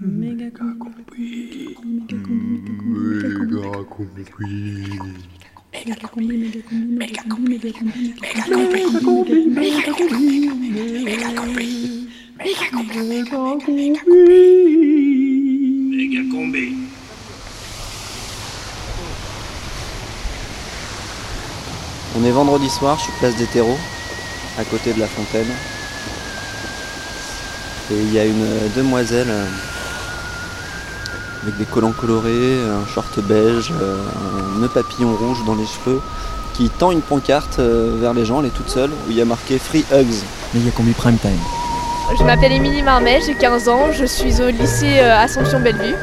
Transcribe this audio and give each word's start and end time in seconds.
Méga 0.00 0.48
combi. 0.54 1.74
Méga 5.72 5.96
combi, 6.06 6.36
méga 6.38 6.62
combi, 6.62 6.94
méga 6.96 7.22
combi. 7.24 7.58
Méga 7.58 7.72
combi, 8.52 8.78
méga 8.78 9.00
combi, 9.02 9.42
méga 9.48 9.90
combi, 9.90 10.38
méga 11.02 11.34
combi, 11.34 11.66
méga 12.38 12.66
combi, 12.70 13.02
méga 13.08 13.26
combi, 13.26 13.74
méga 13.74 14.00
combi. 14.04 14.38
Méga 15.90 16.22
combi. 16.30 16.66
On 22.16 22.24
est 22.24 22.30
vendredi 22.30 22.70
soir, 22.70 22.96
je 22.98 23.02
suis 23.02 23.12
place 23.18 23.34
des 23.34 23.46
terreaux, 23.46 23.78
à 24.58 24.64
côté 24.64 24.92
de 24.92 25.00
la 25.00 25.08
fontaine. 25.08 25.52
Et 27.90 28.00
il 28.00 28.12
y 28.12 28.18
a 28.20 28.26
une 28.26 28.42
euh, 28.42 28.68
demoiselle 28.76 29.30
euh, 29.30 29.46
avec 31.42 31.56
des 31.56 31.64
collants 31.64 31.92
colorés, 31.92 32.58
un 32.62 32.86
short 32.92 33.20
beige, 33.20 33.72
euh, 33.80 33.96
un 34.56 34.60
nœud 34.60 34.68
papillon 34.68 35.14
rouge 35.14 35.44
dans 35.46 35.54
les 35.54 35.66
cheveux, 35.66 36.00
qui 36.54 36.68
tend 36.68 36.90
une 36.90 37.02
pancarte 37.02 37.58
euh, 37.58 37.96
vers 38.00 38.14
les 38.14 38.24
gens, 38.24 38.40
elle 38.40 38.46
est 38.46 38.54
toute 38.54 38.68
seule, 38.68 38.90
où 38.90 39.10
il 39.10 39.16
y 39.16 39.20
a 39.20 39.24
marqué 39.24 39.58
Free 39.58 39.84
Hugs. 39.92 40.24
Méga 40.54 40.70
combi 40.70 40.92
prime 40.92 41.18
time. 41.18 41.38
Je 42.18 42.24
m'appelle 42.24 42.52
Émilie 42.52 42.82
Marmet, 42.82 43.20
j'ai 43.24 43.34
15 43.34 43.68
ans, 43.68 43.92
je 43.92 44.04
suis 44.04 44.40
au 44.40 44.48
lycée 44.48 44.98
euh, 44.98 45.20
Assomption 45.20 45.60
Bellevue, 45.60 45.94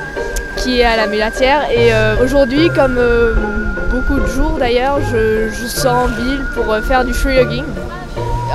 qui 0.57 0.79
est 0.79 0.85
à 0.85 0.95
la 0.95 1.07
Mulatière. 1.07 1.70
Et 1.71 1.91
aujourd'hui, 2.23 2.70
comme 2.73 2.98
beaucoup 3.91 4.20
de 4.20 4.27
jours 4.27 4.57
d'ailleurs, 4.57 4.99
je, 5.12 5.49
je 5.49 5.67
sors 5.67 5.95
en 5.95 6.07
ville 6.07 6.45
pour 6.55 6.76
faire 6.88 7.04
du 7.04 7.13
free 7.13 7.38
hugging. 7.38 7.65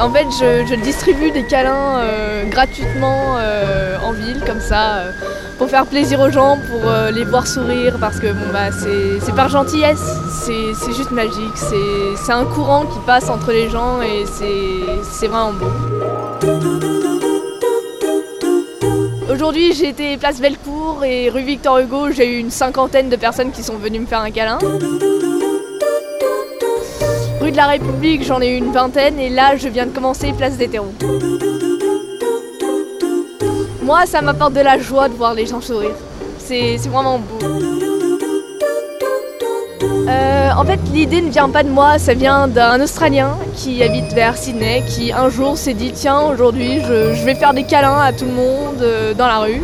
En 0.01 0.11
fait, 0.11 0.27
je, 0.31 0.65
je 0.67 0.75
distribue 0.77 1.31
des 1.31 1.43
câlins 1.43 1.99
euh, 1.99 2.45
gratuitement 2.47 3.37
euh, 3.37 3.99
en 4.03 4.13
ville, 4.13 4.43
comme 4.47 4.61
ça, 4.61 4.95
euh, 4.95 5.13
pour 5.61 5.69
faire 5.69 5.85
plaisir 5.85 6.19
aux 6.21 6.31
gens, 6.31 6.57
pour 6.71 6.91
euh, 6.91 7.11
les 7.11 7.23
voir 7.23 7.47
sourire, 7.47 7.99
parce 8.01 8.19
que 8.19 8.33
bon, 8.33 8.47
bah, 8.51 8.71
c'est 8.73 9.35
par 9.35 9.51
gentillesse, 9.51 10.17
c'est 10.31 10.95
juste 10.95 11.11
magique, 11.11 11.55
c'est 11.55 12.33
un 12.33 12.47
courant 12.47 12.87
qui 12.87 12.99
passe 13.01 13.29
entre 13.29 13.53
les 13.53 13.69
gens 13.69 14.01
et 14.01 14.25
c'est 14.25 15.03
c'est 15.03 15.27
vraiment 15.27 15.53
beau. 15.53 15.67
Aujourd'hui, 19.31 19.75
j'ai 19.75 19.91
été 19.91 20.17
place 20.17 20.41
Bellecour 20.41 21.05
et 21.05 21.29
rue 21.29 21.43
Victor 21.43 21.79
Hugo. 21.79 22.11
J'ai 22.11 22.37
eu 22.37 22.39
une 22.39 22.51
cinquantaine 22.51 23.11
de 23.11 23.17
personnes 23.17 23.51
qui 23.51 23.63
sont 23.63 23.77
venues 23.77 24.01
me 24.01 24.07
faire 24.07 24.21
un 24.21 24.31
câlin. 24.31 24.57
Rue 27.39 27.53
de 27.53 27.57
la 27.57 27.67
République, 27.67 28.25
j'en 28.25 28.41
ai 28.41 28.49
eu 28.49 28.57
une 28.57 28.73
vingtaine 28.73 29.19
et 29.19 29.29
là, 29.29 29.59
je 29.59 29.69
viens 29.69 29.85
de 29.85 29.93
commencer 29.93 30.33
place 30.33 30.57
des 30.57 30.69
terreaux. 30.69 30.95
Moi, 33.91 34.07
ça 34.07 34.23
m'apporte 34.23 34.53
de 34.53 34.61
la 34.61 34.79
joie 34.79 35.09
de 35.09 35.15
voir 35.15 35.35
les 35.35 35.47
gens 35.47 35.61
sourire. 35.61 35.97
C'est 36.39 36.77
vraiment 36.89 37.19
beau. 37.19 37.45
Euh, 40.09 40.51
en 40.57 40.65
fait, 40.65 40.79
l'idée 40.95 41.21
ne 41.21 41.29
vient 41.29 41.49
pas 41.49 41.65
de 41.65 41.71
moi, 41.71 41.99
ça 41.99 42.15
vient 42.15 42.47
d'un 42.47 42.81
Australien 42.81 43.37
qui 43.57 43.83
habite 43.83 44.13
vers 44.13 44.37
Sydney, 44.37 44.85
qui 44.87 45.11
un 45.11 45.29
jour 45.29 45.59
s'est 45.59 45.75
dit 45.75 45.91
tiens, 45.93 46.21
aujourd'hui 46.21 46.81
je, 46.87 47.25
vais 47.25 47.35
faire 47.35 47.53
des 47.53 47.65
câlins 47.65 48.01
à 48.01 48.13
tout 48.13 48.27
le 48.27 48.31
monde 48.31 48.81
euh, 48.81 49.13
dans 49.13 49.27
la 49.27 49.39
rue. 49.39 49.63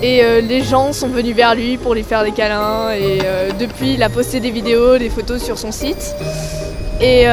Et 0.00 0.22
euh, 0.22 0.40
les 0.40 0.62
gens 0.62 0.92
sont 0.92 1.08
venus 1.08 1.34
vers 1.34 1.56
lui 1.56 1.76
pour 1.76 1.94
lui 1.94 2.04
faire 2.04 2.22
des 2.22 2.30
câlins. 2.30 2.92
Et 2.92 3.18
depuis, 3.58 3.94
il 3.94 4.02
a 4.04 4.10
posté 4.10 4.38
des 4.38 4.52
vidéos, 4.52 4.96
des 4.96 5.10
photos 5.10 5.42
sur 5.42 5.58
son 5.58 5.72
site. 5.72 6.14
Et 7.00 7.26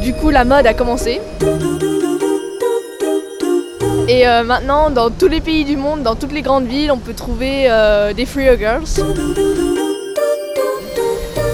du 0.00 0.14
coup, 0.14 0.30
la 0.30 0.44
mode 0.44 0.68
a 0.68 0.74
commencé. 0.74 1.20
Et 4.10 4.26
euh, 4.26 4.42
maintenant, 4.42 4.90
dans 4.90 5.08
tous 5.08 5.28
les 5.28 5.40
pays 5.40 5.64
du 5.64 5.76
monde, 5.76 6.02
dans 6.02 6.16
toutes 6.16 6.32
les 6.32 6.42
grandes 6.42 6.66
villes, 6.66 6.90
on 6.90 6.98
peut 6.98 7.14
trouver 7.14 7.70
euh, 7.70 8.12
des 8.12 8.26
free 8.26 8.48
huggers. 8.48 8.80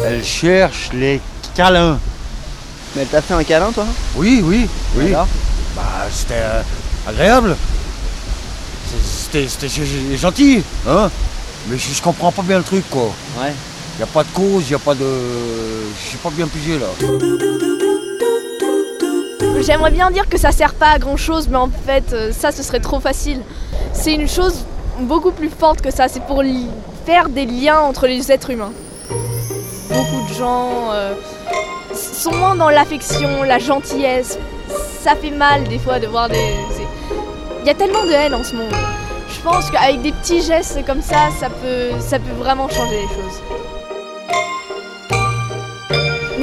Elle 0.06 0.24
cherche 0.24 0.88
les 0.94 1.20
câlins. 1.54 1.98
Mais 2.94 3.02
elle 3.02 3.08
t'a 3.08 3.20
fait 3.20 3.34
un 3.34 3.44
câlin 3.44 3.72
toi? 3.72 3.84
Oui, 4.14 4.40
oui, 4.42 4.66
oui. 4.94 5.08
Alors? 5.08 5.28
Bah, 5.76 5.82
c'était 6.10 6.32
euh, 6.38 6.62
agréable. 7.06 7.54
C'était 9.04 9.46
gentil, 10.16 10.62
hein. 10.88 11.10
Mais 11.68 11.76
je, 11.76 11.92
je 11.92 12.00
comprends 12.00 12.32
pas 12.32 12.40
bien 12.40 12.56
le 12.56 12.64
truc, 12.64 12.88
quoi. 12.88 13.12
Ouais. 13.38 13.52
Y 14.00 14.02
a 14.02 14.06
pas 14.06 14.22
de 14.22 14.28
cause, 14.32 14.70
y 14.70 14.74
a 14.74 14.78
pas 14.78 14.94
de. 14.94 15.04
J'ai 16.10 16.16
pas 16.16 16.30
bien 16.30 16.46
pigé 16.46 16.78
là. 16.78 16.86
J'aimerais 19.60 19.90
bien 19.90 20.10
dire 20.10 20.28
que 20.28 20.38
ça 20.38 20.52
sert 20.52 20.74
pas 20.74 20.90
à 20.90 20.98
grand 20.98 21.16
chose, 21.16 21.48
mais 21.48 21.56
en 21.56 21.68
fait, 21.68 22.12
euh, 22.12 22.30
ça 22.32 22.52
ce 22.52 22.62
serait 22.62 22.80
trop 22.80 23.00
facile. 23.00 23.40
C'est 23.92 24.14
une 24.14 24.28
chose 24.28 24.64
beaucoup 25.00 25.30
plus 25.30 25.48
forte 25.48 25.80
que 25.80 25.90
ça. 25.90 26.08
C'est 26.08 26.22
pour 26.24 26.42
faire 27.04 27.28
des 27.28 27.46
liens 27.46 27.80
entre 27.80 28.06
les 28.06 28.30
êtres 28.30 28.50
humains. 28.50 28.72
Beaucoup 29.90 30.28
de 30.28 30.34
gens 30.34 30.90
euh, 30.92 31.14
sont 31.94 32.34
moins 32.34 32.54
dans 32.54 32.68
l'affection, 32.68 33.42
la 33.42 33.58
gentillesse. 33.58 34.38
Ça 35.00 35.14
fait 35.14 35.30
mal 35.30 35.64
des 35.64 35.78
fois 35.78 35.98
de 35.98 36.06
voir 36.06 36.28
des. 36.28 36.54
Il 37.62 37.66
y 37.66 37.70
a 37.70 37.74
tellement 37.74 38.04
de 38.04 38.12
haine 38.12 38.34
en 38.34 38.44
ce 38.44 38.54
monde. 38.54 38.72
Je 39.28 39.40
pense 39.40 39.70
qu'avec 39.70 40.02
des 40.02 40.12
petits 40.12 40.42
gestes 40.42 40.84
comme 40.86 41.02
ça, 41.02 41.28
ça 41.40 41.48
peut, 41.48 41.90
ça 42.00 42.18
peut 42.18 42.34
vraiment 42.38 42.68
changer 42.68 42.96
les 42.96 43.08
choses. 43.08 43.40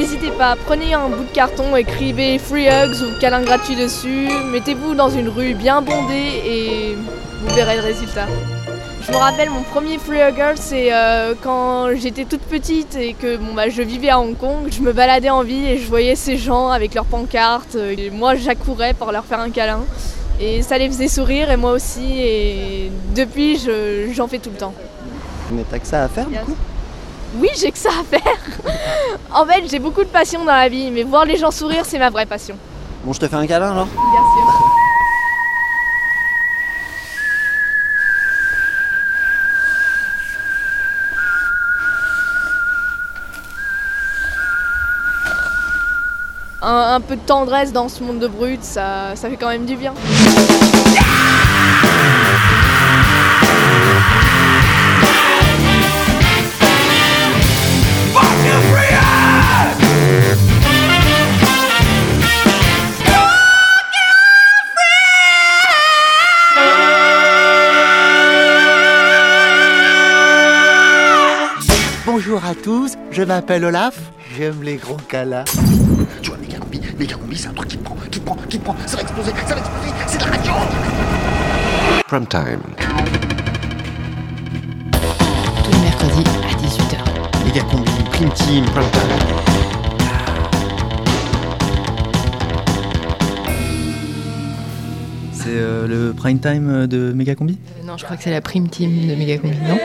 N'hésitez 0.04 0.32
pas, 0.32 0.58
prenez 0.66 0.94
un 0.94 1.08
bout 1.08 1.24
de 1.24 1.32
carton, 1.34 1.78
écrivez 1.78 2.38
free 2.38 2.68
hugs 2.68 3.02
ou 3.04 3.18
câlin 3.22 3.42
gratuit 3.42 3.78
dessus, 3.78 4.28
mettez-vous 4.52 4.96
dans 4.96 5.10
une 5.10 5.30
rue 5.30 5.54
bien 5.54 5.82
bondée 5.82 6.42
et 6.46 6.98
vous 7.42 7.56
verrez 7.56 7.78
le 7.78 7.84
résultat. 7.84 8.26
Je 9.08 9.12
me 9.14 9.16
rappelle 9.16 9.50
mon 9.50 9.62
premier 9.62 9.98
free 10.00 10.18
hugger, 10.20 10.56
c'est 10.58 10.92
euh, 10.94 11.36
quand 11.42 11.88
j'étais 11.96 12.26
toute 12.26 12.42
petite 12.42 12.98
et 12.98 13.14
que 13.14 13.38
bon, 13.38 13.54
bah, 13.54 13.70
je 13.70 13.82
vivais 13.82 14.10
à 14.10 14.20
Hong 14.20 14.38
Kong. 14.38 14.68
Je 14.70 14.82
me 14.82 14.92
baladais 14.92 15.30
en 15.30 15.42
ville 15.42 15.70
et 15.70 15.78
je 15.78 15.88
voyais 15.88 16.16
ces 16.16 16.36
gens 16.38 16.68
avec 16.68 16.96
leurs 16.96 17.06
pancartes. 17.06 17.76
Et 17.76 18.10
moi, 18.10 18.36
j'accourais 18.36 18.94
pour 18.94 19.10
leur 19.14 19.24
faire 19.24 19.40
un 19.40 19.52
câlin. 19.52 19.86
Et 20.42 20.62
ça 20.64 20.78
les 20.78 20.88
faisait 20.90 21.08
sourire 21.08 21.50
et 21.50 21.56
moi 21.56 21.72
aussi. 21.72 22.20
Et 22.20 22.92
depuis, 23.16 23.58
je- 23.58 24.12
j'en 24.12 24.28
fais 24.28 24.40
tout 24.40 24.50
le 24.50 24.58
temps. 24.58 24.74
Mais 25.52 25.64
t'as 25.72 25.80
que 25.80 25.88
ça 25.88 26.04
à 26.04 26.08
faire 26.10 26.28
du 26.28 26.38
coup? 26.40 26.56
Oui, 27.36 27.50
j'ai 27.58 27.72
que 27.72 27.78
ça 27.78 27.90
à 27.90 28.04
faire. 28.04 28.38
en 29.34 29.46
fait, 29.46 29.64
j'ai 29.70 29.80
beaucoup 29.80 30.04
de 30.04 30.10
passion 30.10 30.46
dans 30.46 30.54
la 30.54 30.70
vie, 30.70 30.92
mais 30.92 31.04
voir 31.04 31.26
les 31.26 31.38
gens 31.38 31.52
sourire, 31.52 31.84
c'est 31.86 31.98
ma 32.00 32.10
vraie 32.10 32.26
passion. 32.26 32.56
Bon, 33.04 33.12
je 33.14 33.20
te 33.20 33.28
fais 33.28 33.36
un 33.36 33.48
câlin 33.48 33.72
alors 33.72 33.88
Bien 33.88 34.22
sûr. 34.22 34.70
Un, 46.62 46.96
un 46.96 47.02
peu 47.02 47.16
de 47.18 47.22
tendresse 47.22 47.74
dans 47.74 47.90
ce 47.90 48.02
monde 48.04 48.20
de 48.20 48.28
brut, 48.28 48.64
ça, 48.64 49.16
ça 49.16 49.30
fait 49.30 49.36
quand 49.36 49.50
même 49.50 49.66
du 49.66 49.76
bien. 49.76 49.94
Je 73.24 73.28
m'appelle 73.30 73.64
Olaf, 73.64 74.12
j'aime 74.36 74.64
les 74.64 74.76
gros 74.76 74.98
câlins. 75.08 75.46
Tu 76.22 76.28
vois, 76.30 76.38
méga 76.40 76.58
combi, 76.58 76.82
méga 77.00 77.16
combi, 77.16 77.38
c'est 77.38 77.48
un 77.48 77.54
truc 77.54 77.70
qui 77.70 77.78
te 77.78 77.84
prend, 77.86 77.96
qui 78.12 78.20
te 78.20 78.26
prend, 78.26 78.36
qui 78.50 78.60
te 78.60 78.64
prend, 78.66 78.76
ça 78.86 78.98
va 78.98 79.04
exploser, 79.04 79.32
ça 79.48 79.56
va 79.56 79.62
exploser, 79.62 79.94
c'est 80.08 80.18
de 80.18 80.24
la 80.26 80.30
radio 80.32 80.52
Prime 82.06 82.28
time. 82.28 82.60
Tous 85.64 85.72
les 85.72 85.80
mercredis 85.80 86.24
à 86.44 86.54
18h. 86.58 87.46
Méga 87.46 87.62
combi, 87.62 87.92
prime 88.12 88.30
team, 88.32 88.66
Prime 88.66 88.92
time. 88.92 89.02
C'est 95.32 95.48
euh, 95.48 95.88
le 95.88 96.14
prime 96.14 96.40
time 96.40 96.70
euh, 96.70 96.88
de 96.88 97.14
Méga 97.14 97.36
combi? 97.36 97.58
Euh, 97.80 97.88
non, 97.88 97.96
je 97.96 98.04
crois 98.04 98.18
que 98.18 98.24
c'est 98.24 98.32
la 98.32 98.42
prime 98.42 98.68
team 98.68 99.08
de 99.08 99.16
Méga 99.16 99.38
Combi, 99.38 99.56
non? 99.66 99.78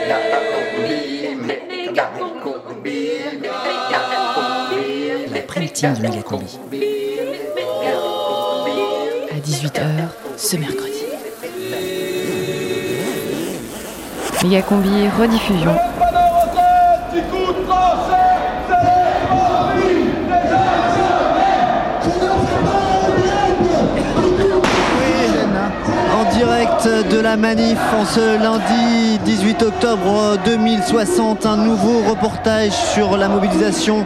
À 9.31 9.39
18h 9.39 9.81
ce 10.35 10.57
mercredi. 10.57 11.03
Méga 14.43 14.61
Combi 14.63 15.07
rediffusion. 15.19 15.75
En 26.15 26.23
direct 26.33 26.87
de 27.11 27.19
la 27.19 27.37
manif 27.37 27.77
en 27.97 28.05
ce 28.05 28.41
lundi 28.41 29.19
18 29.23 29.63
octobre 29.63 30.37
2060. 30.45 31.45
Un 31.45 31.57
nouveau 31.57 32.01
reportage 32.09 32.71
sur 32.71 33.17
la 33.17 33.27
mobilisation, 33.27 34.05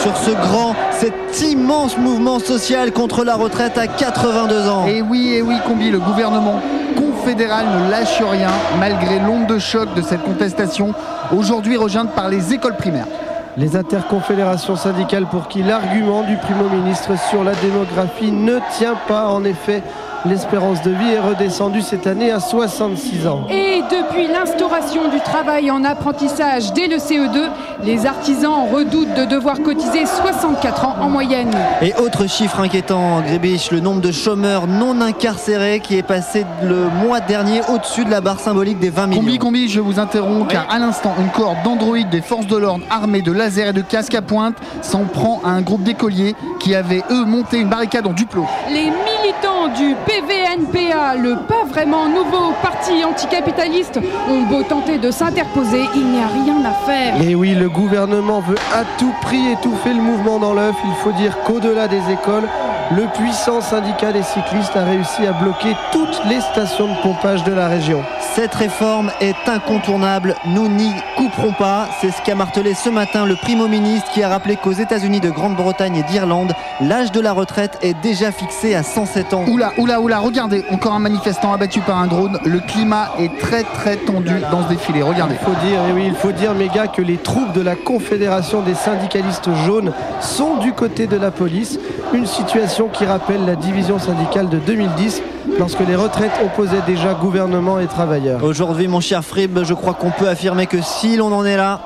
sur 0.00 0.16
ce 0.16 0.30
grand, 0.30 0.74
cet 1.04 1.42
immense 1.42 1.98
mouvement 1.98 2.38
social 2.38 2.90
contre 2.90 3.24
la 3.24 3.34
retraite 3.34 3.76
à 3.76 3.86
82 3.86 4.68
ans. 4.70 4.86
Et 4.86 5.02
oui, 5.02 5.34
et 5.34 5.42
oui, 5.42 5.56
Combi, 5.66 5.90
le 5.90 5.98
gouvernement 5.98 6.62
confédéral 6.96 7.66
ne 7.66 7.90
lâche 7.90 8.22
rien 8.22 8.48
malgré 8.78 9.18
l'onde 9.18 9.46
de 9.46 9.58
choc 9.58 9.92
de 9.94 10.00
cette 10.00 10.22
contestation, 10.22 10.94
aujourd'hui 11.36 11.76
rejointe 11.76 12.14
par 12.14 12.30
les 12.30 12.54
écoles 12.54 12.76
primaires. 12.76 13.06
Les 13.58 13.76
interconfédérations 13.76 14.76
syndicales 14.76 15.26
pour 15.26 15.48
qui 15.48 15.62
l'argument 15.62 16.22
du 16.22 16.36
Premier 16.38 16.74
ministre 16.74 17.18
sur 17.28 17.44
la 17.44 17.54
démographie 17.54 18.32
ne 18.32 18.58
tient 18.78 18.96
pas 19.06 19.28
en 19.28 19.44
effet. 19.44 19.82
L'espérance 20.26 20.80
de 20.80 20.90
vie 20.90 21.12
est 21.12 21.20
redescendue 21.20 21.82
cette 21.82 22.06
année 22.06 22.30
à 22.30 22.40
66 22.40 23.26
ans. 23.26 23.46
Et 23.50 23.82
depuis 23.90 24.26
l'instauration 24.26 25.10
du 25.10 25.20
travail 25.20 25.70
en 25.70 25.84
apprentissage 25.84 26.72
dès 26.72 26.86
le 26.86 26.96
CE2, 26.96 27.50
les 27.82 28.06
artisans 28.06 28.66
redoutent 28.72 29.12
de 29.12 29.26
devoir 29.26 29.60
cotiser 29.60 30.06
64 30.06 30.86
ans 30.86 30.96
en 31.02 31.10
moyenne. 31.10 31.50
Et 31.82 31.92
autre 31.96 32.26
chiffre 32.26 32.60
inquiétant, 32.60 33.20
Grébich, 33.20 33.70
le 33.70 33.80
nombre 33.80 34.00
de 34.00 34.12
chômeurs 34.12 34.66
non 34.66 35.02
incarcérés 35.02 35.80
qui 35.80 35.98
est 35.98 36.02
passé 36.02 36.46
le 36.62 36.88
mois 36.88 37.20
dernier 37.20 37.60
au-dessus 37.68 38.06
de 38.06 38.10
la 38.10 38.22
barre 38.22 38.40
symbolique 38.40 38.78
des 38.78 38.88
20 38.88 39.08
millions. 39.08 39.20
Combi, 39.20 39.38
combi, 39.38 39.68
je 39.68 39.80
vous 39.80 39.98
interromps 39.98 40.50
car 40.50 40.66
à 40.70 40.78
l'instant, 40.78 41.12
une 41.20 41.30
corde 41.30 41.62
d'androïdes 41.64 42.08
des 42.08 42.22
forces 42.22 42.46
de 42.46 42.56
l'ordre 42.56 42.84
armés 42.88 43.20
de 43.20 43.30
lasers 43.30 43.68
et 43.68 43.72
de 43.74 43.82
casques 43.82 44.14
à 44.14 44.22
pointe 44.22 44.56
s'en 44.80 45.04
prend 45.04 45.42
à 45.44 45.50
un 45.50 45.60
groupe 45.60 45.82
d'écoliers 45.82 46.34
qui 46.60 46.74
avaient, 46.74 47.02
eux, 47.10 47.26
monté 47.26 47.58
une 47.58 47.68
barricade 47.68 48.06
en 48.06 48.14
duplo. 48.14 48.46
Les 48.72 48.90
du 49.68 49.94
PVNPA, 50.06 51.14
le 51.16 51.36
pas 51.46 51.64
vraiment 51.66 52.06
nouveau 52.06 52.52
parti 52.62 53.04
anticapitaliste, 53.04 53.98
ont 54.28 54.42
beau 54.42 54.62
tenter 54.62 54.98
de 54.98 55.10
s'interposer, 55.10 55.80
il 55.94 56.06
n'y 56.06 56.18
a 56.18 56.26
rien 56.26 56.64
à 56.64 56.72
faire. 56.86 57.22
Et 57.22 57.34
oui, 57.34 57.54
le 57.54 57.68
gouvernement 57.68 58.40
veut 58.40 58.58
à 58.74 58.84
tout 58.98 59.12
prix 59.22 59.52
étouffer 59.52 59.94
le 59.94 60.02
mouvement 60.02 60.38
dans 60.38 60.54
l'œuf. 60.54 60.74
Il 60.84 60.94
faut 61.02 61.12
dire 61.12 61.38
qu'au-delà 61.44 61.88
des 61.88 62.02
écoles, 62.12 62.48
le 62.90 63.06
puissant 63.14 63.60
syndicat 63.60 64.12
des 64.12 64.22
cyclistes 64.22 64.76
a 64.76 64.84
réussi 64.84 65.26
à 65.26 65.32
bloquer 65.32 65.74
toutes 65.90 66.20
les 66.26 66.40
stations 66.40 66.88
de 66.88 67.00
pompage 67.02 67.42
de 67.44 67.52
la 67.52 67.68
région. 67.68 68.02
Cette 68.34 68.54
réforme 68.54 69.10
est 69.20 69.48
incontournable, 69.48 70.34
nous 70.46 70.68
n'y 70.68 70.92
couperons 71.16 71.52
pas. 71.52 71.88
C'est 72.00 72.10
ce 72.10 72.20
qu'a 72.22 72.34
martelé 72.34 72.74
ce 72.74 72.90
matin 72.90 73.24
le 73.24 73.36
Primo 73.36 73.68
ministre 73.68 74.10
qui 74.12 74.22
a 74.22 74.28
rappelé 74.28 74.56
qu'aux 74.56 74.72
États-Unis 74.72 75.20
de 75.20 75.30
Grande-Bretagne 75.30 75.96
et 75.96 76.02
d'Irlande, 76.02 76.52
l'âge 76.80 77.10
de 77.12 77.20
la 77.20 77.32
retraite 77.32 77.78
est 77.82 77.94
déjà 78.02 78.32
fixé 78.32 78.74
à 78.74 78.82
107 78.82 79.34
ans. 79.34 79.44
Oula, 79.48 79.72
oula, 79.78 80.00
oula, 80.00 80.18
regardez, 80.18 80.64
encore 80.70 80.94
un 80.94 80.98
manifestant 80.98 81.52
abattu 81.52 81.80
par 81.80 81.98
un 81.98 82.06
drone. 82.06 82.38
Le 82.44 82.60
climat 82.60 83.12
est 83.18 83.38
très 83.38 83.62
très 83.62 83.96
tendu 83.96 84.34
dans 84.50 84.64
ce 84.64 84.68
défilé. 84.68 85.02
Regardez. 85.02 85.36
Il 85.40 85.44
faut 85.44 85.66
dire, 85.66 85.80
et 85.88 85.92
oui, 85.92 86.04
il 86.06 86.14
faut 86.14 86.32
dire, 86.32 86.54
méga, 86.54 86.86
que 86.88 87.02
les 87.02 87.16
troupes 87.16 87.52
de 87.52 87.60
la 87.60 87.76
Confédération 87.76 88.60
des 88.60 88.74
syndicalistes 88.74 89.48
jaunes 89.66 89.92
sont 90.20 90.56
du 90.56 90.72
côté 90.72 91.06
de 91.06 91.16
la 91.16 91.30
police. 91.30 91.78
Une 92.12 92.26
situation 92.26 92.83
qui 92.88 93.04
rappelle 93.04 93.44
la 93.44 93.56
division 93.56 93.98
syndicale 93.98 94.48
de 94.48 94.58
2010 94.58 95.22
lorsque 95.58 95.80
les 95.80 95.96
retraites 95.96 96.32
opposaient 96.44 96.82
déjà 96.86 97.14
gouvernement 97.14 97.78
et 97.78 97.86
travailleurs. 97.86 98.42
Aujourd'hui, 98.42 98.88
mon 98.88 99.00
cher 99.00 99.24
Frib, 99.24 99.58
je 99.62 99.74
crois 99.74 99.94
qu'on 99.94 100.10
peut 100.10 100.28
affirmer 100.28 100.66
que 100.66 100.80
si 100.80 101.16
l'on 101.16 101.32
en 101.32 101.44
est 101.44 101.56
là, 101.56 101.80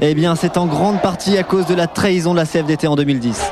eh 0.00 0.14
bien, 0.14 0.34
c'est 0.34 0.56
en 0.56 0.66
grande 0.66 1.00
partie 1.00 1.36
à 1.36 1.42
cause 1.42 1.66
de 1.66 1.74
la 1.74 1.86
trahison 1.86 2.32
de 2.32 2.38
la 2.38 2.46
CFDT 2.46 2.86
en 2.86 2.96
2010. 2.96 3.42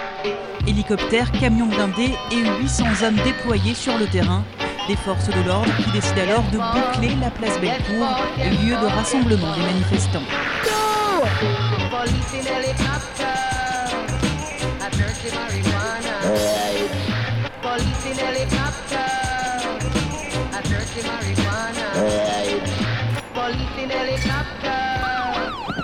Hélicoptères, 0.67 1.31
camions 1.33 1.67
blindés 1.67 2.15
et 2.33 2.63
800 2.63 2.85
hommes 3.05 3.17
déployés 3.25 3.75
sur 3.75 3.97
le 3.99 4.07
terrain. 4.07 4.43
Des 4.89 4.97
forces 4.97 5.29
de 5.29 5.47
l'ordre 5.47 5.71
qui 5.85 5.91
décident 5.93 6.23
alors 6.23 6.45
de 6.51 6.59
boucler 6.59 7.15
la 7.21 7.31
place 7.31 7.61
Bellecour, 7.61 8.07
lieu 8.39 8.75
de 8.75 8.87
rassemblement 8.87 9.55
des 9.55 9.63
manifestants. 9.63 10.23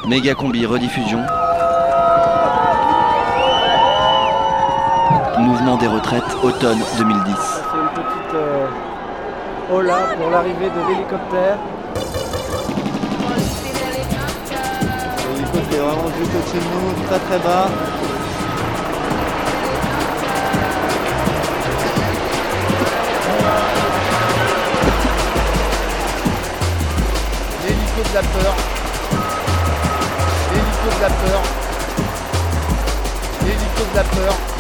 Méga 0.07 0.35
combi 0.35 0.67
rediffusion. 0.67 1.19
Mouvement 5.39 5.77
des 5.77 5.87
retraites 5.87 6.23
automne 6.43 6.79
2010. 6.99 7.35
C'est 7.37 7.79
une 7.79 7.89
petite 7.89 8.35
euh, 8.35 8.67
hola 9.73 9.97
pour 10.19 10.31
l'arrivée 10.31 10.71
de 10.71 10.89
l'hélicoptère. 10.89 11.57
L'hélico 15.33 15.59
qui 15.71 15.75
est 15.75 15.79
vraiment 15.79 16.11
juste 16.19 16.33
au-dessus 16.37 16.59
de 16.59 16.71
nous, 16.75 17.07
très 17.09 17.19
très 17.19 17.39
bas. 17.39 17.69
De 28.09 28.15
la 28.15 28.23
peur. 28.23 28.55
L'hélico 30.53 30.97
de 30.97 31.03
la 31.03 31.09
peur. 31.09 31.43
L'hélico 33.43 33.83
de 33.93 33.97
la 33.97 34.05
peur. 34.05 34.54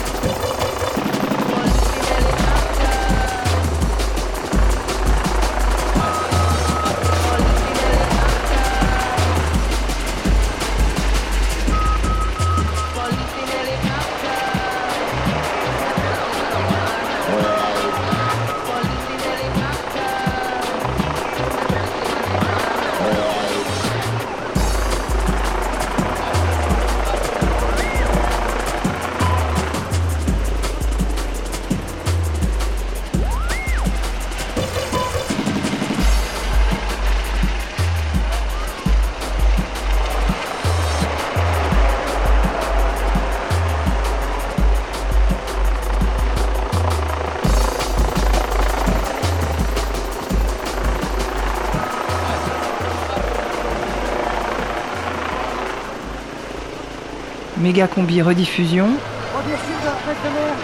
Méga 57.65 57.89
combi 57.89 58.21
rediffusion. 58.21 58.85
On 58.85 59.41
décide 59.49 59.81
de 59.81 59.87
la 59.89 59.97
presse 60.05 60.21
de 60.21 60.31
merde. 60.37 60.61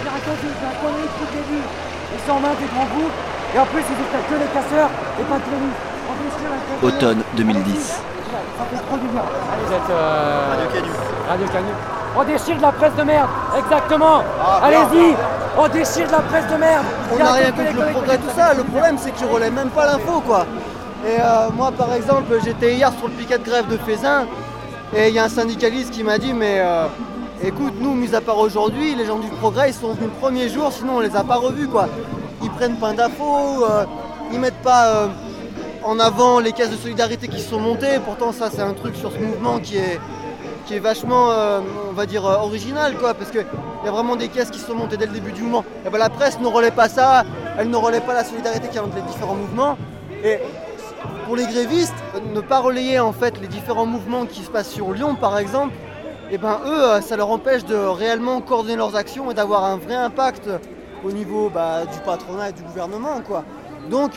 J'ai 0.00 0.08
raconté 0.08 0.48
c'est 0.48 0.64
un 0.64 0.76
connerie 0.80 1.04
depuis 1.04 1.28
le 1.28 1.44
début. 1.44 1.64
Ils 2.16 2.22
sont 2.24 2.32
en 2.32 2.40
main 2.40 2.56
des 2.56 2.64
grands 2.72 2.88
groupes. 2.88 3.18
Et 3.54 3.58
en 3.58 3.66
plus, 3.66 3.84
ils 3.84 4.00
étaient 4.00 4.24
que 4.24 4.36
les 4.40 4.48
casseurs 4.56 4.88
et 4.88 5.24
pas 5.28 5.36
que 5.44 5.50
les 5.52 5.60
nuits. 5.60 5.76
On 6.08 6.14
déchire 6.24 6.48
la 6.48 6.60
presse 6.64 6.80
de 6.80 6.88
merde. 6.88 7.20
Automne 7.20 7.22
2010. 7.36 7.84
Ça 7.84 8.64
fait 8.64 8.80
trop 8.80 8.96
du 8.96 9.08
bien. 9.08 9.20
Allez, 9.20 9.64
vous 9.66 9.74
êtes 9.76 9.90
euh... 9.90 10.48
Radio 10.48 10.66
Canu. 10.72 10.88
Radio 11.28 11.46
Canu. 11.52 11.72
On 12.16 12.24
déchire 12.24 12.56
de 12.56 12.62
la 12.62 12.72
presse 12.72 12.96
de 12.96 13.02
merde. 13.02 13.28
Exactement. 13.58 14.24
Allez-y. 14.62 15.06
On 15.58 15.68
déchire 15.68 16.06
de 16.06 16.12
la 16.12 16.24
presse 16.32 16.48
de 16.48 16.56
merde. 16.56 16.86
On 17.12 17.18
n'a 17.18 17.32
rien 17.32 17.52
contre 17.52 17.76
le 17.76 17.92
progrès, 17.92 18.16
tout 18.16 18.34
ça. 18.34 18.54
Le 18.54 18.64
problème, 18.64 18.96
c'est 18.96 19.10
que 19.10 19.20
je 19.20 19.26
relève 19.26 19.52
même 19.52 19.68
pas 19.68 19.84
l'info, 19.84 20.22
quoi. 20.24 20.46
Et 21.04 21.20
euh, 21.20 21.50
moi, 21.52 21.72
par 21.76 21.92
exemple, 21.92 22.32
j'étais 22.42 22.72
hier 22.72 22.90
sur 22.96 23.08
le 23.08 23.12
piquet 23.12 23.36
de 23.36 23.44
grève 23.44 23.68
de 23.68 23.76
Fézin. 23.76 24.24
Et 24.96 25.08
il 25.08 25.14
y 25.14 25.18
a 25.18 25.24
un 25.24 25.28
syndicaliste 25.28 25.90
qui 25.90 26.02
m'a 26.02 26.18
dit, 26.18 26.32
mais 26.32 26.60
euh, 26.60 26.86
écoute, 27.42 27.74
nous, 27.78 27.94
mis 27.94 28.14
à 28.14 28.20
part 28.22 28.38
aujourd'hui, 28.38 28.94
les 28.94 29.04
gens 29.04 29.18
du 29.18 29.28
progrès, 29.28 29.70
ils 29.70 29.74
sont 29.74 29.88
venus 29.88 30.10
le 30.14 30.20
premier 30.20 30.48
jour, 30.48 30.72
sinon 30.72 30.96
on 30.96 31.00
les 31.00 31.14
a 31.14 31.22
pas 31.22 31.36
revus, 31.36 31.68
quoi. 31.68 31.88
Ils 32.42 32.50
prennent 32.50 32.76
pas 32.76 32.92
d'infos, 32.94 33.64
euh, 33.64 33.84
ils 34.32 34.40
mettent 34.40 34.62
pas 34.62 34.86
euh, 34.86 35.08
en 35.84 35.98
avant 36.00 36.40
les 36.40 36.52
caisses 36.52 36.70
de 36.70 36.76
solidarité 36.76 37.28
qui 37.28 37.40
sont 37.40 37.60
montées. 37.60 37.98
Pourtant, 38.04 38.32
ça, 38.32 38.48
c'est 38.50 38.62
un 38.62 38.72
truc 38.72 38.96
sur 38.96 39.12
ce 39.12 39.18
mouvement 39.18 39.58
qui 39.58 39.76
est, 39.76 40.00
qui 40.66 40.74
est 40.74 40.78
vachement, 40.78 41.30
euh, 41.32 41.60
on 41.90 41.92
va 41.92 42.06
dire, 42.06 42.24
original, 42.24 42.96
quoi, 42.96 43.12
parce 43.12 43.30
qu'il 43.30 43.44
y 43.84 43.88
a 43.88 43.90
vraiment 43.90 44.16
des 44.16 44.28
caisses 44.28 44.50
qui 44.50 44.58
sont 44.58 44.74
montées 44.74 44.96
dès 44.96 45.06
le 45.06 45.12
début 45.12 45.32
du 45.32 45.42
mouvement. 45.42 45.64
Et 45.86 45.90
ben, 45.90 45.98
la 45.98 46.08
presse 46.08 46.40
ne 46.40 46.46
relaie 46.46 46.70
pas 46.70 46.88
ça, 46.88 47.24
elle 47.58 47.68
ne 47.68 47.76
relaie 47.76 48.00
pas 48.00 48.14
la 48.14 48.24
solidarité 48.24 48.68
qu'il 48.68 48.76
y 48.76 48.78
a 48.78 48.84
entre 48.84 48.96
les 48.96 49.02
différents 49.02 49.34
mouvements. 49.34 49.76
Pour 51.28 51.36
les 51.36 51.44
grévistes, 51.44 51.92
ne 52.34 52.40
pas 52.40 52.58
relayer 52.58 52.98
en 53.00 53.12
fait 53.12 53.38
les 53.38 53.48
différents 53.48 53.84
mouvements 53.84 54.24
qui 54.24 54.42
se 54.42 54.48
passent 54.48 54.70
sur 54.70 54.92
Lyon 54.94 55.14
par 55.14 55.38
exemple, 55.38 55.74
et 56.30 56.38
ben 56.38 56.58
eux, 56.64 56.84
euh, 56.84 57.00
ça 57.02 57.18
leur 57.18 57.30
empêche 57.30 57.66
de 57.66 57.74
réellement 57.76 58.40
coordonner 58.40 58.76
leurs 58.76 58.96
actions 58.96 59.30
et 59.30 59.34
d'avoir 59.34 59.64
un 59.64 59.76
vrai 59.76 59.94
impact 59.94 60.48
au 61.04 61.12
niveau 61.12 61.50
bah, 61.50 61.84
du 61.84 61.98
patronat 61.98 62.48
et 62.48 62.52
du 62.52 62.62
gouvernement 62.62 63.20
quoi. 63.20 63.44
Donc, 63.90 64.12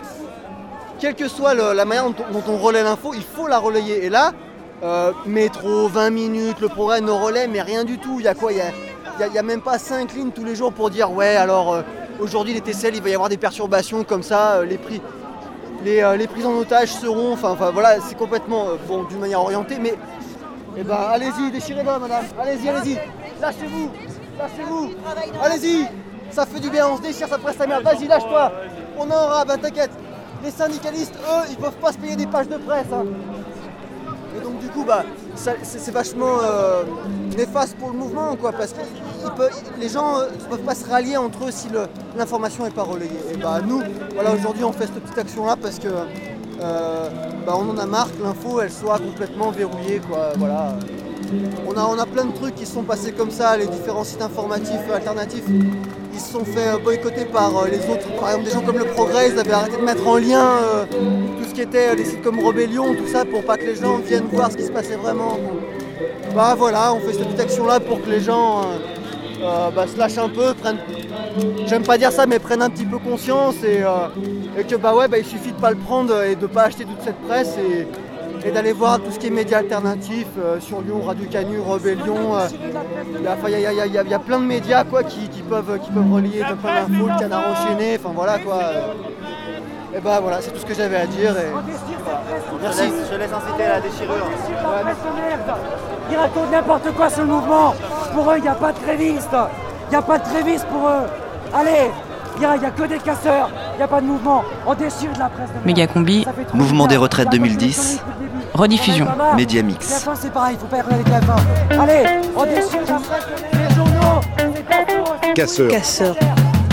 quelle 0.99 1.15
que 1.15 1.27
soit 1.27 1.53
la 1.53 1.83
manière 1.83 2.05
dont 2.05 2.43
on, 2.47 2.57
relaie 2.57 2.81
l'info, 2.81 3.11
il 3.13 3.23
faut 3.23 3.47
la 3.47 3.59
relayer. 3.59 4.05
Et 4.05 4.09
là, 4.09 4.31
euh, 4.81 5.11
métro, 5.25 5.89
20 5.89 6.11
minutes, 6.11 6.61
le 6.61 6.69
progrès 6.69 7.01
nos 7.01 7.17
relais, 7.17 7.47
mais 7.47 7.61
rien 7.61 7.83
du 7.83 7.97
tout. 7.97 8.19
Il 8.19 8.23
y 8.23 8.29
a 8.29 8.35
quoi? 8.35 8.53
Il 8.53 8.57
y 9.33 9.37
a, 9.37 9.43
même 9.43 9.61
pas 9.61 9.79
5 9.79 10.13
lignes 10.13 10.31
tous 10.31 10.45
les 10.45 10.55
jours 10.55 10.71
pour 10.71 10.89
dire 10.89 11.11
ouais, 11.11 11.35
alors 11.35 11.73
euh, 11.73 11.81
aujourd'hui 12.21 12.53
les 12.53 12.61
TCL, 12.61 12.95
il 12.95 13.01
va 13.01 13.09
y 13.09 13.13
avoir 13.13 13.27
des 13.27 13.35
perturbations 13.35 14.05
comme 14.05 14.23
ça, 14.23 14.63
les 14.63 14.77
prix. 14.77 15.01
Les, 15.83 16.01
euh, 16.01 16.15
les 16.15 16.27
prises 16.27 16.45
en 16.45 16.53
otage 16.57 16.89
seront, 16.93 17.33
enfin, 17.33 17.55
voilà, 17.71 17.99
c'est 18.01 18.15
complètement 18.17 18.69
euh, 18.69 18.75
bon 18.87 19.03
d'une 19.03 19.19
manière 19.19 19.41
orientée, 19.41 19.77
mais 19.79 19.95
eh 20.77 20.83
ben 20.83 20.95
allez-y, 20.95 21.49
déchirez-la 21.51 21.97
madame, 21.97 22.23
allez-y, 22.39 22.69
allez-y, 22.69 22.99
lâchez-vous, 23.41 23.89
lâchez-vous, 24.37 24.91
allez-y, 25.43 25.87
ça 26.29 26.45
fait 26.45 26.59
du 26.59 26.69
bien, 26.69 26.87
on 26.87 26.97
se 26.97 27.01
déchire, 27.01 27.27
ça 27.27 27.37
presse 27.39 27.57
la 27.57 27.65
merde, 27.65 27.83
vas-y, 27.83 28.07
lâche-toi, 28.07 28.51
on 28.97 29.03
en 29.03 29.09
aura, 29.09 29.43
ben 29.43 29.57
t'inquiète, 29.57 29.89
les 30.43 30.51
syndicalistes, 30.51 31.15
eux, 31.15 31.47
ils 31.49 31.57
peuvent 31.57 31.71
pas 31.81 31.91
se 31.91 31.97
payer 31.97 32.15
des 32.15 32.27
pages 32.27 32.47
de 32.47 32.57
presse. 32.57 32.85
hein. 32.93 33.05
Et 34.37 34.43
donc 34.43 34.59
du 34.59 34.67
coup, 34.67 34.83
bah, 34.85 35.03
c'est 35.35 35.91
vachement 35.91 36.39
euh, 36.43 36.83
néfaste 37.35 37.75
pour 37.77 37.89
le 37.89 37.97
mouvement, 37.97 38.35
quoi, 38.35 38.51
parce 38.51 38.71
que 38.71 38.81
les 39.79 39.89
gens 39.89 40.19
euh, 40.19 40.25
ne 40.29 40.49
peuvent 40.49 40.65
pas 40.65 40.75
se 40.75 40.89
rallier 40.89 41.17
entre 41.17 41.45
eux 41.45 41.51
si 41.51 41.67
l'information 42.17 42.63
n'est 42.63 42.71
pas 42.71 42.83
relayée. 42.83 43.11
Et 43.33 43.37
bah 43.37 43.59
nous, 43.65 43.81
voilà, 44.13 44.31
aujourd'hui, 44.33 44.63
on 44.63 44.71
fait 44.71 44.85
cette 44.85 45.03
petite 45.03 45.17
action-là 45.17 45.55
parce 45.61 45.79
que 45.79 45.87
euh, 45.87 47.09
bah, 47.45 47.53
on 47.57 47.69
en 47.69 47.77
a 47.77 47.85
marre 47.85 48.09
que 48.15 48.23
l'info, 48.23 48.59
elle 48.61 48.71
soit 48.71 48.99
complètement 48.99 49.51
verrouillée. 49.51 50.01
Voilà. 50.37 50.75
On 51.67 51.77
a, 51.77 51.85
on 51.85 51.97
a 51.97 52.05
plein 52.05 52.25
de 52.25 52.33
trucs 52.33 52.55
qui 52.55 52.65
sont 52.65 52.83
passés 52.83 53.13
comme 53.13 53.31
ça, 53.31 53.55
les 53.55 53.67
différents 53.67 54.03
sites 54.03 54.21
informatifs 54.21 54.81
euh, 54.89 54.95
alternatifs, 54.95 55.45
ils 56.13 56.19
se 56.19 56.33
sont 56.33 56.43
fait 56.43 56.67
euh, 56.67 56.77
boycotter 56.77 57.23
par 57.23 57.55
euh, 57.57 57.67
les 57.71 57.79
autres. 57.89 58.05
Par 58.19 58.31
exemple, 58.31 58.45
des 58.45 58.51
gens 58.51 58.61
comme 58.61 58.77
Le 58.77 58.85
Progrès, 58.85 59.29
ils 59.29 59.39
avaient 59.39 59.53
arrêté 59.53 59.77
de 59.77 59.81
mettre 59.81 60.05
en 60.05 60.17
lien 60.17 60.45
euh, 60.45 60.85
tout 60.91 61.45
ce 61.47 61.53
qui 61.53 61.61
était 61.61 61.89
euh, 61.91 61.95
les 61.95 62.03
sites 62.03 62.21
comme 62.21 62.39
Rebellion, 62.45 62.93
tout 62.95 63.07
ça, 63.07 63.23
pour 63.23 63.45
pas 63.45 63.55
que 63.55 63.63
les 63.63 63.75
gens 63.75 63.97
viennent 63.99 64.27
voir 64.31 64.51
ce 64.51 64.57
qui 64.57 64.63
se 64.65 64.71
passait 64.71 64.97
vraiment. 64.97 65.37
Bah 66.35 66.53
voilà, 66.57 66.93
on 66.93 66.99
fait 66.99 67.13
cette 67.13 67.27
petite 67.27 67.39
action-là 67.39 67.79
pour 67.79 68.01
que 68.01 68.09
les 68.09 68.19
gens 68.19 68.59
euh, 68.59 68.63
euh, 68.63 69.00
bah, 69.75 69.85
se 69.87 69.97
lâchent 69.97 70.17
un 70.17 70.29
peu, 70.29 70.53
prennent, 70.53 70.77
j'aime 71.67 71.83
pas 71.83 71.97
dire 71.97 72.11
ça, 72.11 72.25
mais 72.25 72.39
prennent 72.39 72.61
un 72.61 72.69
petit 72.69 72.85
peu 72.85 72.97
conscience 72.97 73.55
et, 73.63 73.81
euh, 73.83 74.07
et 74.57 74.63
que 74.63 74.75
bah 74.75 74.93
ouais, 74.95 75.07
bah, 75.07 75.17
il 75.17 75.25
suffit 75.25 75.51
de 75.51 75.59
pas 75.59 75.71
le 75.71 75.77
prendre 75.77 76.23
et 76.23 76.35
de 76.35 76.47
pas 76.47 76.63
acheter 76.63 76.85
toute 76.85 77.01
cette 77.03 77.19
presse 77.27 77.57
et, 77.57 77.87
et 78.47 78.51
d'aller 78.51 78.73
voir 78.73 78.99
tout 78.99 79.11
ce 79.11 79.19
qui 79.19 79.27
est 79.27 79.31
médias 79.31 79.59
alternatifs 79.59 80.25
euh, 80.39 80.59
sur 80.59 80.81
Lyon, 80.81 81.01
Radio 81.05 81.25
Canu, 81.29 81.59
Rebellion. 81.59 82.35
euh, 82.37 82.47
Il 83.47 83.51
y, 83.53 83.55
y 83.55 83.59
y 83.59 83.61
y 83.61 83.81
a- 83.81 83.85
il 84.03 84.09
y 84.09 84.13
a 84.13 84.19
plein 84.19 84.39
de 84.39 84.45
médias 84.45 84.83
quoi, 84.83 85.03
qui, 85.03 85.27
qui 85.29 85.41
peuvent, 85.41 85.79
qui 85.83 85.91
peuvent 85.91 86.11
relier 86.11 86.39
plein 86.61 86.87
d'infos, 86.87 87.07
le 87.07 87.19
canard 87.19 87.43
enchaîné, 87.51 87.97
enfin 87.99 88.13
voilà 88.15 88.39
quoi. 88.39 88.59
Et 89.93 89.99
bah 89.99 90.19
voilà, 90.21 90.41
c'est 90.41 90.51
tout 90.51 90.59
ce 90.59 90.65
que 90.65 90.73
j'avais 90.73 90.95
à 90.97 91.05
dire. 91.05 91.31
Et... 91.37 91.51
Merci. 92.61 92.83
Je 93.11 93.17
laisse 93.17 93.29
inciter 93.33 93.63
à 93.65 93.69
la 93.69 93.81
déchirure. 93.81 94.25
Ils 96.09 96.17
racontent 96.17 96.51
n'importe 96.51 96.91
quoi 96.95 97.09
sur 97.09 97.21
le 97.21 97.27
mouvement. 97.27 97.73
Pour 98.13 98.31
eux, 98.31 98.35
il 98.37 98.41
n'y 98.43 98.47
a 98.47 98.55
pas 98.55 98.71
de 98.71 98.79
grévistes. 98.79 99.27
Il 99.87 99.89
n'y 99.89 99.95
a 99.97 100.01
pas 100.01 100.17
de 100.19 100.29
grévistes 100.29 100.65
pour 100.67 100.87
eux. 100.87 101.03
Allez, 101.53 101.91
il 102.35 102.39
n'y 102.39 102.45
a, 102.45 102.51
a 102.51 102.71
que 102.71 102.83
des 102.83 102.99
casseurs. 102.99 103.49
Il 103.73 103.77
n'y 103.77 103.83
a 103.83 103.87
pas 103.87 103.99
de 103.99 104.05
mouvement. 104.05 104.43
On 104.65 104.73
déchire 104.73 105.11
de 105.13 105.19
la 105.19 105.27
presse. 105.29 105.49
de 105.49 105.65
Méga 105.67 105.87
combi, 105.87 106.23
Ça 106.23 106.31
fait 106.33 106.45
trop 106.45 106.57
Mouvement 106.57 106.87
des 106.87 106.97
retraites 106.97 107.25
La 107.25 107.31
2010, 107.31 107.97
depuis 107.97 108.13
le 108.21 108.27
début. 108.27 108.45
rediffusion. 108.53 109.07
Média 109.35 109.61
Mix. 109.61 110.05
TF1, 110.05 110.11
c'est 110.15 110.31
pareil, 110.31 110.55
il 110.57 110.59
faut 110.59 110.67
pas 110.67 110.77
y 110.77 110.81
regarder 110.81 111.03
TF1. 111.03 111.79
Allez, 111.81 112.21
on 112.35 112.43
déchire 112.45 112.83
de 112.83 112.87
la 112.91 112.99
presse, 112.99 113.25
les 113.53 113.75
journaux. 113.75 114.21
C'est 114.37 114.65
pas 114.65 115.33
Casseurs. 115.35 115.69
Casseurs. 115.71 116.15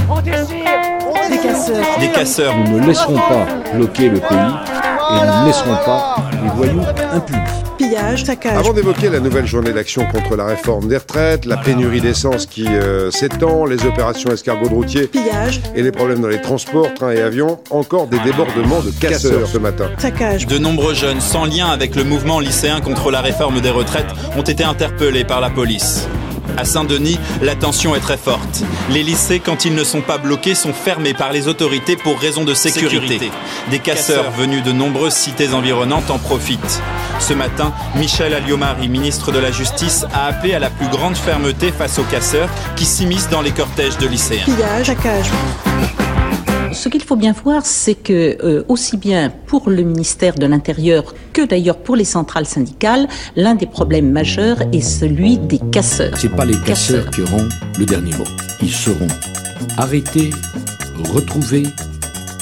On 0.09 0.21
déchire. 0.21 0.98
Des 1.31 1.39
casseurs. 1.39 1.99
Des 2.01 2.09
casseurs. 2.09 2.55
Nous 2.57 2.81
ne 2.81 2.87
laisserons 2.87 3.17
pas 3.17 3.47
bloquer 3.75 4.09
le 4.09 4.19
pays 4.19 4.39
et 5.11 5.27
nous 5.27 5.41
ne 5.43 5.47
laisserons 5.47 5.77
pas 5.85 6.17
les 6.43 6.51
voyous 6.51 6.83
impunis. 7.13 7.39
Pillage, 7.77 8.25
saccage. 8.25 8.57
Avant 8.59 8.73
d'évoquer 8.73 9.09
la 9.09 9.21
nouvelle 9.21 9.47
journée 9.47 9.73
d'action 9.73 10.05
contre 10.13 10.37
la 10.37 10.47
réforme 10.47 10.89
des 10.89 10.97
retraites, 10.97 11.45
la 11.45 11.57
pénurie 11.57 12.01
d'essence 12.01 12.47
qui 12.47 12.67
euh, 12.67 13.11
s'étend, 13.11 13.67
les 13.67 13.87
opérations 13.87 14.31
escargots 14.33 14.69
de 14.69 14.75
routiers 14.75 15.07
Pillage, 15.07 15.61
et 15.77 15.83
les 15.83 15.93
problèmes 15.93 16.21
dans 16.21 16.29
les 16.29 16.41
transports, 16.41 16.93
trains 16.95 17.13
et 17.13 17.21
avions, 17.21 17.61
encore 17.71 18.09
des 18.09 18.19
débordements 18.21 18.81
de 18.81 18.91
casseurs 18.91 19.47
ce 19.47 19.59
matin. 19.59 19.91
saccage. 19.99 20.47
De 20.47 20.59
nombreux 20.59 20.95
jeunes 20.95 21.21
sans 21.21 21.45
lien 21.45 21.69
avec 21.69 21.95
le 21.95 22.03
mouvement 22.05 22.41
lycéen 22.41 22.81
contre 22.81 23.11
la 23.11 23.21
réforme 23.21 23.61
des 23.61 23.71
retraites 23.71 24.09
ont 24.37 24.43
été 24.43 24.65
interpellés 24.65 25.25
par 25.25 25.41
la 25.41 25.51
police. 25.51 26.09
À 26.59 26.65
Saint-Denis, 26.65 27.17
la 27.41 27.55
tension 27.55 27.95
est 27.95 28.01
très 28.01 28.17
forte. 28.17 28.65
Les 28.91 29.05
lycées, 29.05 29.39
quand 29.39 29.65
ils 29.65 29.77
ne 29.77 29.85
sont 29.85 30.01
pas 30.01 30.19
bloqués, 30.19 30.57
sont 30.57 30.73
fermés 30.73 31.15
par 31.15 31.33
les 31.33 31.47
autorités 31.47 31.95
pour 31.95 32.19
raison 32.19 32.45
de 32.45 32.53
sécurité. 32.53 33.31
Des 33.71 33.79
casseurs 33.79 34.33
venus 34.33 34.65
de 34.65 34.73
nombreuses 34.73 35.15
cités 35.15 35.55
environnantes 35.55 36.11
en 36.11 36.19
profitent. 36.19 36.83
Ce 37.21 37.33
matin, 37.33 37.73
Michel 37.95 38.35
Alliomari, 38.35 38.89
ministre 38.89 39.31
de 39.31 39.39
la 39.39 39.53
Justice, 39.53 40.05
a 40.13 40.27
appelé 40.27 40.53
à 40.53 40.59
la 40.59 40.71
plus 40.71 40.89
grande 40.89 41.17
fermeté 41.17 41.71
face 41.71 42.01
aux 42.01 42.05
casseurs 42.11 42.49
qui 42.75 42.87
s'immiscent 42.87 43.31
dans 43.31 43.43
les 43.43 43.53
cortèges 43.53 43.99
de 43.99 44.09
lycéens. 44.09 44.45
Pillage, 44.45 44.87
saccage. 44.87 45.31
Ce 46.73 46.89
qu'il 46.89 47.03
faut 47.03 47.17
bien 47.17 47.33
voir, 47.33 47.65
c'est 47.65 47.95
que 47.95 48.37
euh, 48.45 48.65
aussi 48.69 48.97
bien 48.97 49.33
pour 49.47 49.71
le 49.71 49.83
ministère 49.83 50.35
de 50.35 50.47
l'Intérieur 50.47 51.15
que 51.33 51.43
d'ailleurs 51.45 51.79
pour 51.79 51.97
les 51.97 52.05
centrales 52.05 52.47
syndicales, 52.47 53.09
l'un 53.37 53.55
des 53.55 53.67
problèmes 53.67 54.11
majeurs 54.11 54.59
est 54.73 54.81
celui 54.81 55.39
des 55.39 55.61
casseurs. 55.73 56.17
C'est 56.17 56.35
pas 56.35 56.45
les 56.45 56.59
casseurs 56.67 57.11
qui 57.11 57.23
auront 57.23 57.49
le 57.79 57.87
dernier 57.87 58.13
mot. 58.17 58.25
Ils 58.63 58.73
seront 58.73 59.09
arrêtés, 59.77 60.31
retrouvés 61.13 61.65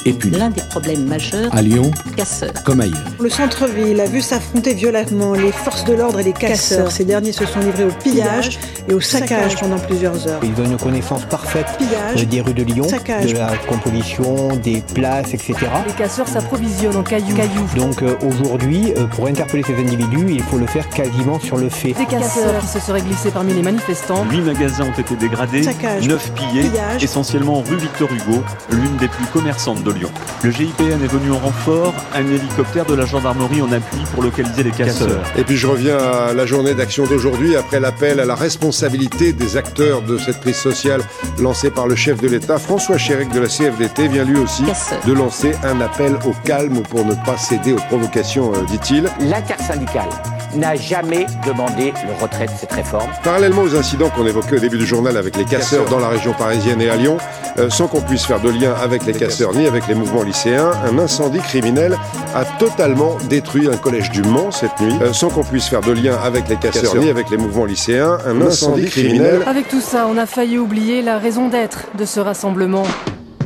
et 0.07 0.13
punis. 0.13 0.39
L'un 0.39 0.51
des 0.51 0.63
problèmes 0.71 1.05
majeurs, 1.07 1.55
À 1.55 1.63
Lyon, 1.63 1.91
casseurs. 2.17 2.53
comme 2.65 2.81
ailleurs. 2.81 2.97
Le 3.21 3.29
centre-ville 3.29 4.01
a 4.01 4.07
vu 4.07 4.21
s'affronter 4.21 4.75
violemment 4.75 5.35
les 5.35 5.53
forces 5.53 5.85
de 5.85 5.95
l'ordre 5.95 6.21
et 6.21 6.25
les 6.25 6.33
casseurs. 6.33 6.91
Ces 6.91 7.05
derniers 7.05 7.33
se 7.33 7.45
sont 7.45 7.61
livrés 7.61 7.85
au 7.85 7.93
pillage 8.03 8.59
et 8.89 8.95
au 8.95 9.01
saccage 9.01 9.57
pendant 9.57 9.79
plusieurs 9.79 10.27
heures. 10.29 10.41
Ils 10.43 10.61
ont 10.63 10.65
une 10.65 10.77
connaissance 10.77 11.25
parfaite 11.25 11.67
Pillage, 11.79 12.27
des 12.29 12.41
rues 12.41 12.55
de 12.55 12.63
Lyon, 12.63 12.89
saccage. 12.89 13.33
de 13.33 13.39
la 13.39 13.53
composition, 13.69 14.57
des 14.57 14.83
places, 14.95 15.35
etc. 15.35 15.55
Les 15.87 15.93
casseurs 15.93 16.29
s'approvisionnent 16.29 16.97
en 16.97 17.03
cailloux. 17.03 17.37
Donc 17.77 18.03
euh, 18.03 18.15
aujourd'hui, 18.27 18.93
euh, 18.97 19.07
pour 19.07 19.27
interpeller 19.27 19.63
ces 19.67 19.75
individus, 19.75 20.27
il 20.31 20.43
faut 20.43 20.59
le 20.59 20.67
faire 20.67 20.89
quasiment 20.89 21.41
sur 21.41 21.57
le 21.57 21.69
fait. 21.69 21.93
Des 21.95 22.07
casseurs 22.07 22.61
qui 22.61 22.67
se 22.69 22.81
seraient 22.81 23.01
glissés 23.01 23.31
parmi 23.31 23.55
les 23.55 23.63
manifestants. 23.63 24.25
8 24.31 24.41
magasins 24.43 24.85
ont 24.85 25.01
été 25.01 25.17
dégradés, 25.17 25.63
Saccage. 25.65 26.07
9 26.09 26.33
pillés, 26.33 26.63
Pillage. 26.71 27.03
essentiellement 27.03 27.63
rue 27.63 27.77
Victor 27.77 28.09
Hugo, 28.13 28.43
l'une 28.71 28.97
des 28.97 29.09
plus 29.09 29.27
commerçantes 29.27 29.83
de 29.83 29.91
Lyon. 29.97 30.11
Le 30.45 30.50
GIPN 30.50 31.03
est 31.03 31.12
venu 31.12 31.33
en 31.33 31.38
renfort, 31.38 31.95
un 32.15 32.26
hélicoptère 32.26 32.85
de 32.85 32.95
la 32.95 33.07
gendarmerie 33.07 33.62
en 33.62 33.73
appui 33.73 34.00
pour 34.15 34.23
localiser 34.23 34.62
les 34.62 34.71
casseurs. 34.71 35.23
Et 35.37 35.45
puis 35.45 35.57
je 35.57 35.67
reviens 35.67 35.99
à 35.99 36.33
la 36.33 36.47
journée 36.47 36.75
d'action 36.75 37.07
d'aujourd'hui 37.07 37.57
après 37.57 37.81
l'appel 37.81 38.21
à 38.21 38.25
la 38.25 38.35
responsabilité 38.35 39.33
des 39.33 39.57
acteurs 39.57 40.03
de 40.03 40.19
cette 40.19 40.41
crise 40.41 40.57
sociale 40.57 41.03
lancée 41.41 41.71
par 41.71 41.87
le 41.87 41.97
chef 41.97 42.21
de 42.21 42.29
l'État. 42.29 42.59
François 42.59 42.99
Chérec 42.99 43.31
de 43.31 43.41
la 43.41 43.49
CFDT 43.49 44.09
vient 44.09 44.25
lui 44.25 44.38
aussi 44.38 44.65
de 45.07 45.12
lancer 45.12 45.53
un 45.65 45.81
appel 45.81 46.17
au 46.26 46.33
calme 46.45 46.83
pour 46.83 47.05
ne 47.05 47.15
pas 47.15 47.37
céder 47.37 47.73
aux 47.73 47.76
provocations, 47.88 48.53
euh, 48.55 48.65
dit-il. 48.71 49.11
L'intersyndicale 49.21 50.09
n'a 50.57 50.75
jamais 50.75 51.27
demandé 51.47 51.93
le 52.07 52.23
retrait 52.23 52.47
de 52.47 52.53
cette 52.59 52.73
réforme. 52.73 53.11
Parallèlement 53.23 53.63
aux 53.63 53.75
incidents 53.77 54.11
qu'on 54.11 54.27
évoquait 54.27 54.57
au 54.57 54.61
début 54.61 54.79
du 54.79 54.87
journal 54.87 55.17
avec 55.17 55.37
les 55.37 55.45
casseurs 55.45 55.89
dans 55.89 55.99
la 55.99 56.09
région 56.09 56.33
parisienne 56.33 56.81
et 56.81 56.89
à 56.89 56.97
Lyon, 56.97 57.19
euh, 57.59 57.71
sans 57.71 57.89
qu'on 57.89 58.01
puisse 58.01 58.25
faire 58.25 58.41
de 58.41 58.51
lien 58.51 58.75
avec 58.83 59.07
les 59.07 59.13
casseurs 59.13 59.55
ni 59.55 59.67
avec 59.67 59.87
les 59.89 59.95
mouvements 59.95 60.23
lycéens, 60.23 60.71
un 60.85 60.99
incendie 60.99 61.41
criminel 61.41 61.97
a 62.35 62.45
totalement 62.59 63.17
détruit 63.29 63.69
un 63.69 63.77
collège 63.77 64.11
du 64.11 64.23
Mans 64.23 64.51
cette 64.51 64.79
nuit. 64.81 64.95
Euh, 65.03 65.13
sans 65.13 65.29
qu'on 65.29 65.45
puisse 65.45 65.67
faire 65.67 65.81
de 65.81 65.93
lien 65.93 66.17
avec 66.25 66.49
les 66.49 66.57
casseurs 66.57 66.97
ni 66.97 67.09
avec 67.09 67.31
les 67.31 67.37
mouvements 67.37 67.65
lycéens, 67.65 68.19
un 68.27 68.41
incendie 68.43 68.87
criminel 68.87 69.43
Avec 69.47 69.69
tout 69.69 69.81
ça, 69.81 70.07
on 70.09 70.17
a 70.19 70.27
failli 70.27 70.59
oublier 70.59 71.03
la 71.03 71.19
raison 71.19 71.49
d'être 71.49 71.87
de 71.99 72.05
ce 72.05 72.21
rassemblement. 72.21 72.85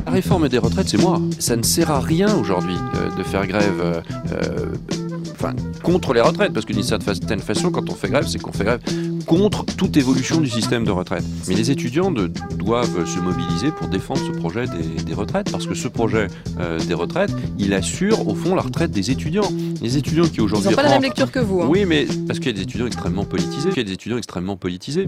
La 0.05 0.11
réforme 0.11 0.49
des 0.49 0.57
retraites, 0.57 0.89
c'est 0.89 1.01
moi. 1.01 1.21
Ça 1.39 1.55
ne 1.55 1.63
sert 1.63 1.91
à 1.91 1.99
rien 1.99 2.35
aujourd'hui 2.35 2.75
euh, 2.95 3.15
de 3.15 3.23
faire 3.23 3.45
grève 3.45 3.79
euh, 3.81 4.01
euh, 4.33 4.65
enfin, 5.41 5.55
contre 5.83 6.13
les 6.13 6.21
retraites, 6.21 6.53
parce 6.53 6.65
que 6.65 6.73
d'une 6.73 6.83
certaine 6.83 7.39
façon, 7.39 7.71
quand 7.71 7.89
on 7.89 7.95
fait 7.95 8.09
grève, 8.09 8.27
c'est 8.27 8.39
qu'on 8.39 8.51
fait 8.51 8.63
grève 8.63 8.81
contre 9.25 9.65
toute 9.65 9.97
évolution 9.97 10.39
du 10.41 10.49
système 10.49 10.83
de 10.83 10.91
retraite. 10.91 11.23
Mais 11.47 11.55
les 11.55 11.71
étudiants 11.71 12.11
de- 12.11 12.31
doivent 12.57 13.05
se 13.05 13.19
mobiliser 13.19 13.71
pour 13.71 13.87
défendre 13.87 14.19
ce 14.25 14.31
projet 14.37 14.65
des, 14.67 15.03
des 15.03 15.13
retraites, 15.13 15.51
parce 15.51 15.65
que 15.67 15.73
ce 15.75 15.87
projet 15.87 16.27
euh, 16.59 16.79
des 16.79 16.93
retraites, 16.93 17.31
il 17.57 17.73
assure 17.73 18.27
au 18.27 18.35
fond 18.35 18.55
la 18.55 18.61
retraite 18.61 18.91
des 18.91 19.11
étudiants. 19.11 19.49
Les 19.81 19.97
étudiants 19.97 20.25
qui 20.25 20.35
Ils 20.37 20.41
aujourd'hui 20.41 20.69
n'ont 20.69 20.75
pas 20.75 20.83
la 20.83 20.89
même 20.91 21.01
lecture 21.03 21.31
que 21.31 21.39
vous. 21.39 21.61
hein. 21.61 21.67
Oui, 21.69 21.85
mais 21.85 22.05
parce 22.27 22.39
qu'il 22.39 22.47
y 22.47 22.51
a 22.51 22.57
des 22.57 22.61
étudiants 22.63 22.85
extrêmement 22.87 23.25
politisés. 23.25 23.69
Il 23.71 23.77
y 23.77 23.81
a 23.81 23.83
des 23.83 23.93
étudiants 23.93 24.17
extrêmement 24.17 24.57
politisés. 24.57 25.07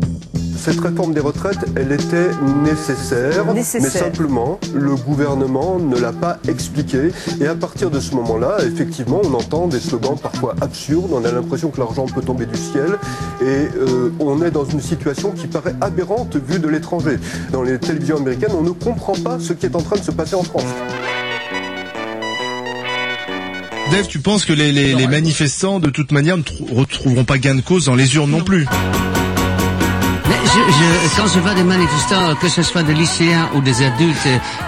Cette 0.57 0.79
réforme 0.79 1.13
des 1.13 1.19
retraites, 1.19 1.57
elle 1.75 1.91
était 1.91 2.29
nécessaire, 2.63 3.45
Nécessaire. 3.53 3.81
mais 3.81 3.89
simplement, 3.89 4.59
le 4.73 4.95
gouvernement 4.95 5.77
ne 5.79 5.97
l'a 5.97 6.13
pas 6.13 6.37
expliqué. 6.47 7.09
Et 7.41 7.47
à 7.47 7.55
partir 7.55 7.89
de 7.91 7.99
ce 7.99 8.15
moment-là, 8.15 8.57
effectivement, 8.65 9.21
on 9.23 9.33
entend 9.33 9.67
des 9.67 9.79
slogans 9.79 10.17
parfois 10.17 10.55
absurdes, 10.61 11.11
on 11.11 11.23
a 11.25 11.31
l'impression 11.31 11.69
que 11.69 11.79
l'argent 11.79 12.05
peut 12.05 12.21
tomber 12.21 12.45
du 12.45 12.57
ciel, 12.57 12.97
et 13.41 13.45
euh, 13.77 14.02
on 14.19 14.41
est 14.43 14.51
dans 14.51 14.65
une 14.65 14.81
situation 14.81 15.31
qui 15.31 15.47
paraît 15.47 15.75
aberrante 15.81 16.35
vue 16.35 16.59
de 16.59 16.67
l'étranger. 16.67 17.17
Dans 17.51 17.63
les 17.63 17.77
télévisions 17.79 18.17
américaines, 18.17 18.53
on 18.57 18.63
ne 18.63 18.71
comprend 18.71 19.13
pas 19.13 19.39
ce 19.39 19.53
qui 19.53 19.65
est 19.65 19.75
en 19.75 19.81
train 19.81 19.97
de 19.97 20.03
se 20.03 20.11
passer 20.11 20.35
en 20.35 20.43
France. 20.43 20.63
Dave, 23.91 24.07
tu 24.07 24.19
penses 24.19 24.45
que 24.45 24.53
les 24.53 25.07
manifestants, 25.07 25.79
de 25.79 25.89
toute 25.89 26.11
manière, 26.11 26.37
ne 26.37 26.43
retrouveront 26.73 27.25
pas 27.25 27.37
gain 27.37 27.55
de 27.55 27.61
cause 27.61 27.85
dans 27.85 27.95
les 27.95 28.15
urnes 28.15 28.31
non 28.31 28.41
plus? 28.41 28.65
Je, 30.25 30.31
je- 30.31 31.15
quand 31.17 31.27
je 31.27 31.39
vois 31.39 31.53
des 31.53 31.63
manifestants, 31.63 32.35
que 32.41 32.47
ce 32.47 32.63
soit 32.63 32.83
des 32.83 32.93
lycéens 32.93 33.49
ou 33.55 33.61
des 33.61 33.83
adultes 33.83 34.17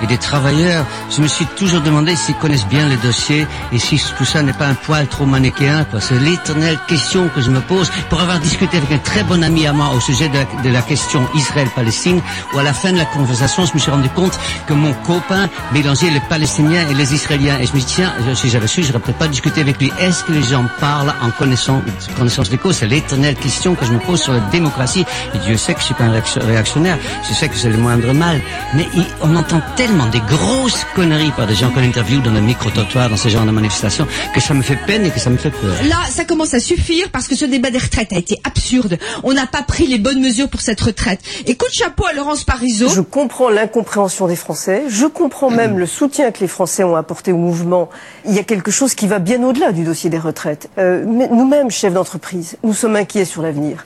et 0.01 0.07
des 0.07 0.17
travailleurs, 0.17 0.85
je 1.09 1.21
me 1.21 1.27
suis 1.27 1.45
toujours 1.57 1.81
demandé 1.81 2.15
s'ils 2.15 2.35
connaissent 2.35 2.67
bien 2.67 2.88
les 2.88 2.97
dossiers 2.97 3.47
et 3.71 3.79
si 3.79 4.01
tout 4.17 4.25
ça 4.25 4.41
n'est 4.43 4.53
pas 4.53 4.67
un 4.67 4.74
poil 4.74 5.07
trop 5.07 5.25
manichéen. 5.25 5.85
C'est 6.00 6.19
l'éternelle 6.19 6.77
question 6.88 7.29
que 7.33 7.41
je 7.41 7.50
me 7.50 7.62
pose 7.62 7.89
pour 8.09 8.19
avoir 8.21 8.39
discuté 8.39 8.77
avec 8.77 8.91
un 8.91 8.97
très 8.97 9.24
bon 9.24 9.41
ami 9.43 9.65
à 9.65 9.74
moi 9.74 9.89
au 9.95 10.00
sujet 10.00 10.29
de 10.63 10.69
la, 10.69 10.81
question 10.81 11.25
Israël-Palestine, 11.33 12.21
où 12.53 12.59
à 12.59 12.63
la 12.63 12.74
fin 12.74 12.91
de 12.91 12.97
la 12.97 13.05
conversation, 13.05 13.65
je 13.65 13.74
me 13.74 13.79
suis 13.79 13.91
rendu 13.91 14.09
compte 14.09 14.38
que 14.67 14.74
mon 14.74 14.93
copain 14.93 15.47
mélangeait 15.71 16.09
les 16.12 16.19
Palestiniens 16.19 16.88
et 16.89 16.93
les 16.93 17.13
Israéliens. 17.13 17.57
Et 17.59 17.65
je 17.65 17.74
me 17.74 17.79
dis, 17.79 17.85
tiens, 17.85 18.13
si 18.35 18.50
j'avais 18.50 18.67
su, 18.67 18.83
j'aurais 18.83 19.00
peut-être 19.00 19.17
pas 19.17 19.27
discuté 19.27 19.62
avec 19.62 19.79
lui. 19.79 19.91
Est-ce 20.00 20.24
que 20.25 20.33
les 20.33 20.43
gens 20.43 20.65
parlent 20.79 21.13
en 21.24 21.31
connaissance, 21.31 21.81
connaissance 22.17 22.50
des 22.50 22.57
causes? 22.57 22.75
C'est 22.77 22.88
l'éternelle 22.88 23.35
question 23.35 23.74
que 23.74 23.85
je 23.85 23.91
me 23.93 24.00
pose 24.00 24.21
sur 24.21 24.33
la 24.33 24.39
démocratie. 24.51 25.05
Dieu 25.46 25.58
sait 25.58 25.74
que 25.74 25.80
je 25.80 25.86
suis 25.86 25.94
pas 25.94 26.06
un 26.06 26.12
réaction- 26.12 26.42
réactionnaire. 26.46 26.98
Je 27.28 27.34
sais 27.34 27.48
que 27.50 27.56
c'est 27.56 27.70
le 27.70 27.78
moindre 27.78 28.14
mal. 28.14 28.42
Mais 28.75 28.86
il- 28.96 29.06
on 29.22 29.36
entend 29.36 29.62
tellement 29.75 30.08
des 30.08 30.20
grosses 30.22 30.86
conneries 30.96 31.32
par 31.32 31.48
des 31.48 31.56
gens 31.56 31.70
qu'on 31.70 31.82
interviewe 31.84 32.22
dans 32.22 32.32
le 32.32 32.42
micro-trottoir, 32.42 33.10
dans 33.10 33.18
ce 33.18 33.30
genre 33.30 33.46
de 33.46 33.52
manifestations, 33.52 34.08
que 34.34 34.40
ça 34.42 34.54
me 34.54 34.62
fait 34.62 34.75
peine 34.88 35.06
et 35.06 35.10
que 35.12 35.20
ça 35.20 35.30
me 35.30 35.38
fait 35.38 35.52
peur. 35.52 35.75
Là, 35.88 35.98
ça 36.10 36.25
commence 36.25 36.54
à 36.54 36.60
suffire 36.60 37.10
parce 37.12 37.28
que 37.28 37.36
ce 37.36 37.46
débat 37.46 37.70
des 37.70 37.78
retraites 37.78 38.12
a 38.14 38.18
été 38.18 38.40
absurde. 38.44 38.98
On 39.24 39.34
n'a 39.34 39.46
pas 39.48 39.62
pris 39.64 39.88
les 39.88 40.00
bonnes 40.00 40.22
mesures 40.22 40.50
pour 40.50 40.62
cette 40.62 40.82
retraite. 40.82 41.20
Et 41.46 41.56
coup 41.56 41.68
de 41.68 41.74
chapeau 41.74 42.06
à 42.06 42.14
Laurence 42.14 42.44
Parisot. 42.44 42.90
Je 42.90 43.02
comprends 43.02 43.50
l'incompréhension 43.50 44.28
des 44.28 44.36
Français. 44.36 44.84
Je 44.90 45.06
comprends 45.06 45.50
même 45.52 45.78
le 45.78 45.86
soutien 45.86 46.32
que 46.32 46.40
les 46.40 46.48
Français 46.48 46.84
ont 46.84 46.96
apporté 46.96 47.32
au 47.32 47.38
mouvement. 47.38 47.90
Il 48.28 48.34
y 48.34 48.40
a 48.40 48.44
quelque 48.44 48.72
chose 48.72 48.96
qui 48.96 49.08
va 49.08 49.20
bien 49.20 49.44
au-delà 49.44 49.72
du 49.72 49.84
dossier 49.84 50.10
des 50.10 50.20
retraites. 50.20 50.70
Euh, 50.78 51.04
mais 51.08 51.28
Nous-mêmes, 51.30 51.70
chefs 51.72 51.94
d'entreprise, 51.94 52.58
nous 52.64 52.74
sommes 52.74 52.96
inquiets 52.96 53.25
sur 53.25 53.42
l'avenir. 53.42 53.86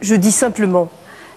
Je 0.00 0.14
dis 0.14 0.32
simplement, 0.32 0.88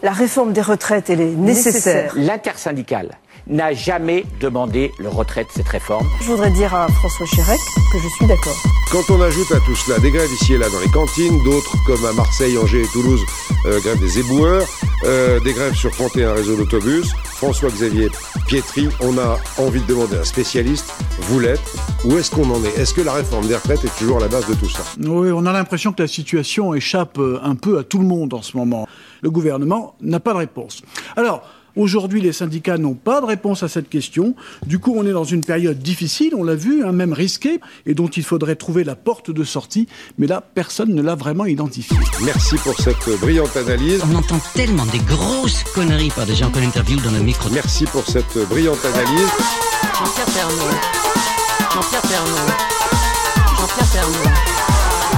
la 0.01 0.11
réforme 0.11 0.53
des 0.53 0.61
retraites, 0.61 1.09
elle 1.09 1.21
est 1.21 1.35
nécessaire. 1.35 2.13
L'intersyndicale 2.15 3.17
n'a 3.47 3.73
jamais 3.73 4.25
demandé 4.39 4.91
le 4.99 5.09
retrait 5.09 5.43
de 5.43 5.49
cette 5.51 5.67
réforme. 5.67 6.07
Je 6.21 6.27
voudrais 6.27 6.51
dire 6.51 6.73
à 6.73 6.87
François 6.87 7.25
Chérec 7.25 7.59
que 7.91 7.99
je 7.99 8.07
suis 8.07 8.25
d'accord. 8.25 8.55
Quand 8.91 9.09
on 9.09 9.21
ajoute 9.21 9.51
à 9.51 9.59
tout 9.59 9.75
cela 9.75 9.99
des 9.99 10.11
grèves 10.11 10.31
ici 10.31 10.53
et 10.53 10.57
là 10.57 10.69
dans 10.69 10.79
les 10.79 10.91
cantines, 10.91 11.43
d'autres 11.43 11.75
comme 11.85 12.05
à 12.05 12.13
Marseille, 12.13 12.57
Angers 12.57 12.83
et 12.83 12.87
Toulouse, 12.87 13.21
euh, 13.65 13.79
grève 13.81 13.99
des 13.99 14.19
éboueurs, 14.19 14.65
euh, 15.03 15.39
des 15.39 15.53
grèves 15.53 15.75
sur 15.75 15.91
31 15.91 16.33
réseaux 16.33 16.55
d'autobus, 16.55 17.13
François-Xavier 17.35 18.09
Pietri, 18.47 18.87
on 19.01 19.17
a 19.17 19.37
envie 19.57 19.81
de 19.81 19.87
demander 19.87 20.17
à 20.17 20.21
un 20.21 20.23
spécialiste, 20.23 20.93
vous 21.21 21.39
l'êtes, 21.39 21.61
où 22.05 22.17
est-ce 22.17 22.31
qu'on 22.31 22.49
en 22.49 22.63
est? 22.63 22.79
Est-ce 22.79 22.93
que 22.93 23.01
la 23.01 23.13
réforme 23.13 23.47
des 23.47 23.55
retraites 23.55 23.83
est 23.83 23.97
toujours 23.97 24.17
à 24.17 24.21
la 24.21 24.27
base 24.27 24.47
de 24.47 24.53
tout 24.53 24.69
ça? 24.69 24.83
Oui, 24.99 25.31
on 25.31 25.45
a 25.45 25.51
l'impression 25.51 25.91
que 25.91 26.01
la 26.01 26.07
situation 26.07 26.73
échappe 26.73 27.17
euh, 27.17 27.39
un 27.43 27.55
peu 27.55 27.79
à 27.79 27.83
tout 27.83 27.99
le 27.99 28.05
monde 28.05 28.33
en 28.33 28.41
ce 28.41 28.55
moment. 28.55 28.87
Le 29.21 29.31
gouvernement 29.31 29.95
n'a 30.01 30.19
pas 30.19 30.33
de 30.33 30.39
réponse. 30.39 30.81
Alors, 31.15 31.43
aujourd'hui, 31.75 32.21
les 32.21 32.33
syndicats 32.33 32.77
n'ont 32.77 32.93
pas 32.93 33.21
de 33.21 33.25
réponse 33.25 33.63
à 33.63 33.67
cette 33.67 33.89
question. 33.89 34.35
Du 34.65 34.79
coup, 34.79 34.93
on 34.95 35.05
est 35.05 35.11
dans 35.11 35.23
une 35.23 35.43
période 35.43 35.79
difficile, 35.79 36.33
on 36.35 36.43
l'a 36.43 36.55
vu, 36.55 36.83
hein, 36.85 36.91
même 36.91 37.13
risquée, 37.13 37.59
et 37.85 37.93
dont 37.93 38.07
il 38.07 38.23
faudrait 38.23 38.55
trouver 38.55 38.83
la 38.83 38.95
porte 38.95 39.31
de 39.31 39.43
sortie. 39.43 39.87
Mais 40.17 40.27
là, 40.27 40.41
personne 40.41 40.93
ne 40.93 41.01
l'a 41.01 41.15
vraiment 41.15 41.45
identifié. 41.45 41.97
Merci 42.23 42.55
pour 42.57 42.77
cette 42.79 43.09
brillante 43.19 43.55
analyse. 43.57 44.01
On 44.11 44.15
entend 44.15 44.39
tellement 44.53 44.85
des 44.87 44.99
grosses 44.99 45.63
conneries 45.75 46.11
par 46.11 46.25
des 46.25 46.35
gens 46.35 46.49
qu'on 46.51 46.61
interviewe 46.61 47.01
dans 47.01 47.11
le 47.11 47.19
micro. 47.19 47.49
Merci 47.51 47.85
pour 47.85 48.05
cette 48.05 48.37
brillante 48.49 48.83
analyse. 48.85 49.29
Jean-Pierre. 49.97 50.27
Jean-Pierre. 51.73 52.23
Jean-Pierre. 53.57 54.07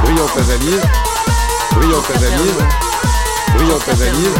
Brillante 0.03 0.37
analyse. 0.37 0.81
Brillante 1.71 2.11
analyse. 2.11 2.53
Brillante 3.55 3.89
analyse. 3.89 4.35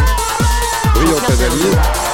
Brillante 0.94 1.30
analyse. 1.30 2.05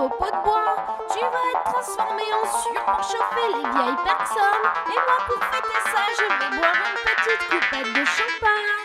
De 0.00 0.08
copeaux 0.08 0.30
de 0.30 0.44
bois. 0.44 0.76
Tu 1.12 1.18
vas 1.20 1.60
être 1.60 1.64
transformé 1.64 2.22
en 2.32 2.46
sueur 2.48 2.84
pour 2.84 3.04
chauffer 3.04 3.48
les 3.48 3.68
vieilles 3.70 4.04
personnes. 4.04 4.66
Et 4.86 5.00
moi, 5.06 5.18
pour 5.26 5.44
fêter 5.44 5.80
ça, 5.84 6.02
je 6.16 6.22
vais 6.22 6.56
boire 6.56 6.74
une 6.74 7.00
petite 7.04 7.48
coupette 7.50 7.92
de 7.92 8.04
champagne. 8.04 8.79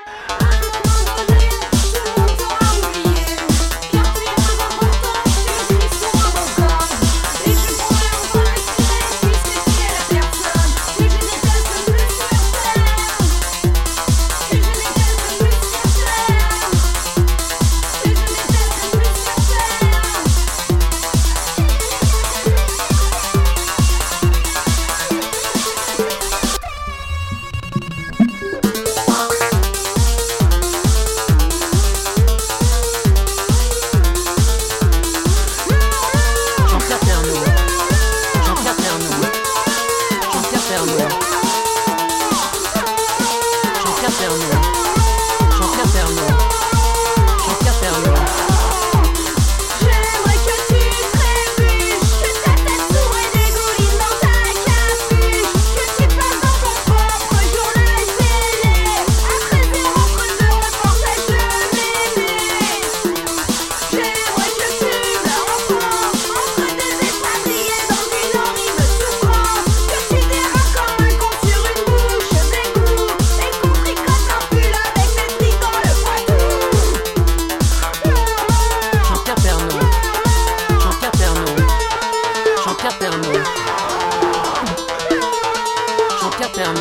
Jean-Pierre. 86.45 86.73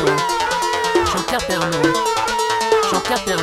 Jean-Pierre. 1.07 1.61
Jean-Pierre. 2.91 3.39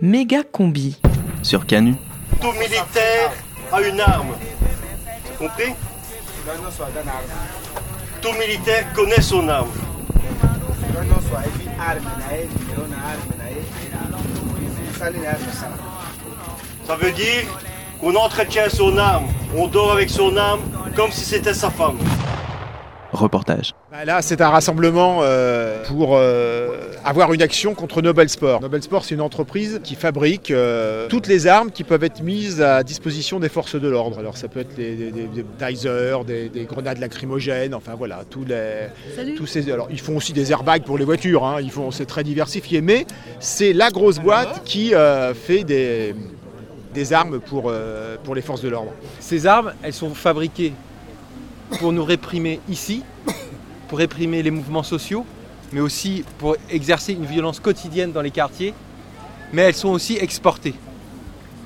Méga 0.00 0.44
combi. 0.44 1.00
Sur 1.42 1.66
Canu. 1.66 1.96
Tout 2.40 2.52
militaire 2.52 3.32
a 3.72 3.80
une 3.80 4.00
arme. 4.00 4.36
Compris? 5.38 5.74
Tout 8.22 8.32
militaire 8.32 8.92
connaît 8.94 9.20
son 9.20 9.48
arme. 9.48 9.87
Ça 16.86 16.96
veut 16.96 17.12
dire 17.12 17.44
qu'on 18.00 18.14
entretient 18.16 18.68
son 18.68 18.98
arme, 18.98 19.26
on 19.56 19.68
dort 19.68 19.92
avec 19.92 20.10
son 20.10 20.36
arme 20.36 20.60
comme 20.96 21.12
si 21.12 21.24
c'était 21.24 21.54
sa 21.54 21.70
femme. 21.70 21.98
Reportage. 23.18 23.74
Bah 23.90 24.04
Là, 24.04 24.22
c'est 24.22 24.40
un 24.40 24.48
rassemblement 24.48 25.20
euh, 25.22 25.84
pour 25.86 26.16
euh, 26.16 26.68
avoir 27.04 27.32
une 27.32 27.42
action 27.42 27.74
contre 27.74 28.00
Nobel 28.02 28.28
Sport. 28.28 28.60
Nobel 28.60 28.82
Sport, 28.82 29.04
c'est 29.04 29.14
une 29.14 29.20
entreprise 29.20 29.80
qui 29.82 29.94
fabrique 29.94 30.50
euh, 30.50 31.08
toutes 31.08 31.26
les 31.26 31.46
armes 31.46 31.70
qui 31.70 31.84
peuvent 31.84 32.04
être 32.04 32.22
mises 32.22 32.62
à 32.62 32.82
disposition 32.82 33.40
des 33.40 33.48
forces 33.48 33.74
de 33.74 33.88
l'ordre. 33.88 34.18
Alors, 34.18 34.36
ça 34.36 34.48
peut 34.48 34.60
être 34.60 34.74
des, 34.76 34.94
des, 34.94 35.10
des, 35.10 35.24
des 35.26 35.44
tasers, 35.58 36.24
des, 36.24 36.48
des 36.48 36.64
grenades 36.64 36.98
lacrymogènes, 36.98 37.74
enfin 37.74 37.92
voilà, 37.96 38.20
tous 38.30 38.44
les, 38.44 38.88
Salut. 39.16 39.34
tous 39.34 39.46
ces. 39.46 39.70
Alors, 39.70 39.88
ils 39.90 40.00
font 40.00 40.16
aussi 40.16 40.32
des 40.32 40.52
airbags 40.52 40.82
pour 40.84 40.96
les 40.98 41.04
voitures. 41.04 41.44
hein, 41.44 41.58
ils 41.60 41.70
font, 41.70 41.90
c'est 41.90 42.06
très 42.06 42.24
diversifié, 42.24 42.80
mais 42.80 43.06
c'est 43.40 43.72
la 43.72 43.90
grosse 43.90 44.18
boîte 44.18 44.62
qui 44.64 44.94
euh, 44.94 45.34
fait 45.34 45.64
des, 45.64 46.14
des 46.94 47.12
armes 47.12 47.40
pour, 47.40 47.64
euh, 47.66 48.16
pour 48.22 48.34
les 48.34 48.42
forces 48.42 48.62
de 48.62 48.68
l'ordre. 48.68 48.92
Ces 49.20 49.46
armes, 49.46 49.72
elles 49.82 49.92
sont 49.92 50.14
fabriquées 50.14 50.72
pour 51.78 51.92
nous 51.92 52.04
réprimer 52.04 52.60
ici, 52.68 53.02
pour 53.88 53.98
réprimer 53.98 54.42
les 54.42 54.50
mouvements 54.50 54.82
sociaux, 54.82 55.24
mais 55.72 55.80
aussi 55.80 56.24
pour 56.38 56.56
exercer 56.70 57.12
une 57.12 57.26
violence 57.26 57.60
quotidienne 57.60 58.12
dans 58.12 58.22
les 58.22 58.30
quartiers, 58.30 58.74
mais 59.52 59.62
elles 59.62 59.74
sont 59.74 59.90
aussi 59.90 60.16
exportées. 60.16 60.74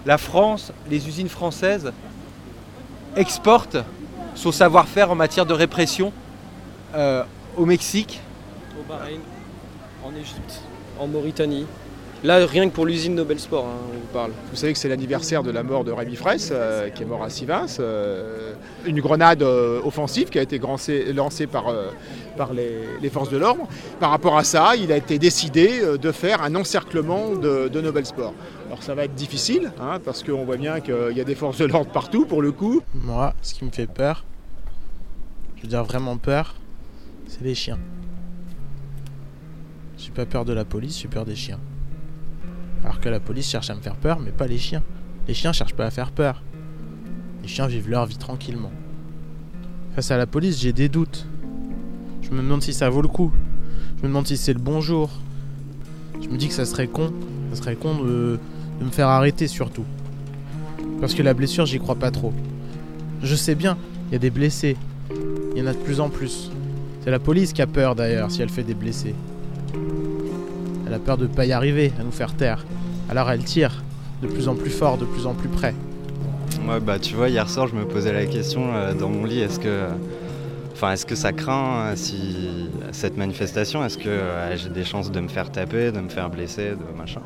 La 0.04 0.18
France, 0.18 0.72
les 0.90 1.06
usines 1.06 1.28
françaises 1.28 1.92
exportent 3.16 3.78
son 4.34 4.52
savoir-faire 4.52 5.10
en 5.10 5.14
matière 5.14 5.46
de 5.46 5.54
répression 5.54 6.12
euh, 6.94 7.22
au 7.56 7.66
Mexique, 7.66 8.20
Au 8.78 8.82
Bahreïn, 8.88 9.20
en 10.04 10.14
Égypte, 10.14 10.62
en 10.98 11.06
Mauritanie. 11.06 11.66
Là, 12.24 12.46
rien 12.46 12.68
que 12.68 12.74
pour 12.74 12.86
l'usine 12.86 13.16
Nobel 13.16 13.40
Sport, 13.40 13.64
hein, 13.66 13.80
on 13.90 13.94
vous 13.98 14.06
parle. 14.12 14.30
Vous 14.50 14.56
savez 14.56 14.72
que 14.72 14.78
c'est 14.78 14.88
l'anniversaire 14.88 15.42
de 15.42 15.50
la 15.50 15.64
mort 15.64 15.82
de 15.82 15.90
Rémi 15.90 16.14
Fraisse, 16.14 16.50
euh, 16.52 16.88
qui 16.88 17.02
est 17.02 17.06
mort 17.06 17.24
à 17.24 17.30
Sivins. 17.30 17.66
euh, 17.80 18.52
une 18.86 19.00
grenade 19.00 19.42
euh, 19.42 19.80
offensive 19.84 20.28
qui 20.28 20.38
a 20.38 20.42
été 20.42 20.60
lancée, 20.60 21.12
lancée 21.12 21.48
par, 21.48 21.66
euh, 21.68 21.90
par 22.36 22.52
les, 22.52 22.78
les 23.00 23.10
forces 23.10 23.28
de 23.30 23.38
l'ordre. 23.38 23.66
Par 23.98 24.10
rapport 24.10 24.38
à 24.38 24.44
ça, 24.44 24.76
il 24.76 24.92
a 24.92 24.96
été 24.96 25.18
décidé 25.18 25.80
euh, 25.82 25.98
de 25.98 26.12
faire 26.12 26.42
un 26.42 26.54
encerclement 26.54 27.34
de, 27.34 27.66
de 27.66 27.80
Nobel 27.80 28.06
Sport. 28.06 28.34
Alors 28.68 28.84
ça 28.84 28.94
va 28.94 29.04
être 29.04 29.16
difficile, 29.16 29.72
hein, 29.80 29.98
parce 30.04 30.22
qu'on 30.22 30.44
voit 30.44 30.56
bien 30.56 30.80
qu'il 30.80 31.16
y 31.16 31.20
a 31.20 31.24
des 31.24 31.34
forces 31.34 31.58
de 31.58 31.64
l'ordre 31.64 31.90
partout 31.90 32.24
pour 32.24 32.40
le 32.40 32.52
coup. 32.52 32.82
Moi, 32.94 33.34
ce 33.42 33.52
qui 33.54 33.64
me 33.64 33.70
fait 33.72 33.88
peur, 33.88 34.24
je 35.56 35.62
veux 35.62 35.68
dire 35.68 35.82
vraiment 35.82 36.16
peur, 36.18 36.54
c'est 37.26 37.42
les 37.42 37.56
chiens. 37.56 37.80
J'ai 39.98 40.12
pas 40.12 40.24
peur 40.24 40.44
de 40.44 40.52
la 40.52 40.64
police, 40.64 41.00
j'ai 41.00 41.08
peur 41.08 41.24
des 41.24 41.34
chiens. 41.36 41.58
Alors 42.84 43.00
que 43.00 43.08
la 43.08 43.20
police 43.20 43.48
cherche 43.48 43.70
à 43.70 43.74
me 43.74 43.80
faire 43.80 43.96
peur, 43.96 44.18
mais 44.20 44.30
pas 44.30 44.46
les 44.46 44.58
chiens. 44.58 44.82
Les 45.28 45.34
chiens 45.34 45.52
cherchent 45.52 45.74
pas 45.74 45.86
à 45.86 45.90
faire 45.90 46.10
peur. 46.10 46.42
Les 47.42 47.48
chiens 47.48 47.66
vivent 47.66 47.88
leur 47.88 48.06
vie 48.06 48.16
tranquillement. 48.16 48.72
Face 49.94 50.10
à 50.10 50.16
la 50.16 50.26
police, 50.26 50.60
j'ai 50.60 50.72
des 50.72 50.88
doutes. 50.88 51.26
Je 52.22 52.30
me 52.30 52.38
demande 52.38 52.62
si 52.62 52.72
ça 52.72 52.88
vaut 52.88 53.02
le 53.02 53.08
coup. 53.08 53.32
Je 53.98 54.02
me 54.02 54.08
demande 54.08 54.26
si 54.26 54.36
c'est 54.36 54.52
le 54.52 54.60
bon 54.60 54.80
jour. 54.80 55.10
Je 56.20 56.28
me 56.28 56.36
dis 56.36 56.48
que 56.48 56.54
ça 56.54 56.64
serait 56.64 56.88
con. 56.88 57.12
Ça 57.52 57.62
serait 57.62 57.76
con 57.76 58.02
de, 58.02 58.38
de 58.80 58.84
me 58.84 58.90
faire 58.90 59.08
arrêter 59.08 59.46
surtout. 59.48 59.84
Parce 61.00 61.14
que 61.14 61.22
la 61.22 61.34
blessure, 61.34 61.66
j'y 61.66 61.78
crois 61.78 61.96
pas 61.96 62.10
trop. 62.10 62.32
Je 63.22 63.34
sais 63.36 63.54
bien, 63.54 63.76
il 64.08 64.12
y 64.12 64.16
a 64.16 64.18
des 64.18 64.30
blessés. 64.30 64.76
Il 65.54 65.58
y 65.58 65.62
en 65.62 65.66
a 65.66 65.72
de 65.72 65.78
plus 65.78 66.00
en 66.00 66.08
plus. 66.08 66.50
C'est 67.02 67.10
la 67.10 67.18
police 67.18 67.52
qui 67.52 67.62
a 67.62 67.66
peur 67.66 67.94
d'ailleurs 67.94 68.30
si 68.30 68.42
elle 68.42 68.48
fait 68.48 68.62
des 68.62 68.74
blessés. 68.74 69.14
Elle 70.92 70.96
a 70.96 71.00
peur 71.00 71.16
de 71.16 71.26
pas 71.26 71.46
y 71.46 71.52
arriver, 71.52 71.90
à 71.98 72.04
nous 72.04 72.10
faire 72.10 72.34
taire. 72.34 72.66
Alors 73.08 73.30
elle 73.30 73.42
tire, 73.42 73.82
de 74.20 74.26
plus 74.26 74.46
en 74.46 74.54
plus 74.54 74.68
fort, 74.68 74.98
de 74.98 75.06
plus 75.06 75.26
en 75.26 75.32
plus 75.32 75.48
près. 75.48 75.74
Ouais, 76.68 76.80
bah 76.80 76.98
tu 76.98 77.14
vois, 77.14 77.30
hier 77.30 77.48
soir, 77.48 77.66
je 77.66 77.74
me 77.74 77.86
posais 77.86 78.12
la 78.12 78.26
question 78.26 78.74
euh, 78.74 78.92
dans 78.92 79.08
mon 79.08 79.24
lit, 79.24 79.40
est-ce 79.40 79.58
que, 79.58 79.86
enfin, 80.74 80.92
est-ce 80.92 81.06
que 81.06 81.14
ça 81.14 81.32
craint 81.32 81.76
euh, 81.78 81.92
si 81.96 82.68
cette 82.90 83.16
manifestation, 83.16 83.82
est-ce 83.82 83.96
que 83.96 84.10
euh, 84.10 84.54
j'ai 84.58 84.68
des 84.68 84.84
chances 84.84 85.10
de 85.10 85.18
me 85.18 85.28
faire 85.28 85.50
taper, 85.50 85.92
de 85.92 86.00
me 86.00 86.10
faire 86.10 86.28
blesser, 86.28 86.72
de 86.72 86.98
machin? 86.98 87.22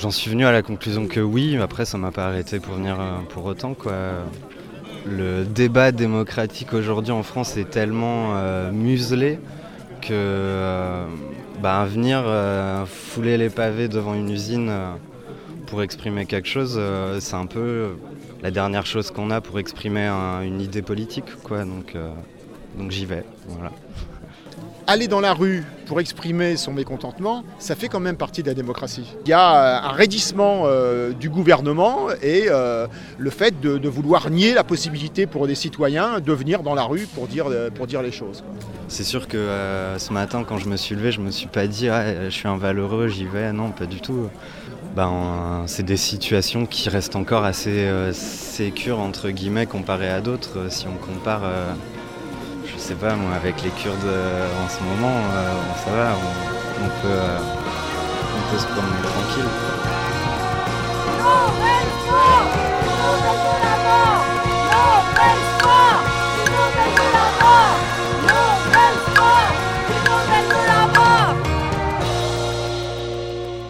J'en 0.00 0.10
suis 0.10 0.32
venu 0.32 0.46
à 0.46 0.50
la 0.50 0.62
conclusion 0.62 1.06
que 1.06 1.20
oui, 1.20 1.54
mais 1.54 1.62
après 1.62 1.84
ça 1.84 1.96
m'a 1.96 2.10
pas 2.10 2.26
arrêté 2.26 2.58
pour 2.58 2.74
venir 2.74 2.96
pour 3.28 3.44
autant 3.44 3.74
quoi. 3.74 3.92
Le 5.06 5.44
débat 5.44 5.92
démocratique 5.92 6.74
aujourd'hui 6.74 7.12
en 7.12 7.22
France 7.22 7.56
est 7.56 7.70
tellement 7.70 8.34
muselé 8.72 9.38
que 10.02 10.08
euh, 10.12 11.06
bah, 11.62 11.84
venir 11.86 12.22
euh, 12.26 12.84
fouler 12.86 13.36
les 13.38 13.48
pavés 13.48 13.88
devant 13.88 14.14
une 14.14 14.28
usine 14.30 14.68
euh, 14.68 14.92
pour 15.66 15.82
exprimer 15.82 16.26
quelque 16.26 16.48
chose, 16.48 16.78
c'est 17.20 17.34
un 17.36 17.46
peu 17.46 17.96
la 18.42 18.50
dernière 18.50 18.84
chose 18.84 19.10
qu'on 19.10 19.30
a 19.30 19.40
pour 19.40 19.58
exprimer 19.58 20.04
un- 20.06 20.42
une 20.42 20.60
idée 20.60 20.82
politique 20.82 21.24
quoi. 21.44 21.64
Donc, 21.64 21.96
donc 22.76 22.90
j'y 22.90 23.06
vais. 23.06 23.24
Voilà. 23.48 23.70
Aller 24.86 25.06
dans 25.06 25.20
la 25.20 25.32
rue 25.32 25.64
pour 25.86 26.00
exprimer 26.00 26.56
son 26.56 26.72
mécontentement, 26.72 27.44
ça 27.58 27.76
fait 27.76 27.88
quand 27.88 28.00
même 28.00 28.16
partie 28.16 28.42
de 28.42 28.48
la 28.48 28.54
démocratie. 28.54 29.14
Il 29.24 29.28
y 29.28 29.32
a 29.32 29.54
euh, 29.54 29.88
un 29.88 29.92
raidissement 29.92 30.62
euh, 30.64 31.12
du 31.12 31.28
gouvernement 31.28 32.08
et 32.22 32.46
euh, 32.48 32.86
le 33.18 33.30
fait 33.30 33.60
de, 33.60 33.88
vouloir 33.88 34.30
nier 34.30 34.54
la 34.54 34.64
possibilité 34.64 35.26
pour 35.26 35.46
des 35.46 35.54
citoyens 35.54 36.18
de 36.18 36.32
venir 36.32 36.62
dans 36.62 36.74
la 36.74 36.84
rue 36.84 37.06
pour 37.14 37.28
dire, 37.28 37.46
pour 37.74 37.86
dire 37.86 38.02
les 38.02 38.10
choses. 38.10 38.42
C'est 38.88 39.04
sûr 39.04 39.28
que 39.28 39.48
ce 39.98 40.12
matin, 40.12 40.44
quand 40.48 40.58
je 40.58 40.68
me 40.68 40.76
suis 40.76 40.94
levé, 40.94 41.12
je 41.12 41.20
me 41.20 41.30
suis 41.30 41.46
pas 41.46 41.66
dit 41.66 41.86
je 41.86 42.30
suis 42.30 42.48
un 42.48 42.56
valeureux, 42.56 43.08
j'y 43.08 43.24
vais. 43.24 43.52
Non, 43.52 43.70
pas 43.70 43.86
du 43.86 44.00
tout. 44.00 44.28
Ben, 44.96 45.64
c'est 45.66 45.84
des 45.84 45.96
situations 45.96 46.66
qui 46.66 46.88
restent 46.88 47.16
encore 47.16 47.44
assez 47.44 47.88
sécures 48.12 48.98
entre 48.98 49.30
guillemets 49.30 49.66
comparées 49.66 50.10
à 50.10 50.20
d'autres. 50.20 50.70
Si 50.70 50.86
on 50.86 50.96
compare, 50.96 51.42
sais 52.82 52.94
pas 52.96 53.14
moi, 53.14 53.32
avec 53.36 53.62
les 53.62 53.70
Kurdes 53.70 53.96
euh, 54.04 54.48
en 54.64 54.68
ce 54.68 54.82
moment, 54.82 55.14
euh, 55.32 55.52
ça 55.84 55.90
va, 55.92 56.14
on, 56.16 56.84
on 56.84 56.88
peut, 57.00 57.06
euh, 57.06 57.38
on 57.38 58.50
peut 58.50 58.58
se 58.58 58.66
promener 58.66 59.02
tranquille. 59.02 59.44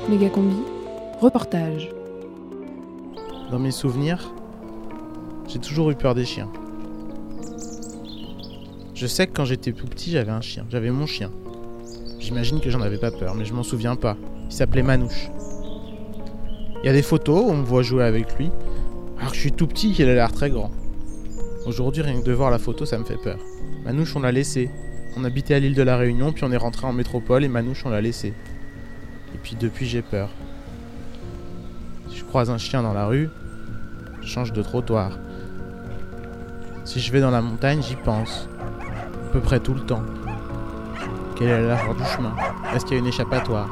Méga 0.08 0.30
combi, 0.30 0.56
reportage. 1.20 1.90
Dans 3.50 3.58
mes 3.58 3.72
souvenirs, 3.72 4.32
j'ai 5.48 5.58
toujours 5.58 5.90
eu 5.90 5.96
peur 5.96 6.14
des 6.14 6.24
chiens. 6.24 6.48
Je 8.94 9.06
sais 9.06 9.26
que 9.26 9.32
quand 9.32 9.44
j'étais 9.46 9.72
tout 9.72 9.86
petit, 9.86 10.10
j'avais 10.10 10.30
un 10.30 10.42
chien. 10.42 10.66
J'avais 10.70 10.90
mon 10.90 11.06
chien. 11.06 11.30
J'imagine 12.20 12.60
que 12.60 12.70
j'en 12.70 12.82
avais 12.82 12.98
pas 12.98 13.10
peur, 13.10 13.34
mais 13.34 13.44
je 13.44 13.54
m'en 13.54 13.62
souviens 13.62 13.96
pas. 13.96 14.16
Il 14.48 14.52
s'appelait 14.52 14.82
Manouche. 14.82 15.30
Il 16.82 16.86
y 16.86 16.88
a 16.88 16.92
des 16.92 17.02
photos 17.02 17.42
où 17.44 17.50
on 17.50 17.56
me 17.56 17.64
voit 17.64 17.82
jouer 17.82 18.04
avec 18.04 18.38
lui. 18.38 18.50
Alors 19.18 19.30
que 19.30 19.36
je 19.36 19.40
suis 19.40 19.52
tout 19.52 19.66
petit, 19.66 19.94
il 19.98 20.08
a 20.08 20.14
l'air 20.14 20.32
très 20.32 20.50
grand. 20.50 20.70
Aujourd'hui, 21.64 22.02
rien 22.02 22.20
que 22.20 22.26
de 22.26 22.32
voir 22.32 22.50
la 22.50 22.58
photo, 22.58 22.84
ça 22.84 22.98
me 22.98 23.04
fait 23.04 23.16
peur. 23.16 23.38
Manouche, 23.84 24.14
on 24.14 24.20
l'a 24.20 24.32
laissé. 24.32 24.68
On 25.16 25.24
habitait 25.24 25.54
à 25.54 25.58
l'île 25.58 25.74
de 25.74 25.82
la 25.82 25.96
Réunion, 25.96 26.32
puis 26.32 26.44
on 26.44 26.52
est 26.52 26.56
rentré 26.56 26.86
en 26.86 26.92
métropole 26.92 27.44
et 27.44 27.48
Manouche, 27.48 27.86
on 27.86 27.90
l'a 27.90 28.00
laissé. 28.00 28.28
Et 29.34 29.38
puis 29.42 29.56
depuis, 29.58 29.86
j'ai 29.86 30.02
peur. 30.02 30.28
Si 32.10 32.18
je 32.18 32.24
croise 32.24 32.50
un 32.50 32.58
chien 32.58 32.82
dans 32.82 32.92
la 32.92 33.06
rue, 33.06 33.30
je 34.20 34.28
change 34.28 34.52
de 34.52 34.62
trottoir. 34.62 35.18
Si 36.84 37.00
je 37.00 37.10
vais 37.12 37.20
dans 37.20 37.30
la 37.30 37.42
montagne, 37.42 37.80
j'y 37.82 37.96
pense. 37.96 38.48
Peu 39.32 39.40
près 39.40 39.60
tout 39.60 39.72
le 39.72 39.80
temps. 39.80 40.02
Quelle 41.36 41.48
est 41.48 41.66
la 41.66 41.76
du 41.76 42.04
chemin? 42.04 42.34
Est-ce 42.74 42.84
qu'il 42.84 42.94
y 42.94 42.96
a 42.96 43.00
une 43.00 43.06
échappatoire? 43.06 43.66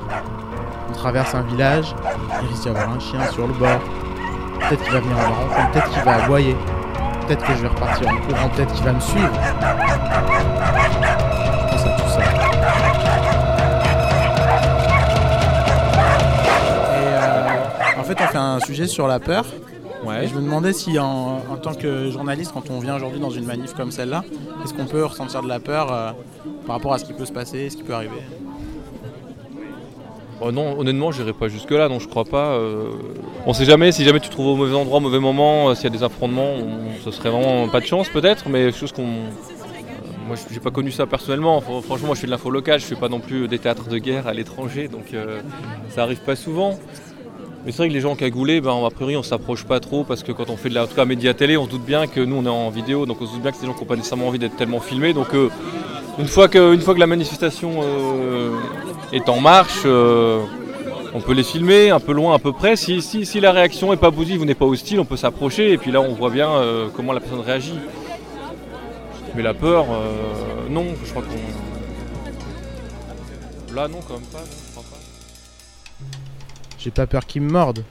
On 0.89 0.93
traverse 0.93 1.35
un 1.35 1.43
village, 1.43 1.95
il 2.43 2.49
risque 2.49 2.63
d'y 2.63 2.69
avoir 2.71 2.89
un 2.91 2.99
chien 2.99 3.21
sur 3.31 3.47
le 3.47 3.53
bord. 3.53 3.79
Peut-être 4.59 4.83
qu'il 4.83 4.93
va 4.93 5.01
venir 5.01 5.19
à 5.19 5.21
ma 5.21 5.67
peut-être 5.67 5.91
qu'il 5.91 6.03
va 6.03 6.25
aboyer. 6.25 6.57
Peut-être 7.27 7.45
que 7.47 7.53
je 7.53 7.59
vais 7.59 7.69
repartir 7.69 8.09
en 8.09 8.17
courant, 8.17 8.49
peut-être 8.49 8.73
qu'il 8.73 8.85
va 8.85 8.93
me 8.95 9.01
suivre. 9.01 9.31
Tout 11.71 11.79
ça? 11.79 12.21
Euh, 16.95 18.01
en 18.01 18.03
fait, 18.03 18.19
on 18.19 18.27
fait 18.29 18.39
un 18.39 18.61
sujet 18.61 18.87
sur 18.87 19.07
la 19.07 19.21
peur. 19.21 19.45
Et 20.23 20.29
je 20.29 20.35
me 20.35 20.41
demandais 20.41 20.73
si, 20.73 20.99
en, 20.99 21.39
en 21.51 21.57
tant 21.61 21.75
que 21.75 22.11
journaliste, 22.11 22.53
quand 22.55 22.71
on 22.71 22.79
vient 22.81 22.97
aujourd'hui 22.97 23.21
dans 23.21 23.31
une 23.31 23.45
manif 23.45 23.75
comme 23.75 23.91
celle-là, 23.91 24.25
est-ce 24.65 24.73
qu'on 24.75 24.87
peut 24.87 25.05
ressentir 25.05 25.43
de 25.43 25.49
la 25.49 25.61
peur 25.61 25.93
euh, 25.93 26.11
par 26.67 26.77
rapport 26.77 26.95
à 26.95 26.99
ce 26.99 27.05
qui 27.05 27.13
peut 27.13 27.27
se 27.27 27.33
passer, 27.33 27.69
ce 27.71 27.77
qui 27.77 27.83
peut 27.83 27.95
arriver? 27.95 28.23
Oh 30.43 30.51
non, 30.53 30.79
honnêtement, 30.79 31.13
j'irai 31.13 31.35
pas 31.35 31.49
jusque-là, 31.49 31.89
donc 31.89 32.01
je 32.01 32.09
crois 32.09 32.25
pas. 32.25 32.53
euh, 32.53 32.93
On 33.47 33.53
sait 33.53 33.67
jamais, 33.67 33.93
si 33.93 34.05
jamais 34.05 34.21
tu 34.21 34.29
te 34.29 34.33
trouves 34.33 34.47
au 34.47 34.57
mauvais 34.57 34.75
endroit, 34.75 34.97
au 34.97 35.01
mauvais 35.03 35.19
moment, 35.19 35.69
euh, 35.69 35.75
s'il 35.75 35.85
y 35.85 35.87
a 35.89 35.91
des 35.91 36.03
affrontements, 36.03 36.55
on- 36.55 36.99
ce 37.05 37.11
serait 37.11 37.29
vraiment 37.29 37.69
pas 37.69 37.81
de 37.81 37.87
chance 37.87 38.09
peut-être, 38.09 38.49
mais 38.49 38.73
chose 38.73 38.93
qu'on. 38.93 39.03
euh, 39.03 40.27
Moi, 40.27 40.37
j'ai 40.51 40.61
pas 40.61 40.71
connu 40.71 40.93
ça 40.93 41.07
personnellement. 41.07 41.59
Fr- 41.59 41.83
Franchement, 41.83 42.07
moi, 42.07 42.15
je 42.15 42.21
fais 42.21 42.27
de 42.27 42.31
l'info 42.33 42.49
locale, 42.51 42.81
je 42.81 42.87
fais 42.87 42.95
pas 42.97 43.09
non 43.11 43.21
plus 43.21 43.49
des 43.49 43.59
théâtres 43.59 43.89
de 43.89 43.99
guerre 43.99 44.29
à 44.29 44.33
l'étranger, 44.33 44.89
donc 44.89 45.13
euh, 45.13 45.41
ça 45.91 46.05
arrive 46.05 46.21
pas 46.21 46.37
souvent. 46.37 46.79
Mais 47.65 47.73
c'est 47.73 47.79
vrai 47.79 47.89
que 47.89 47.93
les 47.93 48.01
gens 48.01 48.17
cagoulés, 48.17 48.63
ben, 48.63 48.85
a 48.87 48.91
priori, 48.91 49.17
on 49.17 49.23
s'approche 49.23 49.65
pas 49.65 49.81
trop 49.81 50.03
parce 50.03 50.23
que 50.23 50.33
quand 50.33 50.49
on 50.49 50.57
fait 50.57 50.71
de 50.71 50.75
la 50.75 50.85
en 50.85 50.87
tout 50.87 50.95
cas, 50.95 51.05
média 51.05 51.35
télé, 51.35 51.59
on 51.59 51.67
se 51.67 51.71
doute 51.71 51.85
bien 51.85 52.07
que 52.07 52.21
nous, 52.21 52.37
on 52.37 52.47
est 52.47 52.49
en 52.49 52.71
vidéo, 52.71 53.05
donc 53.05 53.21
on 53.21 53.27
se 53.27 53.33
doute 53.33 53.43
bien 53.43 53.51
que 53.51 53.59
c'est 53.59 53.63
des 53.63 53.67
gens 53.67 53.75
qui 53.75 53.81
n'ont 53.81 53.87
pas 53.87 53.97
nécessairement 53.97 54.29
envie 54.29 54.39
d'être 54.39 54.57
tellement 54.57 54.81
filmés. 54.81 55.13
Donc, 55.13 55.35
euh, 55.35 55.51
une, 56.19 56.27
fois 56.27 56.49
que, 56.49 56.73
une 56.73 56.81
fois 56.81 56.95
que 56.95 57.01
la 57.01 57.07
manifestation 57.07 57.83
euh, 57.83 58.57
est 59.13 59.29
en 59.29 59.41
marche, 59.41 59.83
euh, 59.85 60.41
on 61.13 61.21
peut 61.21 61.35
les 61.35 61.43
filmer 61.43 61.91
un 61.91 62.01
peu 62.01 62.13
loin, 62.13 62.35
à 62.35 62.39
peu 62.39 62.53
près. 62.53 62.77
Si, 62.77 63.03
si, 63.03 63.27
si 63.27 63.41
la 63.41 63.53
réaction 63.53 63.91
n'est 63.91 63.99
pas 63.99 64.11
positive 64.11 64.41
ou 64.41 64.47
n'est 64.47 64.55
pas 64.55 64.65
hostile, 64.65 64.99
on 64.99 65.05
peut 65.05 65.19
s'approcher 65.19 65.73
et 65.73 65.77
puis 65.77 65.93
là, 65.93 66.01
on 66.01 66.15
voit 66.15 66.31
bien 66.31 66.49
comment 66.97 67.13
la 67.13 67.21
personne 67.21 67.41
réagit. 67.41 67.79
Mais 69.35 69.43
la 69.43 69.53
peur, 69.53 69.85
non, 70.71 70.87
je 71.05 71.11
crois 71.11 71.23
qu'on. 71.23 71.35
Là, 73.75 73.87
non, 73.87 73.99
quand 74.07 74.15
même 74.15 74.23
pas, 74.33 74.39
J'ai 76.83 76.91
pas 76.91 77.07
peur 77.07 77.27
qu'ils 77.27 77.43
me 77.43 77.51
mordent. 77.51 77.85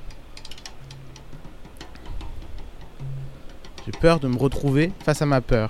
J'ai 3.85 3.91
peur 3.91 4.19
de 4.19 4.27
me 4.27 4.35
retrouver 4.35 4.91
face 5.05 5.21
à 5.21 5.27
ma 5.27 5.41
peur. 5.41 5.69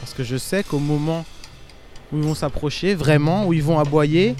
Parce 0.00 0.12
que 0.12 0.22
je 0.22 0.36
sais 0.36 0.62
qu'au 0.62 0.78
moment 0.78 1.24
où 2.12 2.18
ils 2.18 2.22
vont 2.22 2.34
s'approcher, 2.34 2.94
vraiment, 2.94 3.46
où 3.46 3.54
ils 3.54 3.62
vont 3.62 3.78
aboyer, 3.78 4.36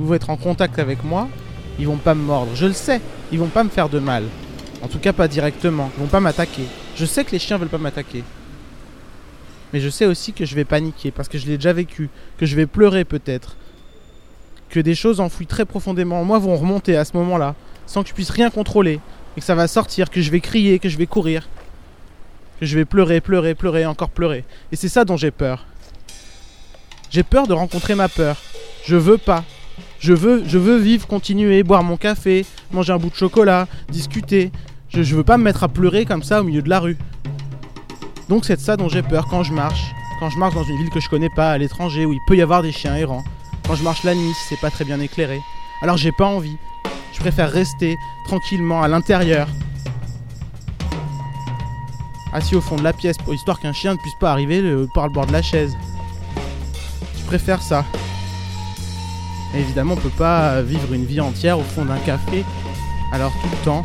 où 0.00 0.02
ils 0.02 0.06
vont 0.06 0.14
être 0.14 0.30
en 0.30 0.36
contact 0.36 0.80
avec 0.80 1.04
moi, 1.04 1.28
ils 1.78 1.86
vont 1.86 1.96
pas 1.96 2.16
me 2.16 2.22
mordre. 2.22 2.56
Je 2.56 2.66
le 2.66 2.72
sais, 2.72 3.00
ils 3.30 3.38
vont 3.38 3.46
pas 3.46 3.62
me 3.62 3.70
faire 3.70 3.88
de 3.88 4.00
mal. 4.00 4.24
En 4.82 4.88
tout 4.88 4.98
cas 4.98 5.12
pas 5.12 5.28
directement, 5.28 5.92
ils 5.96 6.00
vont 6.00 6.08
pas 6.08 6.18
m'attaquer. 6.18 6.64
Je 6.96 7.04
sais 7.04 7.24
que 7.24 7.30
les 7.30 7.38
chiens 7.38 7.56
veulent 7.56 7.68
pas 7.68 7.78
m'attaquer. 7.78 8.24
Mais 9.72 9.78
je 9.78 9.90
sais 9.90 10.06
aussi 10.06 10.32
que 10.32 10.44
je 10.44 10.56
vais 10.56 10.64
paniquer 10.64 11.12
parce 11.12 11.28
que 11.28 11.38
je 11.38 11.46
l'ai 11.46 11.56
déjà 11.56 11.72
vécu, 11.72 12.10
que 12.36 12.46
je 12.46 12.56
vais 12.56 12.66
pleurer 12.66 13.04
peut-être, 13.04 13.57
que 14.68 14.80
des 14.80 14.94
choses 14.94 15.20
enfouies 15.20 15.46
très 15.46 15.64
profondément 15.64 16.20
en 16.20 16.24
moi 16.24 16.38
vont 16.38 16.56
remonter 16.56 16.96
à 16.96 17.04
ce 17.04 17.16
moment-là, 17.16 17.54
sans 17.86 18.02
que 18.02 18.08
je 18.08 18.14
puisse 18.14 18.30
rien 18.30 18.50
contrôler, 18.50 19.00
et 19.36 19.40
que 19.40 19.46
ça 19.46 19.54
va 19.54 19.68
sortir, 19.68 20.10
que 20.10 20.20
je 20.20 20.30
vais 20.30 20.40
crier, 20.40 20.78
que 20.78 20.88
je 20.88 20.98
vais 20.98 21.06
courir, 21.06 21.48
que 22.60 22.66
je 22.66 22.76
vais 22.76 22.84
pleurer, 22.84 23.20
pleurer, 23.20 23.54
pleurer, 23.54 23.86
encore 23.86 24.10
pleurer. 24.10 24.44
Et 24.72 24.76
c'est 24.76 24.88
ça 24.88 25.04
dont 25.04 25.16
j'ai 25.16 25.30
peur. 25.30 25.64
J'ai 27.10 27.22
peur 27.22 27.46
de 27.46 27.54
rencontrer 27.54 27.94
ma 27.94 28.08
peur. 28.08 28.36
Je 28.84 28.96
veux 28.96 29.18
pas. 29.18 29.44
Je 30.00 30.12
veux, 30.12 30.42
je 30.46 30.58
veux 30.58 30.76
vivre, 30.76 31.06
continuer, 31.06 31.62
boire 31.62 31.82
mon 31.82 31.96
café, 31.96 32.44
manger 32.72 32.92
un 32.92 32.98
bout 32.98 33.10
de 33.10 33.14
chocolat, 33.14 33.66
discuter. 33.88 34.52
Je, 34.90 35.02
je 35.02 35.16
veux 35.16 35.24
pas 35.24 35.38
me 35.38 35.44
mettre 35.44 35.64
à 35.64 35.68
pleurer 35.68 36.04
comme 36.04 36.22
ça 36.22 36.40
au 36.40 36.44
milieu 36.44 36.62
de 36.62 36.68
la 36.68 36.80
rue. 36.80 36.98
Donc 38.28 38.44
c'est 38.44 38.56
de 38.56 38.60
ça 38.60 38.76
dont 38.76 38.88
j'ai 38.88 39.02
peur 39.02 39.26
quand 39.30 39.42
je 39.42 39.52
marche. 39.52 39.82
Quand 40.20 40.30
je 40.30 40.38
marche 40.38 40.54
dans 40.54 40.64
une 40.64 40.76
ville 40.76 40.90
que 40.90 41.00
je 41.00 41.08
connais 41.08 41.30
pas, 41.34 41.52
à 41.52 41.58
l'étranger, 41.58 42.04
où 42.04 42.12
il 42.12 42.18
peut 42.26 42.36
y 42.36 42.42
avoir 42.42 42.62
des 42.62 42.72
chiens 42.72 42.96
errants. 42.96 43.24
Quand 43.68 43.74
je 43.74 43.82
marche 43.82 44.02
la 44.02 44.14
nuit, 44.14 44.32
si 44.32 44.46
c'est 44.48 44.60
pas 44.60 44.70
très 44.70 44.86
bien 44.86 44.98
éclairé. 44.98 45.42
Alors 45.82 45.98
j'ai 45.98 46.10
pas 46.10 46.24
envie. 46.24 46.56
Je 47.12 47.20
préfère 47.20 47.52
rester 47.52 47.98
tranquillement 48.24 48.80
à 48.80 48.88
l'intérieur. 48.88 49.46
Assis 52.32 52.56
au 52.56 52.62
fond 52.62 52.76
de 52.76 52.82
la 52.82 52.94
pièce, 52.94 53.18
pour 53.18 53.34
histoire 53.34 53.60
qu'un 53.60 53.74
chien 53.74 53.92
ne 53.92 53.98
puisse 53.98 54.14
pas 54.18 54.32
arriver 54.32 54.62
par 54.94 55.06
le 55.06 55.12
bord 55.12 55.26
de 55.26 55.32
la 55.32 55.42
chaise. 55.42 55.76
Je 57.18 57.24
préfère 57.26 57.60
ça. 57.60 57.84
Évidemment, 59.54 59.94
on 59.94 59.96
peut 59.96 60.08
pas 60.08 60.62
vivre 60.62 60.94
une 60.94 61.04
vie 61.04 61.20
entière 61.20 61.58
au 61.58 61.62
fond 61.62 61.84
d'un 61.84 61.98
café. 61.98 62.46
Alors 63.12 63.32
tout 63.42 63.48
le 63.50 63.64
temps, 63.66 63.84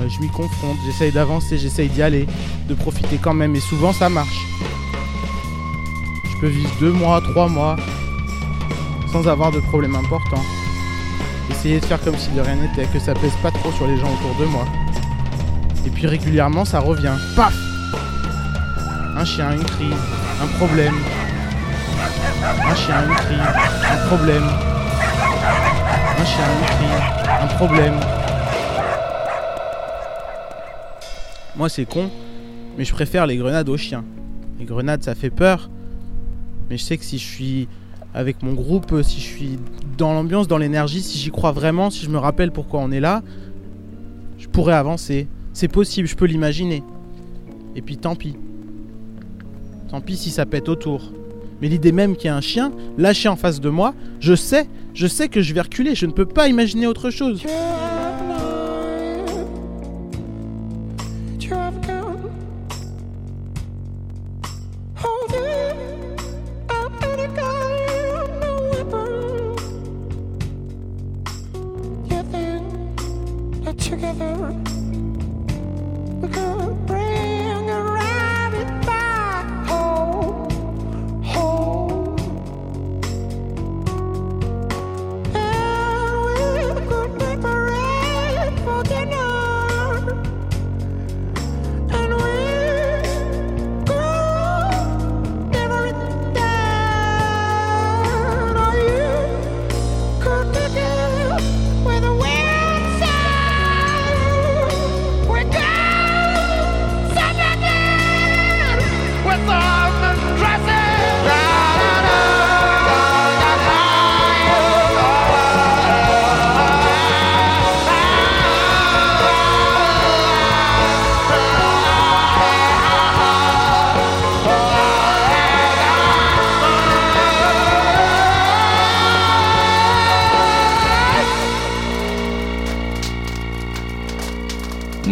euh, 0.00 0.08
je 0.08 0.18
m'y 0.20 0.28
confronte, 0.28 0.76
j'essaye 0.86 1.12
d'avancer, 1.12 1.56
j'essaye 1.56 1.88
d'y 1.88 2.02
aller, 2.02 2.26
de 2.68 2.74
profiter 2.74 3.18
quand 3.22 3.34
même. 3.34 3.54
Et 3.54 3.60
souvent, 3.60 3.92
ça 3.92 4.08
marche. 4.08 4.44
Je 6.32 6.40
peux 6.40 6.48
vivre 6.48 6.70
deux 6.80 6.92
mois, 6.92 7.20
trois 7.20 7.48
mois, 7.48 7.76
sans 9.12 9.26
avoir 9.26 9.50
de 9.50 9.60
problème 9.60 9.96
important. 9.96 10.42
Essayer 11.50 11.80
de 11.80 11.84
faire 11.84 12.00
comme 12.00 12.16
si 12.16 12.30
de 12.30 12.40
rien 12.40 12.54
n'était, 12.56 12.86
que 12.86 12.98
ça 13.00 13.12
pèse 13.14 13.34
pas 13.42 13.50
trop 13.50 13.72
sur 13.72 13.86
les 13.86 13.96
gens 13.96 14.06
autour 14.06 14.34
de 14.38 14.44
moi. 14.46 14.64
Et 15.84 15.90
puis 15.90 16.06
régulièrement, 16.06 16.64
ça 16.64 16.78
revient. 16.78 17.14
Paf 17.34 17.54
Un 19.16 19.24
chien, 19.24 19.52
une 19.52 19.64
crise, 19.64 19.94
un 20.42 20.46
problème. 20.58 20.94
Un 22.42 22.74
chien, 22.74 23.04
une 23.08 23.14
crise, 23.14 23.38
un 23.90 24.06
problème. 24.06 24.44
Un 26.18 26.24
chien, 26.24 26.44
une 26.60 26.66
crise, 26.66 27.42
un 27.42 27.46
problème. 27.56 27.94
Moi, 31.56 31.68
c'est 31.68 31.84
con, 31.84 32.10
mais 32.78 32.84
je 32.84 32.92
préfère 32.92 33.26
les 33.26 33.36
grenades 33.36 33.68
aux 33.68 33.76
chiens. 33.76 34.04
Les 34.58 34.64
grenades, 34.64 35.02
ça 35.02 35.14
fait 35.14 35.30
peur. 35.30 35.68
Mais 36.68 36.78
je 36.78 36.84
sais 36.84 36.96
que 36.96 37.04
si 37.04 37.18
je 37.18 37.24
suis 37.26 37.68
avec 38.14 38.42
mon 38.42 38.54
groupe, 38.54 39.02
si 39.02 39.20
je 39.20 39.26
suis 39.26 39.58
dans 39.96 40.12
l'ambiance, 40.12 40.48
dans 40.48 40.58
l'énergie, 40.58 41.02
si 41.02 41.18
j'y 41.18 41.30
crois 41.30 41.52
vraiment, 41.52 41.90
si 41.90 42.04
je 42.04 42.10
me 42.10 42.18
rappelle 42.18 42.50
pourquoi 42.50 42.80
on 42.80 42.90
est 42.90 43.00
là, 43.00 43.22
je 44.38 44.48
pourrais 44.48 44.74
avancer. 44.74 45.28
C'est 45.52 45.68
possible, 45.68 46.08
je 46.08 46.16
peux 46.16 46.24
l'imaginer. 46.24 46.82
Et 47.76 47.82
puis 47.82 47.96
tant 47.96 48.16
pis. 48.16 48.36
Tant 49.90 50.00
pis 50.00 50.16
si 50.16 50.30
ça 50.30 50.46
pète 50.46 50.68
autour. 50.68 51.12
Mais 51.60 51.68
l'idée 51.68 51.92
même 51.92 52.16
qu'il 52.16 52.26
y 52.26 52.30
a 52.30 52.36
un 52.36 52.40
chien 52.40 52.72
lâché 52.96 53.28
en 53.28 53.36
face 53.36 53.60
de 53.60 53.68
moi, 53.68 53.94
je 54.18 54.34
sais, 54.34 54.66
je 54.94 55.06
sais 55.06 55.28
que 55.28 55.42
je 55.42 55.52
vais 55.52 55.60
reculer, 55.60 55.94
je 55.94 56.06
ne 56.06 56.12
peux 56.12 56.26
pas 56.26 56.48
imaginer 56.48 56.86
autre 56.86 57.10
chose. 57.10 57.42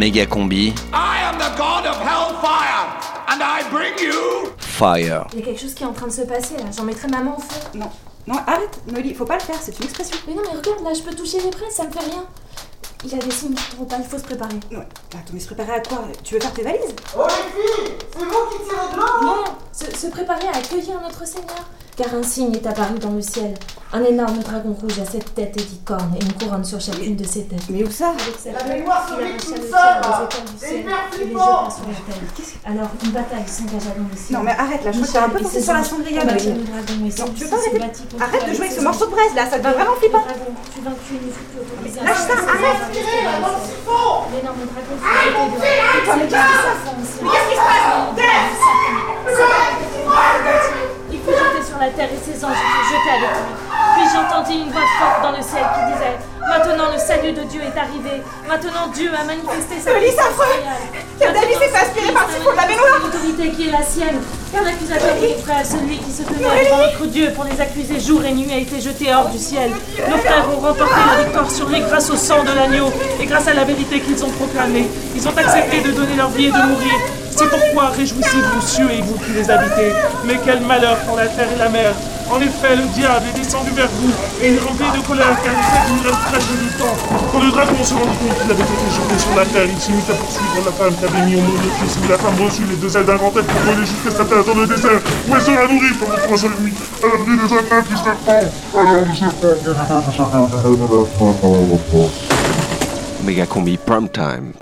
Méga 0.08 0.24
combi, 0.24 0.68
I 0.94 1.18
am 1.22 1.36
the 1.36 1.54
god 1.58 1.84
of 1.84 1.98
hellfire, 2.00 2.86
and 3.28 3.42
I 3.42 3.62
bring 3.70 3.92
you. 4.00 4.48
fire. 4.58 5.26
Il 5.34 5.40
y 5.40 5.42
a 5.42 5.44
quelque 5.44 5.60
chose 5.60 5.74
qui 5.74 5.82
est 5.82 5.86
en 5.86 5.92
train 5.92 6.06
de 6.06 6.12
se 6.12 6.22
passer 6.22 6.56
là, 6.56 6.64
j'en 6.74 6.84
mettrai 6.84 7.08
maman 7.08 7.36
au 7.36 7.40
feu. 7.42 7.60
Non, 7.74 7.90
non, 8.26 8.36
arrête, 8.46 8.80
Noli, 8.90 9.12
faut 9.12 9.26
pas 9.26 9.34
le 9.34 9.42
faire, 9.42 9.56
c'est 9.60 9.78
une 9.78 9.84
expression. 9.84 10.16
Mais 10.26 10.32
non, 10.32 10.40
mais 10.50 10.56
regarde, 10.58 10.82
là, 10.82 10.94
je 10.94 11.02
peux 11.02 11.14
toucher 11.14 11.42
les 11.42 11.50
presses, 11.50 11.74
ça 11.74 11.84
me 11.84 11.90
fait 11.92 11.98
rien. 11.98 12.24
Il 13.04 13.10
y 13.10 13.14
a 13.16 13.18
des 13.18 13.30
signes 13.30 13.54
trop 13.54 13.84
pas, 13.84 13.96
il 13.98 14.04
faut 14.08 14.16
se 14.16 14.24
préparer. 14.24 14.54
Ouais, 14.70 14.78
attends, 14.78 15.20
mais 15.34 15.40
se 15.40 15.46
préparer 15.46 15.72
à 15.72 15.80
quoi? 15.80 15.98
Tu 16.24 16.32
veux 16.32 16.40
faire 16.40 16.54
tes 16.54 16.62
valises? 16.62 16.94
Oh 17.14 17.26
les 17.26 17.84
filles, 17.84 17.92
c'est 18.10 18.24
vous 18.24 18.46
qui 18.50 18.64
tirez 18.64 18.90
de 18.90 18.96
l'eau 18.96 19.26
Non, 19.26 19.44
se, 19.74 19.94
se 19.94 20.06
préparer 20.06 20.48
à 20.48 20.56
accueillir 20.56 20.98
notre 21.02 21.26
Seigneur. 21.26 21.66
Car 21.98 22.14
un 22.14 22.22
signe 22.22 22.54
est 22.54 22.64
apparu 22.64 22.96
dans 23.00 23.10
le 23.10 23.20
ciel. 23.20 23.54
Un 23.92 24.04
énorme 24.04 24.38
dragon 24.38 24.72
rouge 24.80 25.00
à 25.00 25.04
sept 25.04 25.34
têtes 25.34 25.56
et 25.56 25.64
dix 25.64 25.80
cornes 25.84 26.14
et 26.14 26.22
une 26.22 26.32
couronne 26.34 26.64
sur 26.64 26.80
chacune 26.80 27.16
de 27.16 27.24
ses 27.24 27.42
têtes. 27.46 27.68
Mais 27.70 27.82
où 27.82 27.90
ça 27.90 28.12
La 28.46 28.72
mémoire 28.72 29.04
il 29.20 29.40
se 29.40 29.74
arracha 29.74 30.28
toute 30.30 30.44
le 30.52 30.58
seule. 30.60 30.84
Alors 32.64 32.90
une 33.02 33.10
bataille 33.10 33.48
s'engagea 33.48 33.90
dans 33.98 34.08
le 34.08 34.16
ciel. 34.16 34.38
Non, 34.38 34.44
mais 34.44 34.52
arrête, 34.52 34.84
là, 34.84 34.92
je 34.92 35.00
crois 35.00 35.22
que 35.22 35.26
un 35.26 35.28
peu 35.28 35.42
pensé 35.42 35.60
sur 35.60 35.72
la. 35.72 35.80
Non, 35.80 35.86
tu 37.34 37.44
veux 37.44 37.50
pas 37.50 37.56
arrêter 37.56 37.82
Arrête 38.20 38.48
de 38.48 38.54
jouer 38.54 38.66
avec 38.66 38.78
ce 38.78 38.84
morceau 38.84 39.06
de 39.06 39.10
braise, 39.10 39.34
là, 39.34 39.50
ça 39.50 39.58
devient 39.58 39.74
vraiment 39.74 39.96
flippant. 39.96 40.22
Lâche 42.04 42.16
ça, 42.16 42.32
arrête. 42.32 42.94
L'énorme 44.36 44.62
dragon 44.70 44.94
aussi. 44.94 45.08
Mais 46.16 46.28
qu'est-ce 47.32 47.50
qui 47.50 47.56
se 47.56 47.62
passe 50.04 50.97
fut 51.28 51.36
jeté 51.36 51.60
sur 51.68 51.78
la 51.78 51.90
terre 51.92 52.08
et 52.08 52.20
ses 52.24 52.44
anges 52.44 52.56
furent 52.56 52.88
jetés 52.88 53.12
avec 53.12 53.32
lui. 53.36 53.54
Puis 53.94 54.06
j'entendis 54.08 54.56
une 54.64 54.72
voix 54.72 54.88
forte 54.98 55.22
dans 55.22 55.36
le 55.36 55.42
ciel 55.42 55.64
qui 55.76 55.92
disait 55.92 56.16
Maintenant 56.48 56.90
le 56.90 56.98
salut 56.98 57.32
de 57.32 57.42
Dieu 57.42 57.60
est 57.60 57.78
arrivé. 57.78 58.24
Maintenant 58.48 58.88
Dieu 58.94 59.10
a 59.12 59.22
manifesté 59.24 59.76
sa 59.84 59.92
puissance 59.92 60.32
affreux. 60.32 60.64
David 61.20 61.58
s'est 61.58 61.68
fait 61.68 61.76
aspirer 61.76 62.12
par 62.12 62.26
ce 62.30 62.40
fond 62.40 62.52
de 62.52 62.56
la 62.56 62.66
baignoire. 62.66 63.00
L'autorité 63.04 63.50
qui 63.50 63.68
est 63.68 63.70
la 63.70 63.82
sienne. 63.82 64.16
Car 64.50 64.64
l'accusateur 64.64 65.14
de 65.14 65.26
nos 65.28 65.42
frères, 65.44 65.66
celui 65.66 65.98
qui 65.98 66.10
se 66.10 66.22
tenait 66.22 66.64
devant 66.64 66.78
notre 66.78 67.04
Dieu 67.06 67.32
pour 67.34 67.44
les 67.44 67.60
accuser 67.60 68.00
jour 68.00 68.24
et 68.24 68.32
nuit, 68.32 68.50
a 68.50 68.56
été 68.56 68.80
jeté 68.80 69.12
hors 69.12 69.28
du 69.28 69.38
ciel. 69.38 69.72
Nos 70.08 70.16
frères 70.16 70.48
ont 70.48 70.60
remporté 70.60 70.94
la 71.16 71.24
victoire 71.24 71.50
sur 71.50 71.68
lui 71.68 71.80
grâce 71.80 72.08
au 72.08 72.16
sang 72.16 72.42
de 72.42 72.52
l'agneau 72.52 72.90
et 73.20 73.26
grâce 73.26 73.46
à 73.46 73.52
la 73.52 73.64
vérité 73.64 74.00
qu'ils 74.00 74.24
ont 74.24 74.30
proclamée. 74.30 74.88
Ils 75.14 75.28
ont 75.28 75.36
accepté 75.36 75.82
de 75.82 75.90
donner 75.90 76.16
leur 76.16 76.30
vie 76.30 76.46
et 76.46 76.52
de 76.52 76.56
mourir. 76.56 76.94
C'est 77.38 77.48
pourquoi 77.48 77.90
réjouissez-vous, 77.94 78.60
cieux 78.60 78.90
et 78.90 79.00
vous 79.00 79.14
qui 79.14 79.30
les 79.30 79.48
habitez? 79.48 79.92
Mais 80.26 80.40
quel 80.44 80.60
malheur 80.62 80.96
pour 81.06 81.16
la 81.16 81.28
terre 81.28 81.46
et 81.54 81.58
la 81.58 81.68
mer. 81.68 81.94
En 82.28 82.40
effet, 82.40 82.74
le 82.74 82.82
diable 82.98 83.26
est 83.30 83.38
descendu 83.38 83.70
vers 83.70 83.86
vous 83.94 84.10
et 84.42 84.48
il 84.48 84.56
est 84.56 84.58
rempli 84.58 84.84
de 84.90 84.98
colère 85.06 85.38
car 85.44 85.54
il 85.54 85.62
fait 85.70 85.86
une 85.86 86.02
grande 86.02 86.18
tragédie 86.26 86.66
du 86.66 86.70
temps. 86.74 86.98
Quand 87.30 87.38
le 87.38 87.50
dragon 87.52 87.78
se 87.78 87.94
rendit 87.94 88.18
compte 88.18 88.36
qu'il 88.42 88.50
avait 88.50 88.66
été 88.66 88.90
jeté 88.90 89.14
sur 89.22 89.34
la 89.38 89.46
terre, 89.46 89.70
il 89.70 89.80
se 89.80 89.92
mit 89.92 90.02
à 90.10 90.18
poursuivre 90.18 90.66
la 90.66 90.72
femme 90.72 90.94
qui 90.98 91.04
avait 91.06 91.24
mis 91.30 91.36
au 91.36 91.46
monde 91.46 91.62
le 91.62 91.70
fils. 91.78 91.94
Mais 92.02 92.08
la 92.10 92.18
femme 92.18 92.34
reçut 92.42 92.66
les 92.68 92.74
deux 92.74 92.90
ailes 92.96 93.06
d'un 93.06 93.16
grand 93.16 93.30
pour 93.30 93.40
voler 93.40 93.86
jusqu'à 93.86 94.10
sa 94.10 94.24
terre 94.26 94.42
dans 94.42 94.58
le 94.58 94.66
désert 94.66 94.98
où 94.98 95.30
elle 95.30 95.40
sera 95.40 95.62
nourrie 95.70 95.94
pendant 95.94 96.18
trois 96.18 96.42
ans 96.42 96.50
et 96.50 96.58
demi 96.58 96.74
à 96.74 97.06
l'abri 97.06 97.38
des 97.38 97.54
attaques 97.54 97.86
du 97.86 97.96
serpent. 98.02 98.50
Alors 98.74 99.06
le 99.06 99.14
serpent... 99.14 99.54
Prime 103.86 104.08
time. 104.10 104.52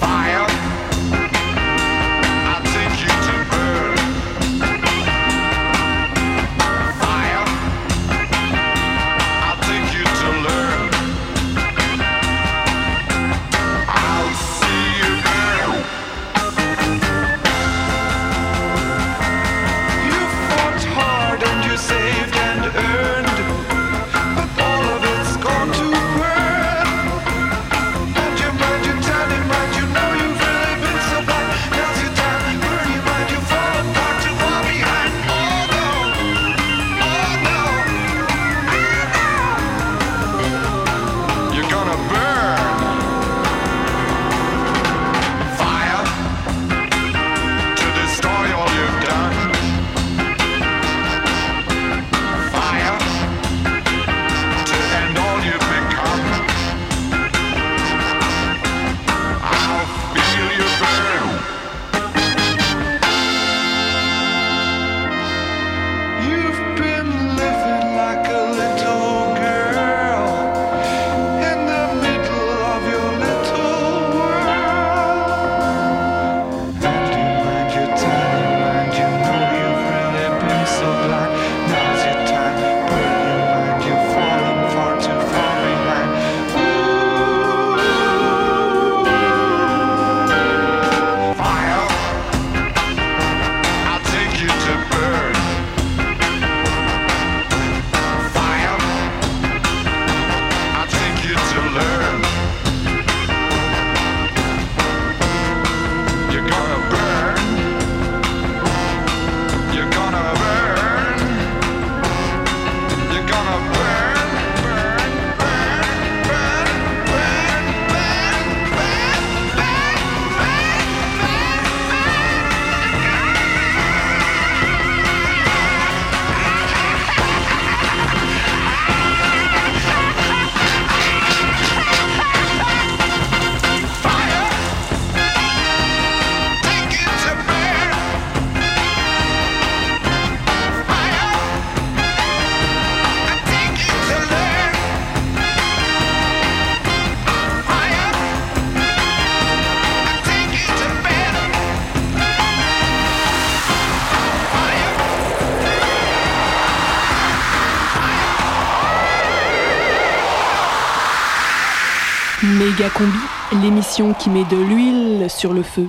L'émission 163.98 164.14
qui 164.14 164.30
met 164.30 164.44
de 164.44 164.56
l'huile 164.56 165.26
sur 165.28 165.52
le 165.52 165.62
feu. 165.62 165.88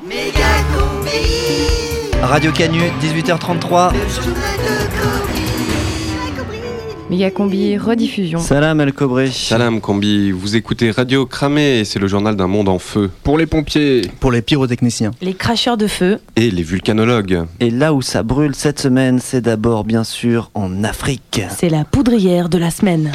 Radio 2.22 2.52
Canu, 2.52 2.80
18h33. 3.02 3.92
Méga 7.10 7.32
Combi, 7.32 7.78
rediffusion. 7.78 8.40
Salam 8.40 8.82
El 8.82 8.94
Kobré. 8.94 9.30
Salam 9.32 9.82
Combi, 9.82 10.32
vous 10.32 10.56
écoutez 10.56 10.92
Radio 10.92 11.26
Cramé 11.26 11.84
c'est 11.86 12.00
le 12.00 12.08
journal 12.08 12.36
d'un 12.36 12.48
monde 12.48 12.70
en 12.70 12.80
feu. 12.80 13.10
Pour 13.24 13.38
les 13.38 13.46
pompiers. 13.46 14.02
Pour 14.20 14.32
les 14.32 14.42
pyrotechniciens. 14.42 15.12
Les 15.22 15.34
cracheurs 15.34 15.78
de 15.78 15.88
feu. 15.88 16.20
Et 16.36 16.52
les 16.52 16.64
vulcanologues. 16.64 17.46
Et 17.60 17.70
là 17.70 17.94
où 17.94 18.02
ça 18.02 18.24
brûle 18.24 18.56
cette 18.56 18.80
semaine, 18.80 19.20
c'est 19.20 19.42
d'abord 19.42 19.84
bien 19.84 20.04
sûr 20.04 20.52
en 20.54 20.84
Afrique. 20.84 21.42
C'est 21.50 21.70
la 21.70 21.84
poudrière 21.86 22.50
de 22.50 22.58
la 22.58 22.72
semaine. 22.72 23.12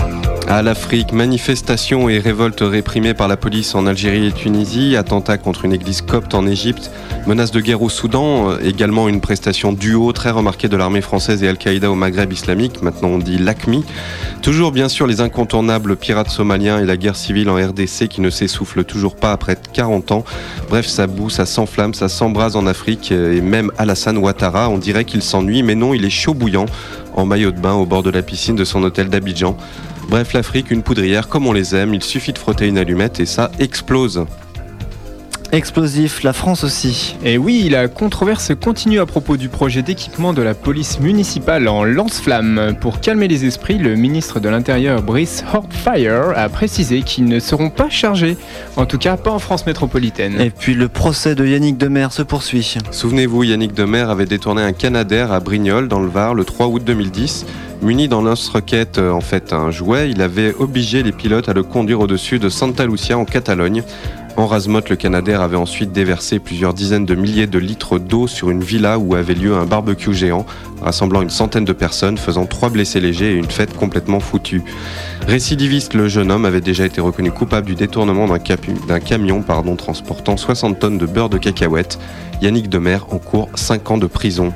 À 0.48 0.60
l'Afrique, 0.60 1.12
manifestations 1.12 2.08
et 2.08 2.18
révoltes 2.18 2.62
réprimées 2.62 3.14
par 3.14 3.28
la 3.28 3.36
police 3.36 3.74
en 3.74 3.86
Algérie 3.86 4.26
et 4.26 4.32
Tunisie, 4.32 4.96
attentats 4.96 5.38
contre 5.38 5.64
une 5.64 5.72
église 5.72 6.02
copte 6.02 6.34
en 6.34 6.46
Égypte, 6.46 6.90
menaces 7.26 7.52
de 7.52 7.60
guerre 7.60 7.80
au 7.80 7.88
Soudan, 7.88 8.50
euh, 8.50 8.58
également 8.62 9.08
une 9.08 9.20
prestation 9.20 9.72
duo 9.72 10.12
très 10.12 10.30
remarquée 10.30 10.68
de 10.68 10.76
l'armée 10.76 11.00
française 11.00 11.42
et 11.42 11.48
Al-Qaïda 11.48 11.90
au 11.90 11.94
Maghreb 11.94 12.32
islamique, 12.32 12.82
maintenant 12.82 13.08
on 13.08 13.18
dit 13.18 13.38
l'ACMI. 13.38 13.84
Toujours 14.42 14.72
bien 14.72 14.88
sûr 14.88 15.06
les 15.06 15.20
incontournables 15.20 15.96
pirates 15.96 16.30
somaliens 16.30 16.80
et 16.80 16.84
la 16.84 16.96
guerre 16.96 17.16
civile 17.16 17.48
en 17.48 17.54
RDC 17.54 18.08
qui 18.08 18.20
ne 18.20 18.28
s'essouffle 18.28 18.84
toujours 18.84 19.14
pas 19.14 19.32
après 19.32 19.56
40 19.72 20.10
ans. 20.10 20.24
Bref, 20.68 20.86
ça 20.86 21.06
boue, 21.06 21.30
ça 21.30 21.46
s'enflamme, 21.46 21.94
ça 21.94 22.08
s'embrase 22.08 22.56
en 22.56 22.66
Afrique 22.66 23.12
euh, 23.12 23.36
et 23.36 23.40
même 23.40 23.70
Alassane 23.78 24.18
Ouattara, 24.18 24.68
on 24.68 24.78
dirait 24.78 25.04
qu'il 25.04 25.22
s'ennuie, 25.22 25.62
mais 25.62 25.76
non, 25.76 25.94
il 25.94 26.04
est 26.04 26.10
chaud 26.10 26.34
bouillant 26.34 26.66
en 27.14 27.26
maillot 27.26 27.52
de 27.52 27.60
bain 27.60 27.74
au 27.74 27.86
bord 27.86 28.02
de 28.02 28.10
la 28.10 28.22
piscine 28.22 28.56
de 28.56 28.64
son 28.64 28.82
hôtel 28.82 29.08
d'Abidjan. 29.08 29.56
Bref, 30.08 30.32
l'Afrique, 30.32 30.70
une 30.70 30.82
poudrière 30.82 31.28
comme 31.28 31.46
on 31.46 31.52
les 31.52 31.74
aime, 31.74 31.94
il 31.94 32.02
suffit 32.02 32.32
de 32.32 32.38
frotter 32.38 32.66
une 32.66 32.78
allumette 32.78 33.20
et 33.20 33.26
ça 33.26 33.50
explose. 33.58 34.26
Explosif, 35.52 36.22
la 36.22 36.32
France 36.32 36.64
aussi. 36.64 37.14
Et 37.22 37.36
oui, 37.36 37.68
la 37.68 37.86
controverse 37.86 38.52
continue 38.58 39.00
à 39.00 39.04
propos 39.04 39.36
du 39.36 39.50
projet 39.50 39.82
d'équipement 39.82 40.32
de 40.32 40.40
la 40.40 40.54
police 40.54 40.98
municipale 40.98 41.68
en 41.68 41.84
lance-flammes. 41.84 42.74
Pour 42.80 43.00
calmer 43.00 43.28
les 43.28 43.44
esprits, 43.44 43.76
le 43.76 43.94
ministre 43.94 44.40
de 44.40 44.48
l'Intérieur, 44.48 45.02
Brice 45.02 45.44
Hortfire, 45.52 46.32
a 46.34 46.48
précisé 46.48 47.02
qu'ils 47.02 47.26
ne 47.26 47.38
seront 47.38 47.68
pas 47.68 47.90
chargés. 47.90 48.38
En 48.76 48.86
tout 48.86 48.96
cas, 48.96 49.18
pas 49.18 49.30
en 49.30 49.38
France 49.38 49.66
métropolitaine. 49.66 50.40
Et 50.40 50.48
puis 50.48 50.72
le 50.72 50.88
procès 50.88 51.34
de 51.34 51.46
Yannick 51.46 51.76
Demer 51.76 52.08
se 52.12 52.22
poursuit. 52.22 52.78
Souvenez-vous, 52.90 53.44
Yannick 53.44 53.74
Demer 53.74 54.06
avait 54.08 54.24
détourné 54.24 54.62
un 54.62 54.72
Canadair 54.72 55.32
à 55.32 55.40
Brignoles, 55.40 55.86
dans 55.86 56.00
le 56.00 56.08
Var, 56.08 56.34
le 56.34 56.46
3 56.46 56.68
août 56.68 56.82
2010. 56.82 57.44
Muni 57.82 58.06
d'un 58.06 58.22
lance-roquette, 58.22 58.98
euh, 58.98 59.10
en 59.10 59.20
fait 59.20 59.52
un 59.52 59.72
jouet, 59.72 60.08
il 60.08 60.22
avait 60.22 60.54
obligé 60.54 61.02
les 61.02 61.10
pilotes 61.10 61.48
à 61.48 61.52
le 61.52 61.64
conduire 61.64 61.98
au-dessus 61.98 62.38
de 62.38 62.48
Santa 62.48 62.86
Lucia 62.86 63.18
en 63.18 63.24
Catalogne. 63.24 63.82
En 64.36 64.46
Razmotte, 64.46 64.88
le 64.88 64.94
Canadair 64.94 65.42
avait 65.42 65.56
ensuite 65.56 65.90
déversé 65.90 66.38
plusieurs 66.38 66.74
dizaines 66.74 67.04
de 67.04 67.16
milliers 67.16 67.48
de 67.48 67.58
litres 67.58 67.98
d'eau 67.98 68.28
sur 68.28 68.50
une 68.50 68.62
villa 68.62 69.00
où 69.00 69.16
avait 69.16 69.34
lieu 69.34 69.56
un 69.56 69.66
barbecue 69.66 70.14
géant, 70.14 70.46
rassemblant 70.80 71.22
une 71.22 71.30
centaine 71.30 71.64
de 71.64 71.72
personnes, 71.72 72.16
faisant 72.18 72.46
trois 72.46 72.70
blessés 72.70 73.00
légers 73.00 73.32
et 73.32 73.34
une 73.34 73.50
fête 73.50 73.76
complètement 73.76 74.20
foutue. 74.20 74.62
Récidiviste, 75.26 75.94
le 75.94 76.06
jeune 76.06 76.30
homme 76.30 76.44
avait 76.44 76.60
déjà 76.60 76.86
été 76.86 77.00
reconnu 77.00 77.32
coupable 77.32 77.66
du 77.66 77.74
détournement 77.74 78.28
d'un 78.28 79.00
camion 79.00 79.42
transportant 79.76 80.36
60 80.36 80.78
tonnes 80.78 80.98
de 80.98 81.06
beurre 81.06 81.30
de 81.30 81.38
cacahuète. 81.38 81.98
Yannick 82.40 82.68
Demer 82.68 82.98
encourt 83.10 83.50
5 83.56 83.90
ans 83.90 83.98
de 83.98 84.06
prison. 84.06 84.52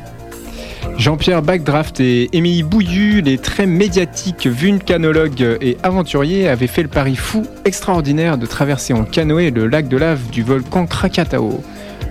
Jean-Pierre 0.98 1.42
Backdraft 1.42 2.00
et 2.00 2.30
Émilie 2.32 2.62
Bouillu, 2.62 3.20
les 3.20 3.36
très 3.38 3.66
médiatiques 3.66 4.46
vulcanologues 4.46 5.58
et 5.60 5.76
aventuriers, 5.82 6.48
avaient 6.48 6.66
fait 6.66 6.82
le 6.82 6.88
pari 6.88 7.16
fou 7.16 7.42
extraordinaire 7.64 8.38
de 8.38 8.46
traverser 8.46 8.94
en 8.94 9.04
canoë 9.04 9.50
le 9.50 9.66
lac 9.66 9.88
de 9.88 9.96
lave 9.96 10.30
du 10.30 10.42
volcan 10.42 10.86
Krakatao. 10.86 11.62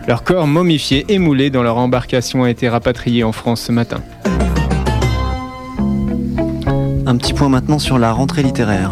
Leur 0.07 0.23
corps 0.23 0.45
momifié 0.45 1.03
et 1.09 1.17
moulé 1.17 1.49
dans 1.49 1.63
leur 1.63 1.77
embarcation 1.77 2.43
a 2.43 2.49
été 2.49 2.69
rapatrié 2.69 3.23
en 3.23 3.31
France 3.31 3.61
ce 3.61 3.71
matin. 3.71 4.01
Un 7.07 7.17
petit 7.17 7.33
point 7.33 7.49
maintenant 7.49 7.79
sur 7.79 7.97
la 7.97 8.11
rentrée 8.11 8.43
littéraire. 8.43 8.91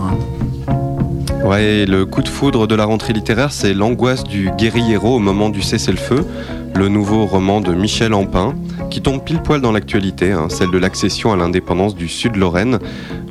Ouais, 1.45 1.85
le 1.85 2.05
coup 2.05 2.23
de 2.23 2.29
foudre 2.29 2.67
de 2.67 2.75
la 2.75 2.85
rentrée 2.85 3.13
littéraire, 3.13 3.51
c'est 3.51 3.73
l'angoisse 3.73 4.23
du 4.23 4.49
guerriero 4.57 5.15
au 5.15 5.19
moment 5.19 5.49
du 5.49 5.61
cessez-le-feu, 5.61 6.25
le 6.73 6.87
nouveau 6.87 7.25
roman 7.25 7.61
de 7.61 7.73
Michel 7.73 8.13
Ampin, 8.13 8.55
qui 8.93 9.01
tombe 9.01 9.23
pile 9.23 9.41
poil 9.41 9.59
dans 9.59 9.71
l'actualité, 9.71 10.33
hein, 10.33 10.49
celle 10.49 10.69
de 10.69 10.77
l'accession 10.77 11.33
à 11.33 11.35
l'indépendance 11.35 11.95
du 11.95 12.07
Sud-Lorraine. 12.07 12.77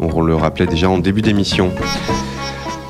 On 0.00 0.20
le 0.20 0.34
rappelait 0.34 0.66
déjà 0.66 0.90
en 0.90 0.98
début 0.98 1.22
d'émission. 1.22 1.70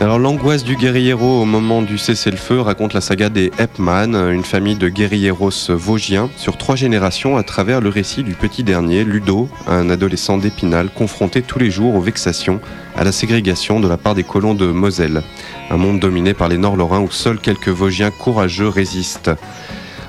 Alors 0.00 0.18
l'angoisse 0.18 0.64
du 0.64 0.74
guerriero 0.74 1.42
au 1.42 1.44
moment 1.44 1.82
du 1.82 1.98
cessez-le-feu 1.98 2.60
raconte 2.60 2.94
la 2.94 3.02
saga 3.02 3.28
des 3.28 3.50
Epman, 3.58 4.14
une 4.32 4.42
famille 4.42 4.74
de 4.76 4.88
guerrieros 4.88 5.68
vosgiens 5.68 6.30
sur 6.38 6.56
trois 6.56 6.74
générations 6.74 7.36
à 7.36 7.42
travers 7.42 7.82
le 7.82 7.90
récit 7.90 8.24
du 8.24 8.32
petit 8.32 8.64
dernier, 8.64 9.04
Ludo, 9.04 9.50
un 9.68 9.90
adolescent 9.90 10.38
d'Épinal 10.38 10.88
confronté 10.88 11.42
tous 11.42 11.58
les 11.58 11.70
jours 11.70 11.94
aux 11.94 12.00
vexations, 12.00 12.58
à 12.96 13.04
la 13.04 13.12
ségrégation 13.12 13.80
de 13.80 13.88
la 13.88 13.98
part 13.98 14.14
des 14.14 14.24
colons 14.24 14.54
de 14.54 14.66
Moselle, 14.66 15.22
un 15.70 15.76
monde 15.76 16.00
dominé 16.00 16.32
par 16.32 16.48
les 16.48 16.58
Nord-Lorrains 16.58 17.02
où 17.02 17.10
seuls 17.10 17.38
quelques 17.38 17.68
vosgiens 17.68 18.10
courageux 18.10 18.68
résistent. 18.68 19.30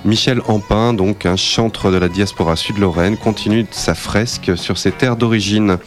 Michel 0.05 0.41
Ampin, 0.47 0.93
donc 0.93 1.25
un 1.25 1.37
chantre 1.37 1.89
de 1.89 1.97
la 1.97 2.09
diaspora 2.09 2.55
sud-lorraine, 2.55 3.15
continue 3.15 3.65
sa 3.71 3.95
fresque 3.95 4.51
sur 4.57 4.77
ses 4.77 4.91
terres 4.91 5.15
d'origine. 5.15 5.77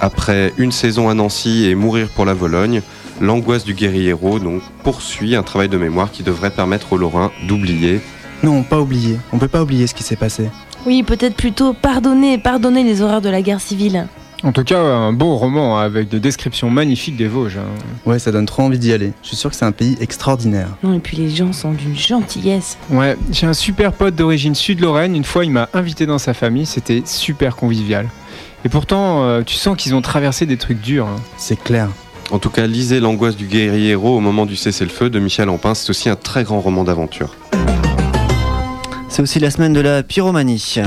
Après 0.00 0.52
une 0.58 0.72
saison 0.72 1.08
à 1.08 1.14
Nancy 1.14 1.66
et 1.66 1.74
mourir 1.76 2.08
pour 2.08 2.24
la 2.24 2.34
Vologne, 2.34 2.82
l'angoisse 3.20 3.64
du 3.64 3.74
guerriero 3.74 4.40
donc 4.40 4.62
poursuit 4.82 5.36
un 5.36 5.44
travail 5.44 5.68
de 5.68 5.78
mémoire 5.78 6.10
qui 6.10 6.24
devrait 6.24 6.50
permettre 6.50 6.92
aux 6.92 6.96
Lorrains 6.96 7.30
d'oublier. 7.46 8.00
Non, 8.42 8.64
pas 8.64 8.80
oublier. 8.80 9.18
On 9.32 9.38
peut 9.38 9.48
pas 9.48 9.62
oublier 9.62 9.86
ce 9.86 9.94
qui 9.94 10.02
s'est 10.02 10.16
passé. 10.16 10.50
Oui, 10.84 11.04
peut-être 11.04 11.36
plutôt 11.36 11.72
pardonner, 11.72 12.38
pardonner 12.38 12.82
les 12.82 13.00
horreurs 13.00 13.20
de 13.20 13.28
la 13.28 13.42
guerre 13.42 13.60
civile. 13.60 14.08
En 14.44 14.50
tout 14.50 14.64
cas, 14.64 14.80
un 14.80 15.12
beau 15.12 15.36
roman 15.36 15.78
avec 15.78 16.08
des 16.08 16.18
descriptions 16.18 16.68
magnifiques 16.68 17.16
des 17.16 17.28
Vosges. 17.28 17.58
hein. 17.58 17.68
Ouais, 18.04 18.18
ça 18.18 18.32
donne 18.32 18.46
trop 18.46 18.62
envie 18.64 18.78
d'y 18.78 18.92
aller. 18.92 19.12
Je 19.22 19.28
suis 19.28 19.36
sûr 19.36 19.50
que 19.50 19.54
c'est 19.56 19.64
un 19.64 19.70
pays 19.72 19.96
extraordinaire. 20.00 20.66
Non, 20.82 20.94
et 20.94 20.98
puis 20.98 21.16
les 21.16 21.30
gens 21.30 21.52
sont 21.52 21.70
d'une 21.72 21.96
gentillesse. 21.96 22.76
Ouais, 22.90 23.16
j'ai 23.30 23.46
un 23.46 23.52
super 23.52 23.92
pote 23.92 24.16
d'origine 24.16 24.56
sud-lorraine. 24.56 25.14
Une 25.14 25.22
fois, 25.22 25.44
il 25.44 25.52
m'a 25.52 25.68
invité 25.74 26.06
dans 26.06 26.18
sa 26.18 26.34
famille. 26.34 26.66
C'était 26.66 27.02
super 27.06 27.54
convivial. 27.54 28.08
Et 28.64 28.68
pourtant, 28.68 29.22
euh, 29.22 29.42
tu 29.44 29.54
sens 29.54 29.76
qu'ils 29.76 29.94
ont 29.94 30.02
traversé 30.02 30.44
des 30.44 30.56
trucs 30.56 30.80
durs. 30.80 31.06
hein. 31.06 31.20
C'est 31.36 31.62
clair. 31.62 31.88
En 32.32 32.40
tout 32.40 32.50
cas, 32.50 32.66
lisez 32.66 32.98
L'angoisse 32.98 33.36
du 33.36 33.46
guerriero 33.46 34.16
au 34.16 34.20
moment 34.20 34.44
du 34.44 34.56
cessez-le-feu 34.56 35.08
de 35.08 35.20
Michel 35.20 35.48
Ampin. 35.50 35.74
C'est 35.74 35.90
aussi 35.90 36.08
un 36.08 36.16
très 36.16 36.42
grand 36.42 36.60
roman 36.60 36.82
d'aventure. 36.82 37.36
C'est 39.08 39.22
aussi 39.22 39.38
la 39.38 39.52
semaine 39.52 39.72
de 39.72 39.80
la 39.80 40.02
pyromanie. 40.02 40.78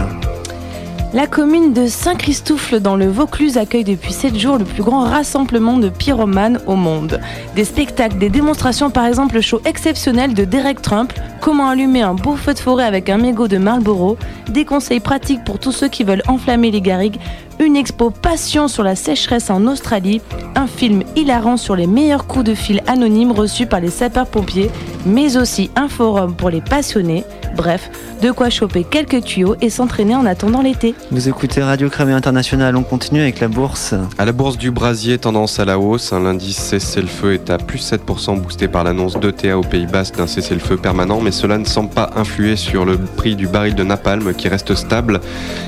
La 1.15 1.27
commune 1.27 1.71
de 1.71 1.87
Saint-Christoufle 1.87 2.81
dans 2.81 2.97
le 2.97 3.07
Vaucluse 3.07 3.57
accueille 3.57 3.85
depuis 3.85 4.11
7 4.11 4.37
jours 4.37 4.57
le 4.57 4.65
plus 4.65 4.83
grand 4.83 5.05
rassemblement 5.05 5.77
de 5.77 5.87
pyromanes 5.87 6.59
au 6.67 6.75
monde. 6.75 7.21
Des 7.55 7.63
spectacles, 7.63 8.17
des 8.17 8.27
démonstrations, 8.27 8.89
par 8.89 9.05
exemple 9.05 9.35
le 9.35 9.39
show 9.39 9.61
exceptionnel 9.63 10.33
de 10.33 10.43
Derek 10.43 10.81
Trump, 10.81 11.13
comment 11.39 11.69
allumer 11.69 12.01
un 12.01 12.15
beau 12.15 12.35
feu 12.35 12.53
de 12.53 12.59
forêt 12.59 12.83
avec 12.83 13.07
un 13.07 13.17
mégot 13.17 13.47
de 13.47 13.57
Marlboro, 13.57 14.17
des 14.49 14.65
conseils 14.65 14.99
pratiques 14.99 15.45
pour 15.45 15.57
tous 15.57 15.71
ceux 15.71 15.87
qui 15.87 16.03
veulent 16.03 16.21
enflammer 16.27 16.69
les 16.69 16.81
garrigues, 16.81 17.21
une 17.59 17.75
expo 17.75 18.09
passion 18.09 18.67
sur 18.67 18.83
la 18.83 18.95
sécheresse 18.95 19.49
en 19.49 19.65
Australie, 19.67 20.21
un 20.55 20.67
film 20.67 21.03
hilarant 21.15 21.57
sur 21.57 21.75
les 21.75 21.87
meilleurs 21.87 22.27
coups 22.27 22.45
de 22.45 22.55
fil 22.55 22.81
anonymes 22.87 23.31
reçus 23.31 23.65
par 23.65 23.79
les 23.79 23.89
sapeurs-pompiers, 23.89 24.69
mais 25.05 25.37
aussi 25.37 25.69
un 25.75 25.87
forum 25.87 26.35
pour 26.35 26.49
les 26.49 26.61
passionnés. 26.61 27.23
Bref, 27.55 27.89
de 28.21 28.31
quoi 28.31 28.49
choper 28.49 28.83
quelques 28.83 29.23
tuyaux 29.23 29.55
et 29.61 29.69
s'entraîner 29.69 30.15
en 30.15 30.25
attendant 30.25 30.61
l'été. 30.61 30.93
Vous 31.11 31.29
écoutez 31.29 31.63
Radio 31.63 31.89
Cramé 31.89 32.11
International, 32.11 32.75
on 32.75 32.83
continue 32.83 33.21
avec 33.21 33.39
la 33.39 33.47
bourse. 33.47 33.93
À 34.17 34.25
la 34.25 34.33
bourse 34.33 34.57
du 34.57 34.71
Brasier, 34.71 35.17
tendance 35.17 35.59
à 35.59 35.65
la 35.65 35.79
hausse. 35.79 36.11
Un 36.11 36.25
L'indice 36.25 36.57
cessez-le-feu 36.57 37.35
est 37.35 37.49
à 37.49 37.57
plus 37.57 37.91
7% 37.91 38.41
boosté 38.41 38.67
par 38.67 38.83
l'annonce 38.83 39.17
d'ETA 39.19 39.57
au 39.57 39.61
Pays 39.61 39.85
Basque 39.85 40.17
d'un 40.17 40.27
cessez-le-feu 40.27 40.75
permanent, 40.75 41.21
mais 41.21 41.31
cela 41.31 41.57
ne 41.57 41.65
semble 41.65 41.91
pas 41.91 42.09
influer 42.15 42.55
sur 42.55 42.83
le 42.83 42.97
prix 42.97 43.35
du 43.35 43.47
baril 43.47 43.75
de 43.75 43.83
napalm 43.83 44.33
qui 44.33 44.49
reste 44.49 44.75
stable. 44.75 45.21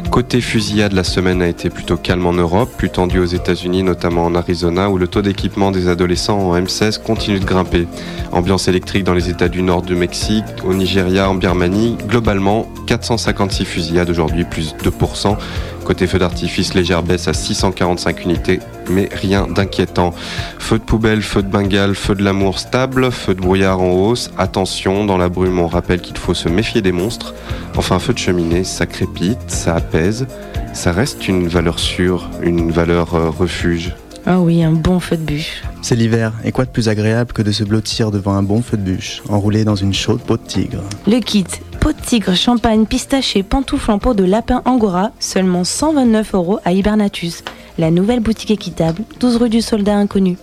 Côté 0.10 0.42
fusillade, 0.42 0.94
la 0.94 1.04
semaine 1.04 1.42
a 1.42 1.48
été 1.48 1.70
plutôt 1.78 1.96
calme 1.96 2.26
en 2.26 2.34
Europe, 2.34 2.72
plus 2.76 2.90
tendue 2.90 3.20
aux 3.20 3.26
États-Unis, 3.26 3.84
notamment 3.84 4.26
en 4.26 4.34
Arizona, 4.34 4.90
où 4.90 4.98
le 4.98 5.08
taux 5.08 5.22
d'équipement 5.22 5.70
des 5.70 5.88
adolescents 5.88 6.40
en 6.40 6.60
M16 6.60 7.00
continue 7.00 7.40
de 7.40 7.46
grimper. 7.46 7.88
Ambiance 8.32 8.68
électrique 8.68 9.04
dans 9.04 9.14
les 9.14 9.30
États 9.30 9.48
du 9.48 9.62
nord 9.62 9.84
du 9.84 9.96
Mexique, 9.96 10.44
au 10.66 10.74
Nigeria, 10.74 11.30
en 11.30 11.36
Birmanie. 11.36 11.96
Globalement, 12.08 12.68
456 12.88 13.64
fusillades 13.64 14.10
aujourd'hui, 14.10 14.44
plus 14.44 14.74
2%. 14.84 15.38
Côté 15.86 16.08
feu 16.08 16.18
d'artifice, 16.18 16.74
légère 16.74 17.04
baisse 17.04 17.28
à 17.28 17.34
645 17.34 18.26
unités, 18.26 18.60
mais 18.90 19.08
rien 19.14 19.46
d'inquiétant. 19.48 20.16
Feu 20.58 20.80
de 20.80 20.84
poubelle, 20.84 21.22
feu 21.22 21.44
de 21.44 21.48
bengale, 21.48 21.94
feu 21.94 22.16
de 22.16 22.24
l'amour 22.24 22.58
stable, 22.58 23.12
feu 23.12 23.36
de 23.36 23.40
brouillard 23.40 23.80
en 23.80 23.92
hausse. 23.92 24.32
Attention, 24.40 25.06
dans 25.06 25.18
la 25.18 25.30
brume, 25.30 25.60
on 25.60 25.68
rappelle 25.68 26.02
qu'il 26.02 26.18
faut 26.18 26.34
se 26.34 26.50
méfier 26.50 26.82
des 26.82 26.92
monstres. 26.92 27.36
Enfin, 27.78 28.00
feu 28.00 28.14
de 28.14 28.18
cheminée, 28.18 28.64
ça 28.64 28.88
crépite, 28.88 29.38
ça 29.46 29.76
apaise. 29.76 30.26
Ça 30.78 30.92
reste 30.92 31.28
une 31.28 31.48
valeur 31.48 31.80
sûre, 31.80 32.30
une 32.44 32.70
valeur 32.70 33.16
euh, 33.16 33.32
refuge. 33.32 33.96
Ah 34.28 34.40
oui, 34.40 34.62
un 34.62 34.74
bon 34.74 35.00
feu 35.00 35.18
de 35.18 35.24
bûche. 35.24 35.64
C'est 35.82 35.96
l'hiver, 35.96 36.34
et 36.46 36.52
quoi 36.52 36.66
de 36.66 36.70
plus 36.70 36.88
agréable 36.88 37.34
que 37.34 37.42
de 37.42 37.52
se 37.52 37.64
blottir 37.64 38.12
devant 38.12 38.34
un 38.34 38.44
bon 38.44 38.62
feu 38.62 38.78
de 38.78 38.84
bûche, 38.84 39.24
enroulé 39.28 39.64
dans 39.64 39.76
une 39.76 39.96
chaude 39.96 40.22
peau 40.22 40.38
de 40.38 40.44
tigre. 40.44 40.84
Le 41.08 41.20
kit, 41.20 41.48
peau 41.80 41.94
de 41.94 42.00
tigre, 42.00 42.36
champagne, 42.36 42.86
pistaché, 42.86 43.42
pantoufles 43.42 43.90
en 43.90 43.98
peau 43.98 44.14
de 44.14 44.24
lapin 44.24 44.62
angora, 44.66 45.10
seulement 45.20 45.64
129 45.64 46.36
euros 46.36 46.60
à 46.64 46.74
Hibernatus. 46.74 47.44
La 47.80 47.90
nouvelle 47.90 48.20
boutique 48.20 48.52
équitable, 48.52 49.02
12 49.20 49.38
rue 49.38 49.50
du 49.50 49.64
Soldat 49.64 49.98
Inconnu. 49.98 50.38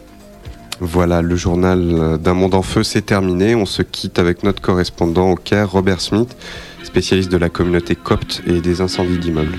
Voilà, 0.81 1.23
le 1.23 1.37
journal 1.37 1.81
euh, 1.81 2.17
d'un 2.19 2.35
monde 2.35 2.57
en 2.57 2.63
feu, 2.63 2.83
c'est 2.83 3.07
terminé. 3.07 3.55
On 3.55 3.67
se 3.67 3.83
quitte 3.83 4.19
avec 4.19 4.43
notre 4.43 4.61
correspondant 4.61 5.31
au 5.31 5.37
Caire, 5.37 5.71
Robert 5.71 6.01
Smith, 6.01 6.37
spécialiste 6.83 7.31
de 7.31 7.37
la 7.37 7.51
communauté 7.51 7.95
copte 7.95 8.43
et 8.49 8.61
des 8.61 8.81
incendies 8.81 9.19
d'immeubles. 9.19 9.59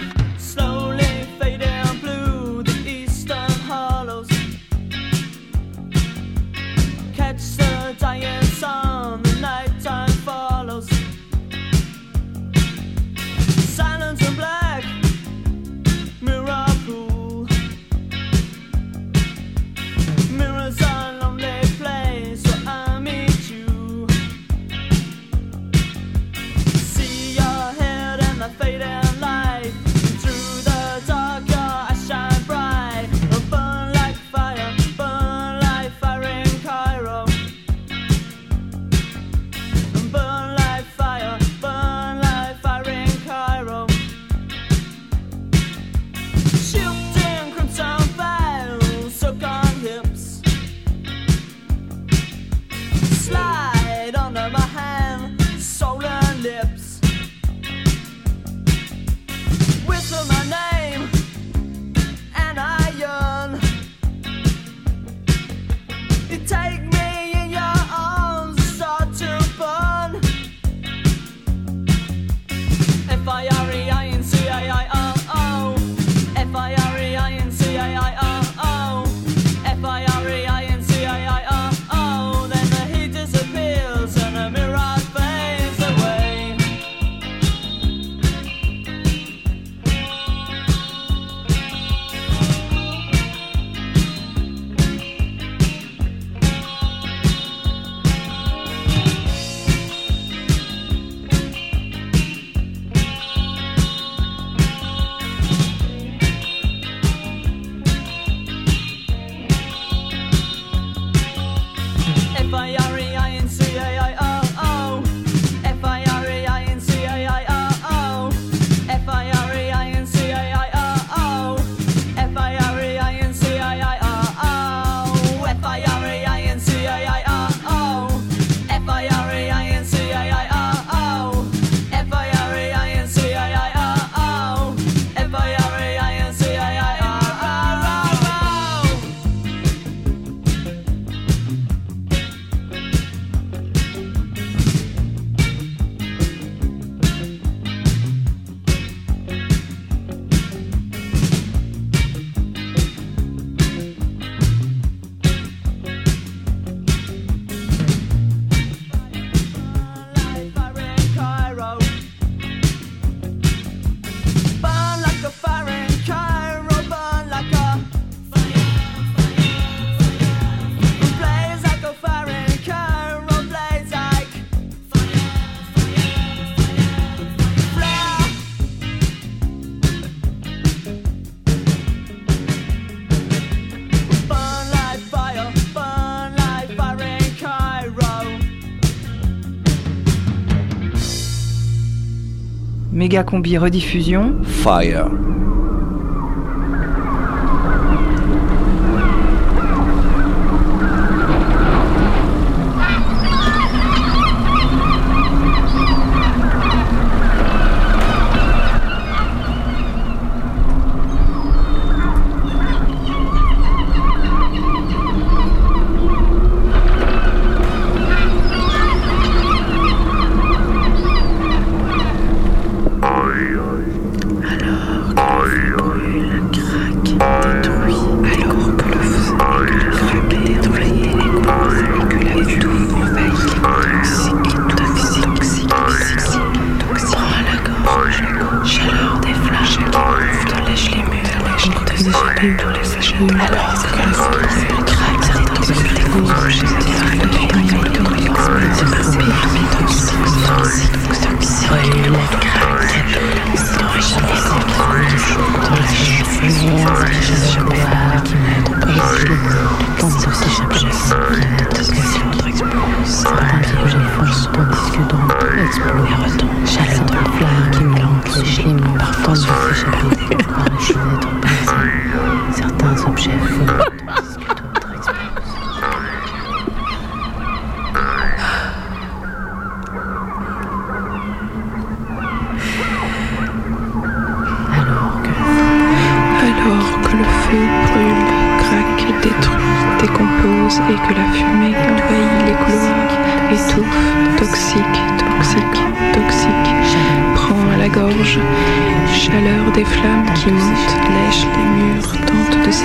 Méga 192.96 193.26
Combi 193.26 193.58
rediffusion. 193.58 194.38
Fire. 194.46 195.10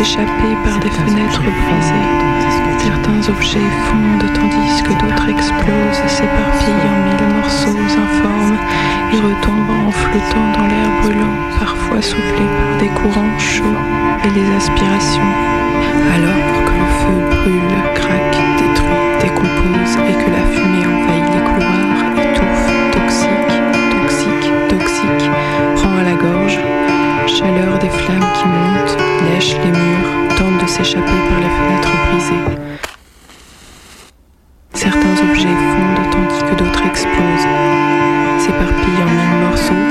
S'échapper 0.01 0.57
par 0.65 0.79
des 0.79 0.89
fenêtres 0.89 1.43
brisées. 1.43 2.09
Certains 2.79 3.33
objets 3.33 3.71
fondent 3.85 4.33
tandis 4.33 4.83
que 4.83 4.93
d'autres 4.97 5.29
explosent, 5.29 6.05
s'éparpillent 6.07 6.89
en 6.89 6.97
mille 7.05 7.37
morceaux 7.37 7.77
informes 7.77 8.57
et 9.13 9.17
retombent 9.17 9.77
en 9.87 9.91
flottant 9.91 10.49
dans 10.57 10.67
l'air 10.67 10.89
brûlant, 11.03 11.37
parfois 11.59 12.01
soufflés 12.01 12.49
par 12.57 12.79
des 12.81 12.89
courants 12.89 13.39
chauds 13.39 13.81
et 14.25 14.31
les 14.31 14.57
aspirations. 14.57 15.33
Alors 16.17 16.49
que 16.65 16.73
le 16.81 16.89
feu 17.01 17.19
brûle, 17.37 17.77
craque, 17.95 18.41
détruit, 18.57 19.05
décompose 19.21 19.95
et 20.09 20.17
que 20.17 20.31
la 20.33 20.45
fumée 20.49 20.87
envahit 20.89 21.29
les 21.35 21.45
couloirs, 21.45 22.01
étouffe, 22.25 22.69
toxique, 22.97 23.53
toxique, 23.93 24.49
toxique, 24.71 25.31
prend 25.77 25.93
à 25.99 26.05
la 26.05 26.15
gorge, 26.15 26.59
chaleur 27.27 27.79
des 27.79 27.91
flammes 27.91 28.33
qui 28.35 28.47
montent, 28.49 28.90
les 29.41 29.71
murs, 29.71 30.37
tente 30.37 30.63
de 30.63 30.67
s'échapper 30.67 31.07
par 31.07 31.41
les 31.41 31.49
fenêtres 31.49 31.97
brisées. 32.11 32.45
Certains 34.75 35.17
objets 35.31 35.49
fondent 35.49 36.11
tandis 36.11 36.43
que 36.43 36.55
d'autres 36.57 36.87
explosent, 36.87 37.49
s'éparpillent 38.39 39.03
en 39.03 39.11
mille 39.11 39.49
morceaux, 39.49 39.85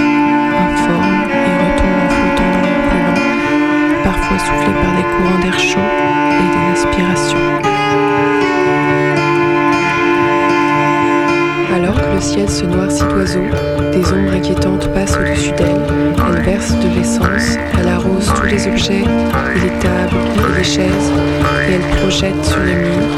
informes 0.65 1.23
et 1.31 1.53
retombent 1.63 2.03
en 2.03 2.09
flottant 2.09 2.51
dans 2.53 2.61
l'air 2.61 2.79
brûlant, 2.89 3.21
parfois 4.03 4.37
soufflés 4.37 4.77
par 4.83 4.95
des 4.95 5.07
courants 5.17 5.39
d'air 5.41 5.59
chaud 5.59 5.89
et 6.41 6.47
des 6.55 6.79
aspirations. 6.79 7.28
Ciel 12.29 12.49
se 12.49 12.63
noircit 12.63 13.03
d'oiseaux, 13.05 13.49
des 13.91 14.13
ombres 14.13 14.33
inquiétantes 14.33 14.87
passent 14.93 15.17
au-dessus 15.17 15.51
d'elle. 15.53 15.81
Elle 16.15 16.43
verse 16.43 16.73
de 16.73 16.87
l'essence, 16.95 17.57
elle 17.79 17.87
arrose 17.87 18.31
tous 18.35 18.45
les 18.45 18.67
objets, 18.67 19.03
et 19.55 19.59
les 19.59 19.79
tables 19.79 20.15
les 20.55 20.63
chaises, 20.63 21.11
et 21.67 21.73
elle 21.73 22.01
projette 22.01 22.45
sur 22.45 22.59
les 22.59 22.75
murs. 22.75 23.15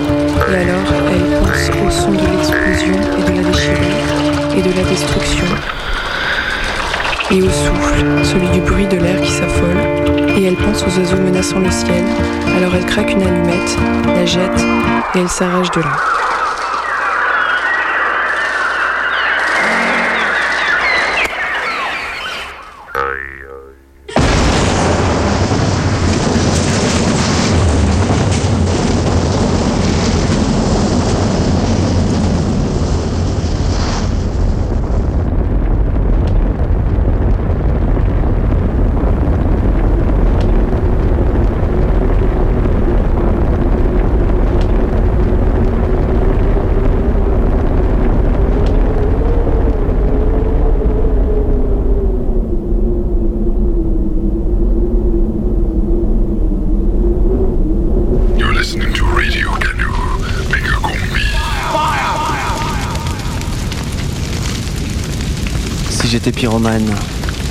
Et 0.49 0.55
alors 0.55 0.89
elle 1.11 1.39
pense 1.39 1.69
au 1.85 1.89
son 1.89 2.11
de 2.11 2.25
l'explosion 2.31 2.95
et 3.19 3.31
de 3.31 3.35
la 3.37 3.49
déchirure, 3.49 4.57
et 4.57 4.61
de 4.61 4.77
la 4.77 4.89
destruction, 4.89 5.45
et 7.31 7.41
au 7.41 7.49
souffle, 7.49 8.05
celui 8.23 8.47
du 8.49 8.61
bruit 8.61 8.87
de 8.87 8.97
l'air 8.97 9.19
qui 9.21 9.31
s'affole. 9.31 9.81
Et 10.37 10.45
elle 10.45 10.55
pense 10.55 10.83
aux 10.83 10.99
oiseaux 10.99 11.21
menaçant 11.21 11.59
le 11.59 11.69
ciel. 11.69 12.05
Alors 12.55 12.73
elle 12.75 12.85
craque 12.85 13.11
une 13.11 13.23
allumette, 13.23 13.77
la 14.05 14.25
jette, 14.25 14.65
et 15.15 15.19
elle 15.19 15.29
s'arrache 15.29 15.71
de 15.71 15.81
là. 15.81 16.20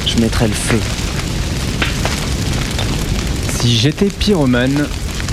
Je 0.07 0.21
mettrais 0.21 0.47
le 0.47 0.55
feu. 0.55 0.79
Si 3.59 3.77
j'étais 3.77 4.07
pyromane, 4.07 4.87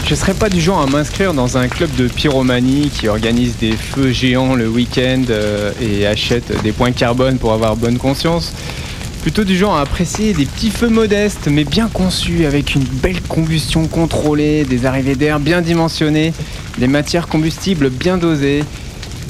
je 0.08 0.16
serais 0.16 0.34
pas 0.34 0.50
du 0.50 0.60
genre 0.60 0.82
à 0.82 0.88
m'inscrire 0.88 1.36
dans 1.36 1.58
un 1.58 1.68
club 1.68 1.94
de 1.96 2.08
pyromanie 2.08 2.90
qui 2.90 3.08
organise 3.08 3.58
des 3.58 3.74
feux 3.74 4.12
géants 4.12 4.56
le 4.56 4.68
week-end 4.68 5.22
euh, 5.30 5.72
et 5.80 6.08
achète 6.08 6.64
des 6.64 6.72
points 6.72 6.92
carbone 6.92 7.38
pour 7.38 7.54
avoir 7.54 7.76
bonne 7.76 8.00
conscience. 8.00 8.52
Plutôt 9.22 9.44
du 9.44 9.56
genre 9.56 9.76
à 9.76 9.82
apprécier 9.82 10.34
des 10.34 10.46
petits 10.46 10.72
feux 10.72 10.90
modestes 10.90 11.48
mais 11.48 11.64
bien 11.64 11.88
conçus 11.88 12.46
avec 12.46 12.74
une 12.74 12.84
belle 12.84 13.22
combustion 13.22 13.86
contrôlée, 13.88 14.64
des 14.64 14.88
arrivées 14.88 15.16
d'air 15.16 15.40
bien 15.40 15.62
dimensionnées, 15.62 16.34
des 16.80 16.88
matières 16.88 17.28
combustibles 17.28 17.92
bien 17.92 18.18
dosées. 18.18 18.64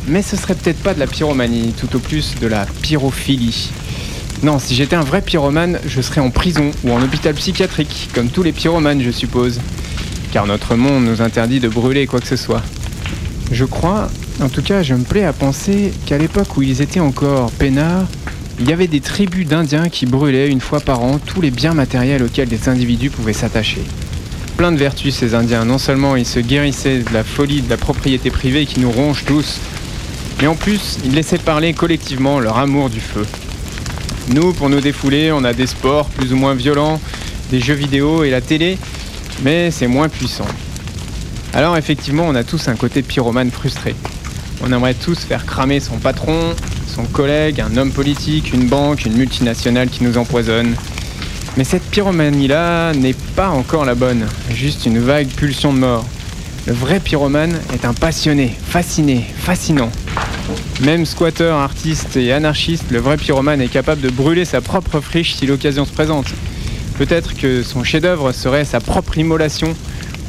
Mais 0.08 0.22
ce 0.22 0.38
serait 0.38 0.56
peut-être 0.56 0.82
pas 0.82 0.94
de 0.94 1.00
la 1.00 1.08
pyromanie, 1.08 1.74
tout 1.78 1.94
au 1.98 2.00
plus 2.00 2.36
de 2.40 2.48
la 2.48 2.66
pyrophilie. 2.82 3.72
Non, 4.44 4.60
si 4.60 4.76
j'étais 4.76 4.96
un 4.96 5.04
vrai 5.04 5.22
pyromane, 5.24 5.80
je 5.88 6.00
serais 6.00 6.22
en 6.22 6.30
prison 6.30 6.70
ou 6.84 6.92
en 6.92 7.02
hôpital 7.02 7.34
psychiatrique, 7.34 8.10
comme 8.14 8.30
tous 8.30 8.44
les 8.44 8.52
pyromanes, 8.52 9.02
je 9.02 9.10
suppose. 9.10 9.60
Car 10.32 10.46
notre 10.46 10.76
monde 10.76 11.06
nous 11.06 11.24
interdit 11.24 11.60
de 11.60 11.68
brûler 11.68 12.06
quoi 12.06 12.20
que 12.20 12.28
ce 12.28 12.36
soit. 12.36 12.62
Je 13.52 13.66
crois, 13.66 14.10
en 14.40 14.50
tout 14.50 14.62
cas, 14.62 14.84
je 14.84 14.94
me 14.94 15.04
plais 15.04 15.24
à 15.24 15.34
penser 15.34 15.92
qu'à 16.06 16.20
l'époque 16.20 16.56
où 16.56 16.62
ils 16.62 16.84
étaient 16.84 17.00
encore 17.00 17.52
peinards, 17.52 18.06
il 18.60 18.70
y 18.70 18.74
avait 18.74 18.88
des 18.88 19.02
tribus 19.02 19.48
d'Indiens 19.48 19.90
qui 19.90 20.06
brûlaient 20.06 20.50
une 20.50 20.62
fois 20.62 20.82
par 20.82 21.02
an 21.02 21.18
tous 21.18 21.42
les 21.42 21.52
biens 21.52 21.74
matériels 21.74 22.22
auxquels 22.22 22.48
des 22.48 22.70
individus 22.70 23.10
pouvaient 23.10 23.34
s'attacher. 23.34 23.82
Plein 24.56 24.72
de 24.72 24.78
vertus 24.78 25.16
ces 25.16 25.34
Indiens, 25.34 25.66
non 25.66 25.80
seulement 25.80 26.16
ils 26.16 26.26
se 26.26 26.40
guérissaient 26.40 27.00
de 27.00 27.14
la 27.14 27.24
folie 27.24 27.62
de 27.62 27.70
la 27.70 27.78
propriété 27.78 28.30
privée 28.30 28.68
qui 28.68 28.80
nous 28.80 28.92
ronge 28.92 29.26
tous, 29.26 29.60
mais 30.42 30.48
en 30.48 30.56
plus 30.56 31.00
ils 31.06 31.14
laissaient 31.14 31.38
parler 31.38 31.74
collectivement 31.74 32.40
leur 32.40 32.58
amour 32.58 32.90
du 32.90 33.00
feu. 33.00 33.26
Nous, 34.30 34.52
pour 34.52 34.70
nous 34.70 34.82
défouler, 34.82 35.32
on 35.32 35.44
a 35.46 35.54
des 35.54 35.68
sports 35.68 36.10
plus 36.10 36.34
ou 36.34 36.36
moins 36.36 36.54
violents, 36.54 37.00
des 37.50 37.62
jeux 37.62 37.74
vidéo 37.74 38.24
et 38.24 38.30
la 38.30 38.42
télé, 38.42 38.78
mais 39.42 39.72
c'est 39.72 39.88
moins 39.88 40.10
puissant. 40.10 40.48
Alors 41.54 41.78
effectivement, 41.78 42.26
on 42.28 42.36
a 42.36 42.44
tous 42.44 42.68
un 42.68 42.76
côté 42.76 43.02
pyromane 43.04 43.52
frustré. 43.52 43.96
On 44.62 44.72
aimerait 44.74 44.96
tous 44.96 45.20
faire 45.20 45.46
cramer 45.46 45.80
son 45.80 45.98
patron, 45.98 46.54
son 46.94 47.06
collègue, 47.06 47.62
un 47.62 47.78
homme 47.78 47.92
politique, 47.92 48.52
une 48.54 48.68
banque, 48.68 49.06
une 49.06 49.16
multinationale 49.16 49.90
qui 49.90 50.04
nous 50.04 50.18
empoisonne. 50.18 50.76
Mais 51.56 51.64
cette 51.64 51.84
pyromanie-là 51.84 52.94
n'est 52.94 53.16
pas 53.36 53.50
encore 53.50 53.86
la 53.86 53.96
bonne, 53.96 54.28
juste 54.54 54.86
une 54.86 55.00
vague 55.00 55.30
pulsion 55.30 55.74
de 55.74 55.80
mort. 55.80 56.06
Le 56.66 56.74
vrai 56.74 57.00
pyromane 57.00 57.58
est 57.74 57.86
un 57.86 57.94
passionné, 57.94 58.54
fasciné, 58.68 59.26
fascinant. 59.38 59.90
Même 60.82 61.06
squatter, 61.06 61.50
artiste 61.50 62.16
et 62.18 62.32
anarchiste, 62.32 62.92
le 62.92 63.00
vrai 63.00 63.18
pyromane 63.18 63.62
est 63.62 63.68
capable 63.68 64.02
de 64.02 64.10
brûler 64.10 64.46
sa 64.46 64.62
propre 64.62 65.00
friche 65.00 65.36
si 65.36 65.46
l'occasion 65.46 65.86
se 65.86 65.92
présente. 65.92 66.28
Peut-être 66.98 67.36
que 67.36 67.64
son 67.64 67.84
chef-d'œuvre 67.84 68.32
serait 68.32 68.66
sa 68.66 68.80
propre 68.80 69.18
immolation 69.18 69.76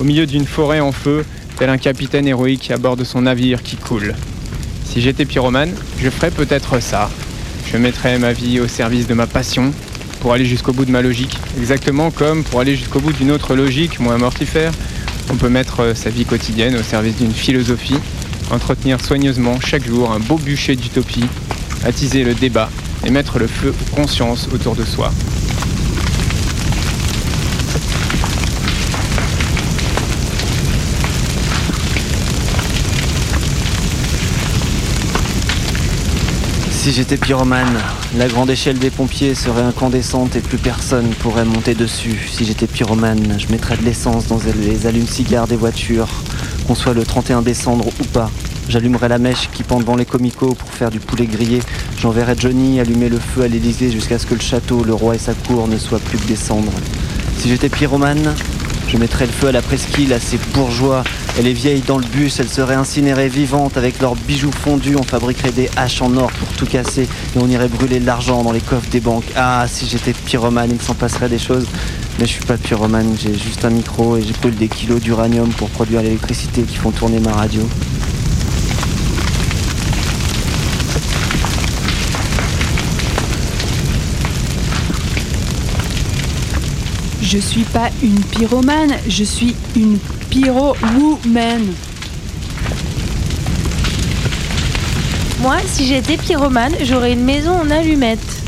au 0.01 0.05
milieu 0.05 0.27
d'une 0.27 0.47
forêt 0.47 0.81
en 0.81 0.93
feu, 0.93 1.25
tel 1.59 1.71
un 1.71 1.79
capitaine 1.79 2.27
héroïque 2.27 2.71
à 2.71 2.77
bord 2.77 2.97
de 2.97 3.05
son 3.05 3.23
navire 3.23 3.62
qui 3.62 3.77
coule. 3.77 4.14
Si 4.85 5.01
j'étais 5.01 5.25
pyromane, 5.25 5.75
je 6.01 6.09
ferais 6.09 6.31
peut-être 6.31 6.81
ça. 6.81 7.11
Je 7.71 7.77
mettrais 7.77 8.19
ma 8.19 8.33
vie 8.33 8.61
au 8.61 8.69
service 8.69 9.07
de 9.07 9.14
ma 9.14 9.27
passion 9.27 9.73
pour 10.21 10.33
aller 10.33 10.45
jusqu'au 10.45 10.73
bout 10.73 10.85
de 10.85 10.91
ma 10.91 11.03
logique, 11.03 11.39
exactement 11.59 12.11
comme 12.11 12.43
pour 12.45 12.61
aller 12.61 12.77
jusqu'au 12.77 13.01
bout 13.01 13.12
d'une 13.12 13.31
autre 13.31 13.55
logique 13.55 14.01
moins 14.01 14.19
mortifère. 14.19 14.73
On 15.31 15.37
peut 15.37 15.51
mettre 15.51 15.95
sa 15.95 16.11
vie 16.11 16.25
quotidienne 16.25 16.77
au 16.77 16.83
service 16.83 17.16
d'une 17.16 17.33
philosophie, 17.33 17.99
entretenir 18.51 19.01
soigneusement 19.05 19.61
chaque 19.61 19.86
jour 19.86 20.12
un 20.12 20.20
beau 20.20 20.36
bûcher 20.36 20.76
d'utopie, 20.76 21.26
attiser 21.84 22.24
le 22.24 22.34
débat 22.34 22.70
et 23.05 23.11
mettre 23.11 23.38
le 23.38 23.46
feu 23.46 23.72
aux 23.80 23.96
consciences 23.96 24.49
autour 24.53 24.74
de 24.74 24.84
soi. 24.84 25.12
Si 36.88 36.94
j'étais 36.94 37.18
pyromane, 37.18 37.78
la 38.16 38.28
grande 38.28 38.49
échelle 38.49 38.78
des 38.78 38.88
pompiers 38.88 39.34
serait 39.34 39.61
incandescente 39.61 40.36
et 40.36 40.40
plus 40.40 40.57
personne 40.57 41.11
pourrait 41.20 41.44
monter 41.44 41.74
dessus. 41.74 42.18
Si 42.32 42.46
j'étais 42.46 42.66
pyromane, 42.66 43.38
je 43.38 43.53
mettrais 43.53 43.76
de 43.76 43.82
l'essence 43.82 44.26
dans 44.26 44.40
les 44.59 44.86
allumes-cigares 44.86 45.46
des 45.46 45.57
voitures, 45.57 46.09
qu'on 46.69 46.75
soit 46.75 46.93
le 46.93 47.03
31 47.03 47.41
décembre 47.41 47.87
ou 47.87 48.05
pas. 48.05 48.31
J'allumerais 48.69 49.09
la 49.09 49.19
mèche 49.19 49.49
qui 49.55 49.62
pend 49.62 49.81
devant 49.81 49.97
les 49.97 50.05
comicos 50.05 50.55
pour 50.55 50.69
faire 50.69 50.91
du 50.91 51.01
poulet 51.01 51.25
grillé. 51.25 51.61
J'enverrais 51.99 52.37
Johnny 52.39 52.79
allumer 52.79 53.09
le 53.09 53.19
feu 53.19 53.45
à 53.45 53.49
l'Élysée 53.49 53.91
jusqu'à 53.91 54.19
ce 54.19 54.27
que 54.27 54.35
le 54.35 54.41
château, 54.41 54.85
le 54.85 54.93
roi 54.93 55.14
et 55.14 55.19
sa 55.19 55.33
cour 55.33 55.66
ne 55.66 55.79
soient 55.79 55.99
plus 55.99 56.19
que 56.19 56.27
des 56.27 56.37
cendres. 56.37 56.73
Si 57.39 57.49
j'étais 57.49 57.71
pyromane, 57.71 58.35
je 58.87 58.99
mettrais 58.99 59.25
le 59.25 59.33
feu 59.33 59.49
à 59.49 59.53
la 59.53 59.62
presqu'île, 59.62 60.12
à 60.12 60.21
ces 60.21 60.39
bourgeois. 60.53 61.05
Et 61.39 61.43
les 61.43 61.55
vieilles 61.55 61.83
dans 61.87 61.97
le 61.97 62.05
bus, 62.05 62.39
elles 62.39 62.51
seraient 62.51 62.75
incinérées 62.75 63.29
vivantes 63.29 63.79
avec 63.79 63.99
leurs 64.01 64.14
bijoux 64.14 64.53
fondus. 64.53 64.97
On 64.97 65.03
fabriquerait 65.03 65.53
des 65.53 65.71
haches 65.77 66.03
en 66.03 66.14
or 66.19 66.31
pour 66.33 66.49
tout 66.49 66.66
casser 66.66 67.03
et 67.03 67.39
on 67.39 67.49
irait 67.49 67.69
brûler 67.69 67.99
l'argent 67.99 68.43
dans 68.43 68.53
les 68.53 68.61
coffres 68.61 68.91
des 68.91 69.01
banques. 69.01 69.31
Ah, 69.37 69.64
si 69.66 69.87
j'étais 69.87 70.12
pyromane, 70.12 70.71
il 70.73 70.83
s'en 70.83 70.95
passerait 70.95 71.31
des 71.31 71.39
choses. 71.39 71.66
Mais 72.19 72.27
je 72.27 72.33
suis 72.33 72.45
pas 72.45 72.57
pyromane, 72.57 73.16
j'ai 73.16 73.33
juste 73.33 73.64
un 73.64 73.71
micro 73.71 74.16
et 74.16 74.23
j'ai 74.23 74.33
brûle 74.33 74.57
des 74.57 74.66
kilos 74.66 75.01
d'uranium 75.01 75.51
pour 75.51 75.71
produire 75.71 76.03
l'électricité 76.03 76.62
qui 76.62 76.77
font 76.77 76.91
tourner 76.91 77.21
ma 77.21 77.33
radio. 77.33 77.62
Je 87.23 87.39
suis 87.39 87.64
pas 87.64 87.91
une 88.03 88.19
pyromane, 88.19 88.95
je 89.09 89.23
suis 89.23 89.55
une 89.77 89.99
pyro-woman. 90.31 91.62
Moi, 95.41 95.57
si 95.66 95.87
j'étais 95.87 96.16
pyromane, 96.16 96.75
j'aurais 96.83 97.12
une 97.12 97.25
maison 97.25 97.53
en 97.53 97.71
allumettes. 97.71 98.47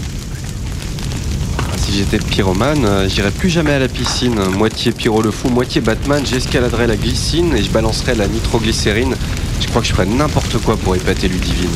Si 1.90 1.96
j'étais 1.96 2.18
pyromane, 2.18 2.84
euh, 2.84 3.08
j'irais 3.08 3.32
plus 3.32 3.50
jamais 3.50 3.72
à 3.72 3.80
la 3.80 3.88
piscine. 3.88 4.38
Moitié 4.56 4.92
pyro 4.92 5.22
le 5.22 5.32
fou, 5.32 5.48
moitié 5.48 5.80
Batman, 5.80 6.24
j'escaladerais 6.24 6.86
la 6.86 6.94
glycine 6.94 7.52
et 7.56 7.64
je 7.64 7.70
balancerais 7.70 8.14
la 8.14 8.28
nitroglycérine. 8.28 9.16
Je 9.60 9.66
crois 9.66 9.82
que 9.82 9.88
je 9.88 9.92
ferais 9.92 10.06
n'importe 10.06 10.58
quoi 10.58 10.76
pour 10.76 10.94
épater 10.94 11.26
Ludivine. 11.26 11.68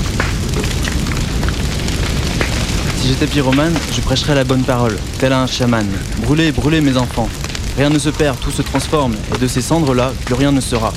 Si 2.99 3.09
j'étais 3.09 3.27
pyromane, 3.27 3.75
je 3.93 4.01
prêcherais 4.03 4.37
la 4.37 4.45
bonne 4.45 4.63
parole, 4.63 4.97
tel 5.19 5.33
un 5.33 5.49
chaman. 5.49 5.85
Brûlez, 6.23 6.53
brûlez 6.53 6.81
mes 6.81 6.97
enfants. 6.97 7.29
Rien 7.77 7.91
ne 7.91 7.99
se 7.99 8.11
perd, 8.11 8.39
tout 8.39 8.53
se 8.53 8.63
transforme, 8.63 9.17
et 9.35 9.39
de 9.39 9.49
ces 9.49 9.63
cendres-là, 9.63 10.13
plus 10.27 10.35
rien 10.37 10.53
ne 10.53 10.61
sera. 10.61 10.93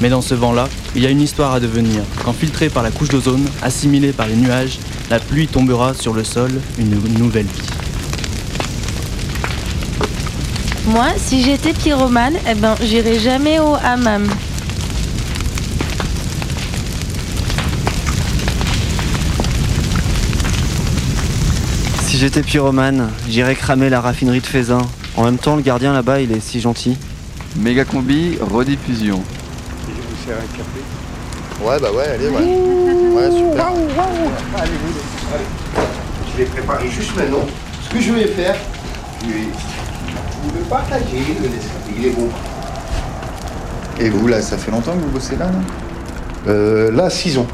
Mais 0.00 0.08
dans 0.08 0.22
ce 0.22 0.34
vent-là, 0.34 0.66
il 0.96 1.02
y 1.02 1.06
a 1.06 1.10
une 1.10 1.20
histoire 1.20 1.52
à 1.52 1.60
devenir. 1.60 2.04
Quand 2.24 2.32
filtré 2.32 2.70
par 2.70 2.82
la 2.82 2.90
couche 2.90 3.10
d'ozone, 3.10 3.44
assimilé 3.60 4.12
par 4.12 4.28
les 4.28 4.36
nuages, 4.36 4.78
la 5.10 5.18
pluie 5.18 5.46
tombera 5.46 5.92
sur 5.92 6.14
le 6.14 6.24
sol, 6.24 6.52
une 6.78 6.98
nouvelle 7.18 7.44
vie. 7.44 7.81
Moi, 10.86 11.06
si 11.16 11.42
j'étais 11.42 11.72
pyromane, 11.72 12.34
eh 12.50 12.54
ben, 12.54 12.74
j'irais 12.82 13.18
jamais 13.18 13.60
au 13.60 13.74
hammam. 13.84 14.28
Si 22.02 22.18
j'étais 22.18 22.42
pyromane, 22.42 23.10
j'irais 23.28 23.54
cramer 23.54 23.90
la 23.90 24.00
raffinerie 24.00 24.40
de 24.40 24.46
Faisin. 24.46 24.82
En 25.16 25.22
même 25.22 25.38
temps, 25.38 25.54
le 25.54 25.62
gardien 25.62 25.92
là-bas, 25.92 26.20
il 26.20 26.32
est 26.32 26.40
si 26.40 26.60
gentil. 26.60 26.96
Méga 27.56 27.84
combi, 27.84 28.36
rediffusion. 28.40 29.22
Je 29.86 29.92
vous 29.92 30.26
sers 30.26 30.36
un 30.36 30.56
café 30.56 30.82
Ouais, 31.64 31.78
bah 31.80 31.92
ouais, 31.96 32.08
allez, 32.08 32.26
ouais. 32.26 32.32
Ouais, 32.32 33.30
super. 33.30 33.66
Allez, 33.66 34.72
vous, 34.82 35.32
allez. 35.32 35.44
Je 36.32 36.38
vais 36.38 36.44
préparer 36.46 36.90
juste 36.90 37.14
maintenant. 37.16 37.46
Ce 37.84 37.94
que 37.94 38.00
je 38.00 38.12
vais 38.12 38.26
faire, 38.26 38.56
je 39.22 39.32
vais 39.32 39.46
vous 40.42 40.58
le 40.58 40.64
partager, 40.64 41.18
le 41.40 41.48
laisser. 41.48 41.70
Il 41.96 42.06
est 42.06 42.10
bon. 42.10 42.28
Et 44.00 44.08
vous, 44.08 44.26
là, 44.26 44.40
ça 44.42 44.56
fait 44.56 44.70
longtemps 44.70 44.92
que 44.92 44.98
vous 45.00 45.10
bossez 45.10 45.36
là, 45.36 45.46
non? 45.46 45.60
Euh, 46.48 46.90
là, 46.90 47.08
6 47.10 47.38
ans. 47.38 47.46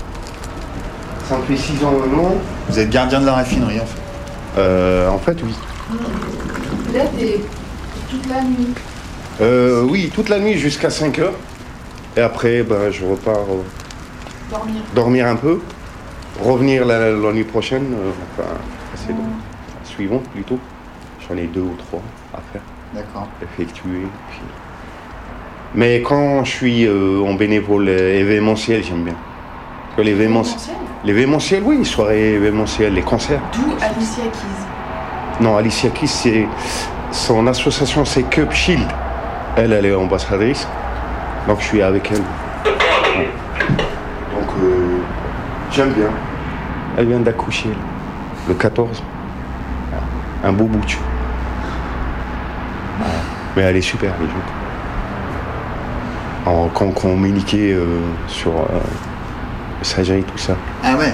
Ça 1.28 1.36
me 1.36 1.42
fait 1.42 1.56
6 1.56 1.84
ans 1.84 1.92
maintenant. 1.92 2.34
Vous 2.68 2.78
êtes 2.78 2.90
gardien 2.90 3.20
de 3.20 3.26
la 3.26 3.34
raffinerie, 3.34 3.80
en 3.80 3.84
fait 3.86 4.00
Euh, 4.58 5.08
en 5.10 5.18
fait, 5.18 5.36
oui. 5.42 5.54
Là, 6.94 7.04
t'es 7.18 7.40
toute 8.10 8.26
la 8.28 8.42
nuit. 8.42 8.68
Euh, 9.40 9.82
oui, 9.82 10.10
toute 10.14 10.28
la 10.30 10.38
nuit 10.38 10.56
jusqu'à 10.58 10.90
5 10.90 11.18
heures. 11.18 11.34
Et 12.16 12.20
après, 12.20 12.62
ben, 12.62 12.90
je 12.90 13.04
repars 13.04 13.36
euh, 13.50 13.62
Dormir. 14.50 14.82
dormir 14.94 15.26
un 15.26 15.36
peu. 15.36 15.60
Revenir 16.42 16.86
la, 16.86 17.10
la 17.10 17.32
nuit 17.32 17.44
prochaine. 17.44 17.92
euh, 17.92 18.10
enfin, 18.38 18.48
c'est 18.94 19.12
long. 19.12 19.18
Suivant, 19.84 20.22
plutôt. 20.32 20.58
J'en 21.28 21.36
ai 21.36 21.46
deux 21.46 21.60
ou 21.60 21.74
trois 21.76 22.00
à 22.32 22.38
faire. 22.52 22.62
D'accord. 22.94 23.28
Effectuer. 23.42 24.06
puis- 24.30 24.40
Mais 25.74 26.00
quand 26.02 26.44
je 26.44 26.50
suis 26.50 26.86
euh, 26.86 27.20
en 27.26 27.34
bénévole 27.34 27.88
événementiel, 27.88 28.82
j'aime 28.82 29.04
bien. 29.04 29.14
L'événementiel, 29.98 30.74
l'événementiel, 31.04 31.62
oui, 31.64 31.78
les 31.78 31.84
soirées 31.84 32.34
événementielles, 32.34 32.94
les 32.94 33.02
concerts. 33.02 33.40
D'où 33.52 33.72
Alicia 33.82 34.22
Keys. 34.24 35.40
Non, 35.44 35.56
Alicia 35.56 35.90
Keys, 35.90 36.06
c'est 36.06 36.46
son 37.10 37.46
association, 37.48 38.04
c'est 38.04 38.22
Cup 38.22 38.52
Shield. 38.52 38.86
Elle, 39.56 39.72
elle 39.72 39.86
est 39.86 39.94
ambassadrice. 39.94 40.66
Donc 41.48 41.60
je 41.60 41.64
suis 41.64 41.82
avec 41.82 42.10
elle. 42.12 42.18
Donc 44.32 44.48
euh, 44.62 44.98
j'aime 45.72 45.90
bien. 45.90 46.10
Elle 46.96 47.06
vient 47.08 47.20
d'accoucher, 47.20 47.70
le 48.46 48.54
14. 48.54 49.02
Un 50.44 50.52
beau 50.52 50.64
bout. 50.64 50.96
Mais 53.58 53.64
elle 53.64 53.76
est 53.76 53.80
super, 53.80 54.10
est 54.10 54.18
jolie. 54.20 54.30
Alors, 56.46 56.70
quand 56.72 56.84
on 56.84 56.90
communiquait 56.92 57.72
euh, 57.72 57.98
sur 58.28 58.52
euh, 58.52 58.78
messagerie, 59.80 60.22
tout 60.22 60.38
ça. 60.38 60.54
Ah 60.84 60.96
ouais 60.96 61.12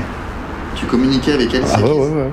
Tu 0.75 0.85
communiquais 0.85 1.33
avec 1.33 1.55
elle, 1.55 1.63
Ah 1.75 1.81
ouais, 1.81 1.91
ouais, 1.91 1.99
ouais. 2.11 2.31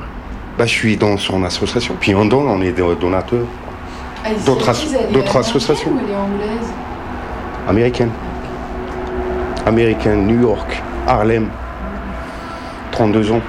Bah, 0.58 0.66
je 0.66 0.72
suis 0.74 0.98
dans 0.98 1.16
son 1.16 1.46
association. 1.46 1.96
Puis 1.98 2.14
on 2.14 2.26
donne, 2.26 2.46
on 2.48 2.62
est 2.62 2.74
des 2.74 2.84
donateurs. 3.00 3.46
Alicia 4.26 4.46
D'autres 4.46 4.70
as- 5.38 5.40
associations. 5.40 5.92
ou 5.92 6.00
elle 6.04 6.12
est 6.12 6.18
anglaise 6.18 6.68
Américaine. 7.70 8.10
Américaine, 9.66 10.28
New 10.28 10.42
York, 10.42 10.84
Harlem. 11.08 11.48
32 12.92 13.32
ans. 13.32 13.42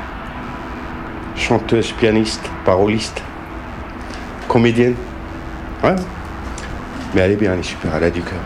Chanteuse, 1.34 1.90
pianiste, 1.90 2.48
paroliste. 2.64 3.20
Comédienne. 4.46 4.94
Ouais. 5.82 5.96
Mais 7.14 7.20
elle 7.22 7.32
est 7.32 7.36
bien, 7.36 7.52
elle 7.52 7.60
est 7.60 7.62
super, 7.62 7.94
elle 7.94 8.04
a 8.04 8.10
du 8.10 8.22
cœur. 8.22 8.38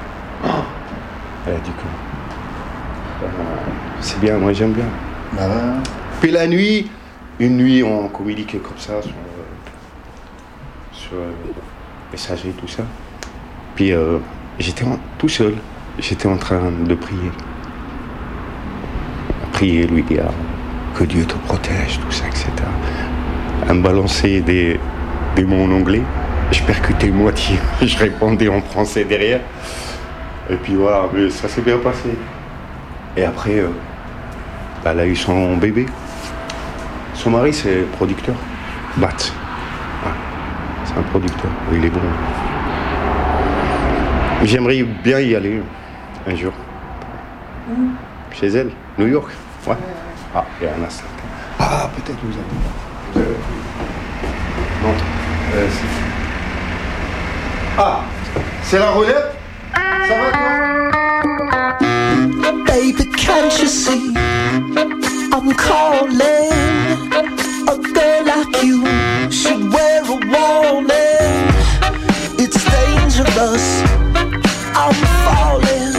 Elle 1.46 1.54
a 1.54 1.58
du 1.58 1.70
cœur. 1.70 3.22
Euh, 3.22 3.26
C'est 4.00 4.20
bien, 4.20 4.38
moi 4.38 4.52
j'aime 4.52 4.72
bien. 4.72 4.84
Bah 5.32 5.46
ouais. 5.48 5.82
Puis 6.20 6.30
la 6.30 6.46
nuit, 6.46 6.90
une 7.38 7.56
nuit, 7.56 7.82
on 7.82 8.08
communiquait 8.08 8.58
comme 8.58 8.78
ça 8.78 9.00
sur, 9.02 9.10
euh, 9.10 9.70
sur 10.92 11.12
euh, 11.16 11.32
messagerie, 12.10 12.52
tout 12.52 12.68
ça. 12.68 12.82
Puis 13.74 13.92
euh, 13.92 14.18
j'étais 14.58 14.84
tout 15.18 15.28
seul. 15.28 15.54
J'étais 15.98 16.28
en 16.28 16.36
train 16.36 16.70
de 16.84 16.94
prier. 16.94 17.30
Prier, 19.52 19.86
lui 19.86 20.02
dire 20.02 20.24
que 20.94 21.04
Dieu 21.04 21.24
te 21.24 21.34
protège, 21.46 22.00
tout 22.00 22.10
ça, 22.10 22.26
etc. 22.26 22.50
À 23.68 23.72
me 23.72 23.82
balancer 23.82 24.40
des, 24.40 24.78
des 25.36 25.44
mots 25.44 25.64
en 25.64 25.70
anglais. 25.70 26.02
Je 26.52 26.62
percutais 26.62 27.10
moitié. 27.10 27.58
Je 27.82 27.96
répondais 27.98 28.48
en 28.48 28.60
français 28.62 29.04
derrière. 29.04 29.40
Et 30.48 30.56
puis 30.56 30.74
voilà, 30.74 31.04
mais 31.12 31.28
ça 31.30 31.48
s'est 31.48 31.60
bien 31.62 31.78
passé. 31.78 32.10
Et 33.16 33.24
après, 33.24 33.58
euh, 33.58 33.68
bah, 34.84 34.90
elle 34.92 35.00
a 35.00 35.06
eu 35.06 35.16
son 35.16 35.56
bébé. 35.56 35.86
Son 37.14 37.30
mari, 37.30 37.52
c'est 37.52 37.82
producteur. 37.96 38.34
Bat. 38.96 39.08
Ouais. 39.08 40.12
C'est 40.84 40.96
un 40.98 41.02
producteur. 41.02 41.50
Il 41.72 41.84
est 41.84 41.90
bon. 41.90 42.00
J'aimerais 44.44 44.82
bien 44.82 45.18
y 45.18 45.34
aller 45.34 45.60
un 46.28 46.34
jour. 46.36 46.52
Chez 48.32 48.48
elle, 48.48 48.70
New 48.98 49.06
York. 49.08 49.30
Ouais. 49.66 49.74
Ah, 50.34 50.44
il 50.60 50.66
y 50.66 50.68
a 50.68 50.74
un 50.74 50.86
instant. 50.86 51.06
Ah, 51.58 51.90
peut-être 51.96 52.18
vous 52.22 52.32
avez. 52.34 52.44
Vous 53.14 53.18
avez. 53.20 53.28
Non. 54.84 54.94
Euh, 55.54 55.66
c'est- 55.70 56.05
ah, 57.78 58.00
c'est 58.62 58.78
la 58.78 58.90
roulette 58.90 59.34
Ça 60.08 60.14
va 60.14 60.30
toi 60.32 60.66
Baby, 62.66 63.04
can't 63.16 63.58
you 63.58 63.66
see? 63.68 64.12
I'm 65.32 65.52
calling. 65.54 66.52
A 67.68 67.76
girl 67.94 68.24
like 68.24 68.62
you 68.62 68.84
should 69.30 69.72
wear 69.72 70.02
a 70.02 70.16
warning. 70.32 71.48
It's 72.38 72.62
dangerous. 72.64 73.82
I'm 74.74 74.94
falling. 75.24 75.94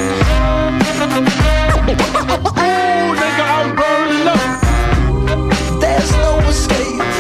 Oh, 2.60 3.16
nigga, 3.20 3.46
I'm 3.58 3.70
burning 3.76 4.28
up. 4.28 5.82
There's 5.82 6.12
no 6.14 6.40
escape. 6.48 7.17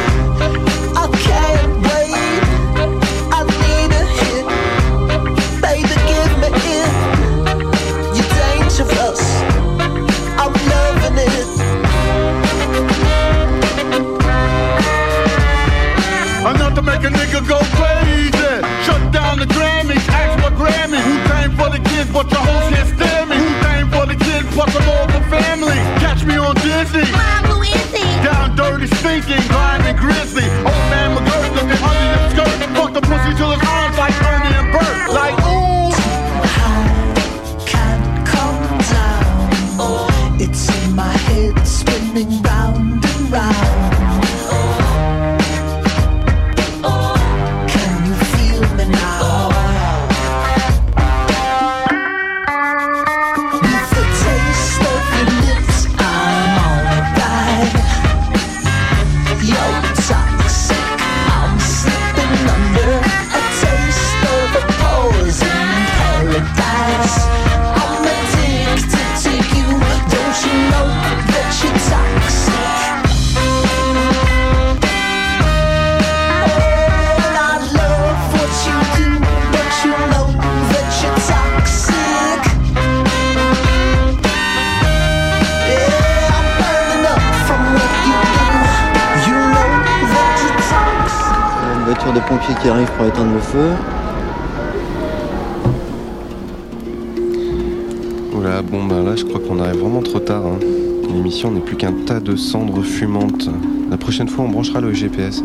Branchera 104.57 104.81
le 104.81 104.91
GPS. 104.91 105.43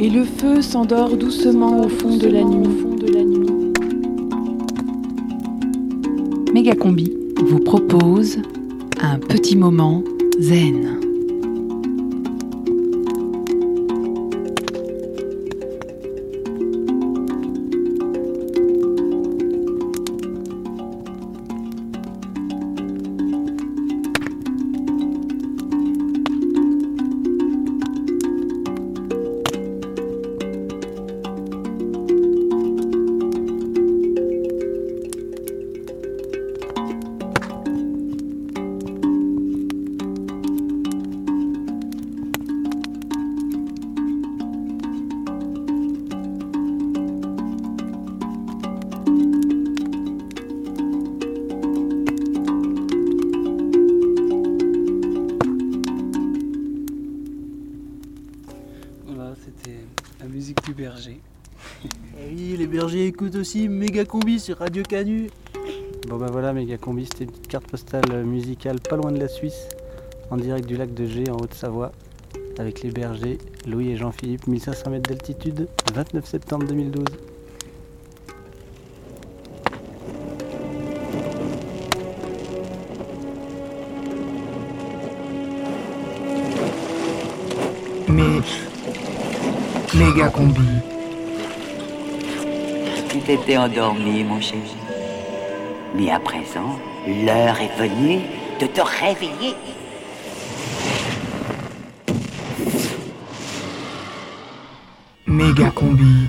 Et 0.00 0.10
le 0.10 0.24
feu 0.24 0.60
s'endort 0.60 1.16
doucement 1.16 1.82
au 1.82 1.88
fond 1.88 2.16
de 2.16 2.26
la 2.26 2.42
nuit. 2.42 2.68
Mégacombi 6.52 7.12
vous 7.46 7.60
propose 7.60 8.38
un 9.00 9.20
petit 9.20 9.56
moment 9.56 10.02
zen. 10.40 11.03
Combi 64.14 64.38
sur 64.38 64.58
Radio 64.58 64.84
Canu. 64.84 65.28
Bon 66.08 66.18
bah 66.18 66.28
voilà, 66.30 66.52
méga 66.52 66.78
combi, 66.78 67.04
c'était 67.04 67.24
une 67.24 67.32
petite 67.32 67.48
carte 67.48 67.66
postale 67.66 68.24
musicale 68.24 68.78
pas 68.78 68.94
loin 68.94 69.10
de 69.10 69.18
la 69.18 69.26
Suisse, 69.26 69.68
en 70.30 70.36
direct 70.36 70.68
du 70.68 70.76
lac 70.76 70.94
de 70.94 71.04
Gé 71.04 71.24
en 71.32 71.34
Haute-Savoie, 71.34 71.90
avec 72.60 72.82
les 72.82 72.92
bergers 72.92 73.38
Louis 73.66 73.90
et 73.90 73.96
Jean-Philippe, 73.96 74.46
1500 74.46 74.90
mètres 74.92 75.10
d'altitude, 75.10 75.66
29 75.96 76.24
septembre 76.24 76.64
2012. 76.64 77.23
s'était 93.36 93.56
endormi, 93.56 94.22
mon 94.22 94.40
chéri. 94.40 94.76
Mais 95.94 96.10
à 96.10 96.20
présent, 96.20 96.78
l'heure 97.06 97.58
est 97.60 97.76
venue 97.76 98.20
de 98.60 98.66
te 98.66 98.80
réveiller. 98.80 99.54
Méga 105.26 105.70
combi. 105.70 106.28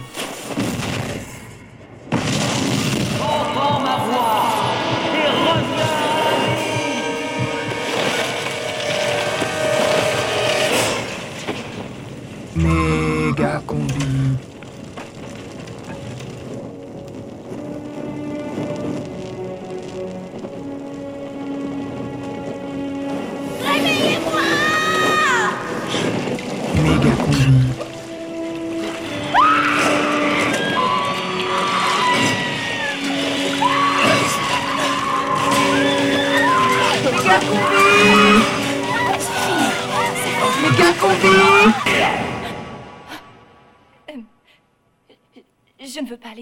Entends 3.22 3.80
ma 3.82 3.98
combi. 13.68 14.55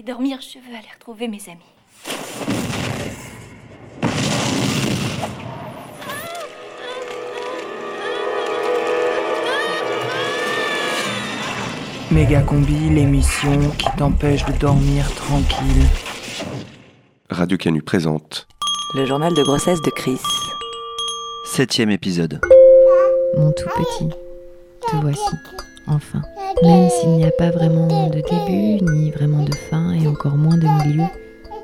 Dormir, 0.04 0.38
je 0.40 0.58
veux 0.58 0.76
aller 0.76 0.88
retrouver 0.92 1.28
mes 1.28 1.40
amis. 1.48 1.60
Méga 12.10 12.42
combi, 12.42 12.90
l'émission 12.90 13.70
qui 13.78 13.88
t'empêche 13.96 14.44
de 14.44 14.52
dormir 14.52 15.12
tranquille. 15.14 15.84
Radio 17.30 17.56
Canu 17.56 17.82
présente. 17.82 18.46
Le 18.94 19.06
journal 19.06 19.34
de 19.34 19.42
grossesse 19.42 19.80
de 19.80 19.90
Chris. 19.90 20.20
Septième 21.46 21.90
épisode. 21.90 22.40
Mon 23.36 23.50
tout 23.52 23.68
petit, 23.68 24.08
te 24.88 24.96
voici, 24.96 25.34
enfin. 25.86 26.22
Même 26.62 26.88
s'il 26.90 27.10
n'y 27.10 27.24
a 27.24 27.30
pas 27.32 27.50
vraiment 27.50 28.08
de 28.08 28.20
début, 28.20 28.84
ni 28.92 29.10
vraiment 29.10 29.42
de 29.42 29.54
fin, 29.54 29.92
et 29.92 30.06
encore 30.06 30.36
moins 30.36 30.56
de 30.56 30.66
milieu, 30.66 31.04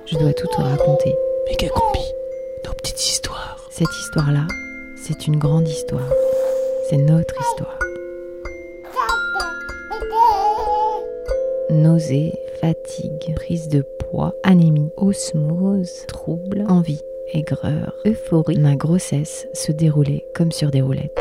je 0.07 0.19
dois 0.19 0.33
tout 0.33 0.49
te 0.49 0.61
raconter. 0.61 1.15
Méga 1.49 1.69
combi, 1.69 2.05
nos 2.67 2.73
petites 2.73 3.01
histoires. 3.01 3.69
Cette 3.71 3.95
histoire-là, 4.03 4.47
c'est 4.97 5.27
une 5.27 5.37
grande 5.37 5.69
histoire. 5.69 6.09
C'est 6.89 6.99
notre 6.99 7.35
histoire. 7.41 7.79
Nausée, 11.71 12.33
fatigue, 12.61 13.35
prise 13.37 13.69
de 13.69 13.83
poids, 13.83 14.35
anémie, 14.43 14.91
osmose, 14.97 16.05
trouble, 16.09 16.65
envie, 16.69 17.01
aigreur, 17.33 17.95
euphorie. 18.05 18.59
Ma 18.59 18.75
grossesse 18.75 19.47
se 19.55 19.71
déroulait 19.71 20.27
comme 20.35 20.51
sur 20.51 20.71
des 20.71 20.83
roulettes. 20.83 21.21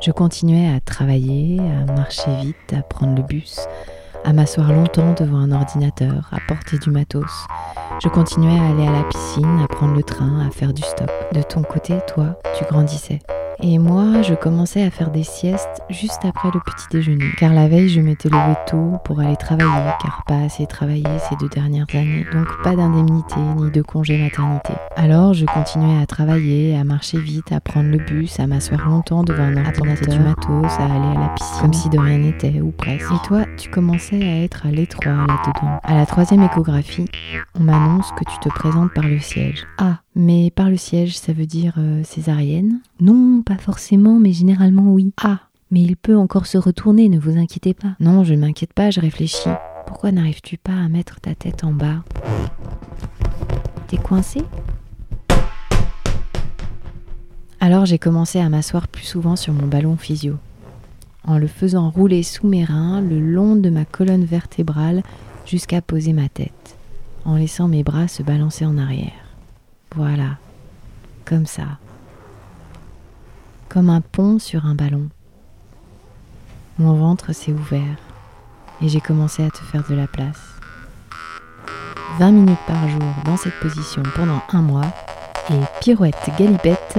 Je 0.00 0.12
continuais 0.12 0.74
à 0.74 0.80
travailler, 0.80 1.60
à 1.60 1.92
marcher 1.92 2.34
vite, 2.40 2.72
à 2.72 2.80
prendre 2.80 3.14
le 3.14 3.22
bus, 3.22 3.60
à 4.24 4.32
m'asseoir 4.32 4.72
longtemps 4.72 5.12
devant 5.12 5.36
un 5.36 5.52
ordinateur, 5.52 6.30
à 6.32 6.38
porter 6.48 6.78
du 6.78 6.90
matos. 6.90 7.46
Je 8.02 8.08
continuais 8.08 8.58
à 8.58 8.70
aller 8.70 8.88
à 8.88 8.92
la 8.92 9.02
piscine, 9.02 9.60
à 9.62 9.68
prendre 9.68 9.94
le 9.94 10.02
train, 10.02 10.46
à 10.46 10.50
faire 10.50 10.72
du 10.72 10.80
stop. 10.80 11.10
De 11.34 11.42
ton 11.42 11.62
côté, 11.62 11.98
toi, 12.06 12.38
tu 12.56 12.64
grandissais. 12.64 13.18
Et 13.62 13.78
moi, 13.78 14.22
je 14.22 14.32
commençais 14.32 14.82
à 14.82 14.90
faire 14.90 15.10
des 15.10 15.22
siestes 15.22 15.82
juste 15.90 16.24
après 16.24 16.48
le 16.54 16.60
petit 16.60 16.86
déjeuner. 16.90 17.26
Car 17.36 17.52
la 17.52 17.68
veille, 17.68 17.90
je 17.90 18.00
m'étais 18.00 18.30
levée 18.30 18.56
tôt 18.66 18.92
pour 19.04 19.20
aller 19.20 19.36
travailler, 19.36 19.92
car 20.00 20.22
pas 20.26 20.38
assez 20.46 20.66
travaillé 20.66 21.04
ces 21.28 21.36
deux 21.36 21.50
dernières 21.50 21.84
années. 21.92 22.24
Donc 22.32 22.46
pas 22.62 22.74
d'indemnité 22.74 23.38
ni 23.56 23.70
de 23.70 23.82
congé 23.82 24.16
maternité. 24.16 24.72
Alors 25.02 25.32
je 25.32 25.46
continuais 25.46 25.98
à 26.02 26.04
travailler, 26.04 26.76
à 26.76 26.84
marcher 26.84 27.18
vite, 27.18 27.52
à 27.52 27.60
prendre 27.60 27.88
le 27.88 27.96
bus, 27.96 28.38
à 28.38 28.46
m'asseoir 28.46 28.86
longtemps 28.86 29.24
devant 29.24 29.44
un 29.44 29.56
ordinateur, 29.56 30.14
du 30.14 30.18
matos, 30.18 30.72
à 30.78 30.84
aller 30.84 31.16
à 31.16 31.20
la 31.20 31.28
piscine, 31.30 31.58
comme 31.58 31.72
si 31.72 31.88
de 31.88 31.98
rien 31.98 32.18
n'était, 32.18 32.60
ou 32.60 32.70
presque. 32.70 33.10
Et 33.10 33.26
toi, 33.26 33.46
tu 33.56 33.70
commençais 33.70 34.22
à 34.22 34.42
être 34.42 34.66
à 34.66 34.70
l'étroit 34.70 35.12
là-dedans. 35.12 35.80
À 35.84 35.94
la 35.94 36.04
troisième 36.04 36.42
échographie, 36.42 37.06
on 37.58 37.62
m'annonce 37.62 38.12
que 38.12 38.30
tu 38.30 38.38
te 38.40 38.50
présentes 38.50 38.92
par 38.92 39.04
le 39.04 39.18
siège. 39.18 39.64
Ah, 39.78 40.00
mais 40.14 40.50
par 40.50 40.68
le 40.68 40.76
siège, 40.76 41.16
ça 41.16 41.32
veut 41.32 41.46
dire 41.46 41.76
euh, 41.78 42.04
césarienne? 42.04 42.80
Non, 43.00 43.40
pas 43.40 43.56
forcément, 43.56 44.20
mais 44.20 44.32
généralement 44.32 44.92
oui. 44.92 45.14
Ah, 45.24 45.38
mais 45.70 45.80
il 45.80 45.96
peut 45.96 46.18
encore 46.18 46.44
se 46.44 46.58
retourner, 46.58 47.08
ne 47.08 47.18
vous 47.18 47.38
inquiétez 47.38 47.72
pas. 47.72 47.96
Non, 48.00 48.22
je 48.22 48.34
ne 48.34 48.40
m'inquiète 48.40 48.74
pas, 48.74 48.90
je 48.90 49.00
réfléchis. 49.00 49.48
Pourquoi 49.86 50.12
n'arrives-tu 50.12 50.58
pas 50.58 50.74
à 50.74 50.90
mettre 50.90 51.20
ta 51.20 51.34
tête 51.34 51.64
en 51.64 51.72
bas? 51.72 52.04
T'es 53.88 53.96
coincé? 53.96 54.42
Alors 57.62 57.84
j'ai 57.84 57.98
commencé 57.98 58.40
à 58.40 58.48
m'asseoir 58.48 58.88
plus 58.88 59.04
souvent 59.04 59.36
sur 59.36 59.52
mon 59.52 59.66
ballon 59.66 59.98
physio, 59.98 60.36
en 61.24 61.36
le 61.36 61.46
faisant 61.46 61.90
rouler 61.90 62.22
sous 62.22 62.46
mes 62.46 62.64
reins 62.64 63.02
le 63.02 63.20
long 63.20 63.54
de 63.54 63.68
ma 63.68 63.84
colonne 63.84 64.24
vertébrale 64.24 65.02
jusqu'à 65.44 65.82
poser 65.82 66.14
ma 66.14 66.30
tête, 66.30 66.76
en 67.26 67.36
laissant 67.36 67.68
mes 67.68 67.82
bras 67.82 68.08
se 68.08 68.22
balancer 68.22 68.64
en 68.64 68.78
arrière. 68.78 69.12
Voilà, 69.94 70.38
comme 71.26 71.44
ça. 71.44 71.78
Comme 73.68 73.90
un 73.90 74.00
pont 74.00 74.38
sur 74.38 74.64
un 74.64 74.74
ballon. 74.74 75.08
Mon 76.78 76.94
ventre 76.94 77.34
s'est 77.34 77.52
ouvert 77.52 77.98
et 78.80 78.88
j'ai 78.88 79.02
commencé 79.02 79.44
à 79.44 79.50
te 79.50 79.58
faire 79.58 79.84
de 79.86 79.94
la 79.94 80.06
place. 80.06 80.40
20 82.18 82.32
minutes 82.32 82.58
par 82.66 82.88
jour 82.88 83.02
dans 83.26 83.36
cette 83.36 83.60
position 83.60 84.02
pendant 84.16 84.40
un 84.50 84.62
mois 84.62 84.92
et 85.50 85.60
pirouette 85.80 86.30
galipette, 86.38 86.98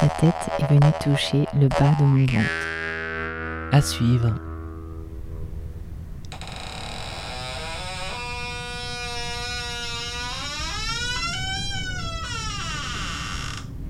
ta 0.00 0.08
tête 0.08 0.34
est 0.58 0.64
venue 0.66 0.92
toucher 1.02 1.44
le 1.54 1.68
bas 1.68 1.94
de 1.98 2.04
mon 2.04 2.24
ventre. 2.24 3.70
À 3.70 3.82
suivre. 3.82 4.34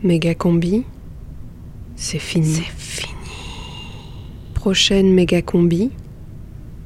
Méga 0.02 0.34
combi, 0.34 0.84
c'est 1.94 2.18
fini. 2.18 2.54
C'est 2.54 2.62
fini. 2.62 3.12
Prochaine 4.54 5.14
méga 5.14 5.42
combi, 5.42 5.92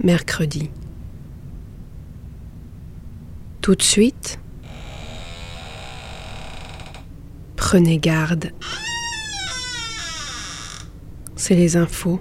mercredi. 0.03 0.69
Tout 3.63 3.75
de 3.75 3.83
suite, 3.83 4.39
prenez 7.57 7.97
garde. 7.97 8.53
C'est 11.47 11.55
les 11.55 11.77
infos. 11.77 12.21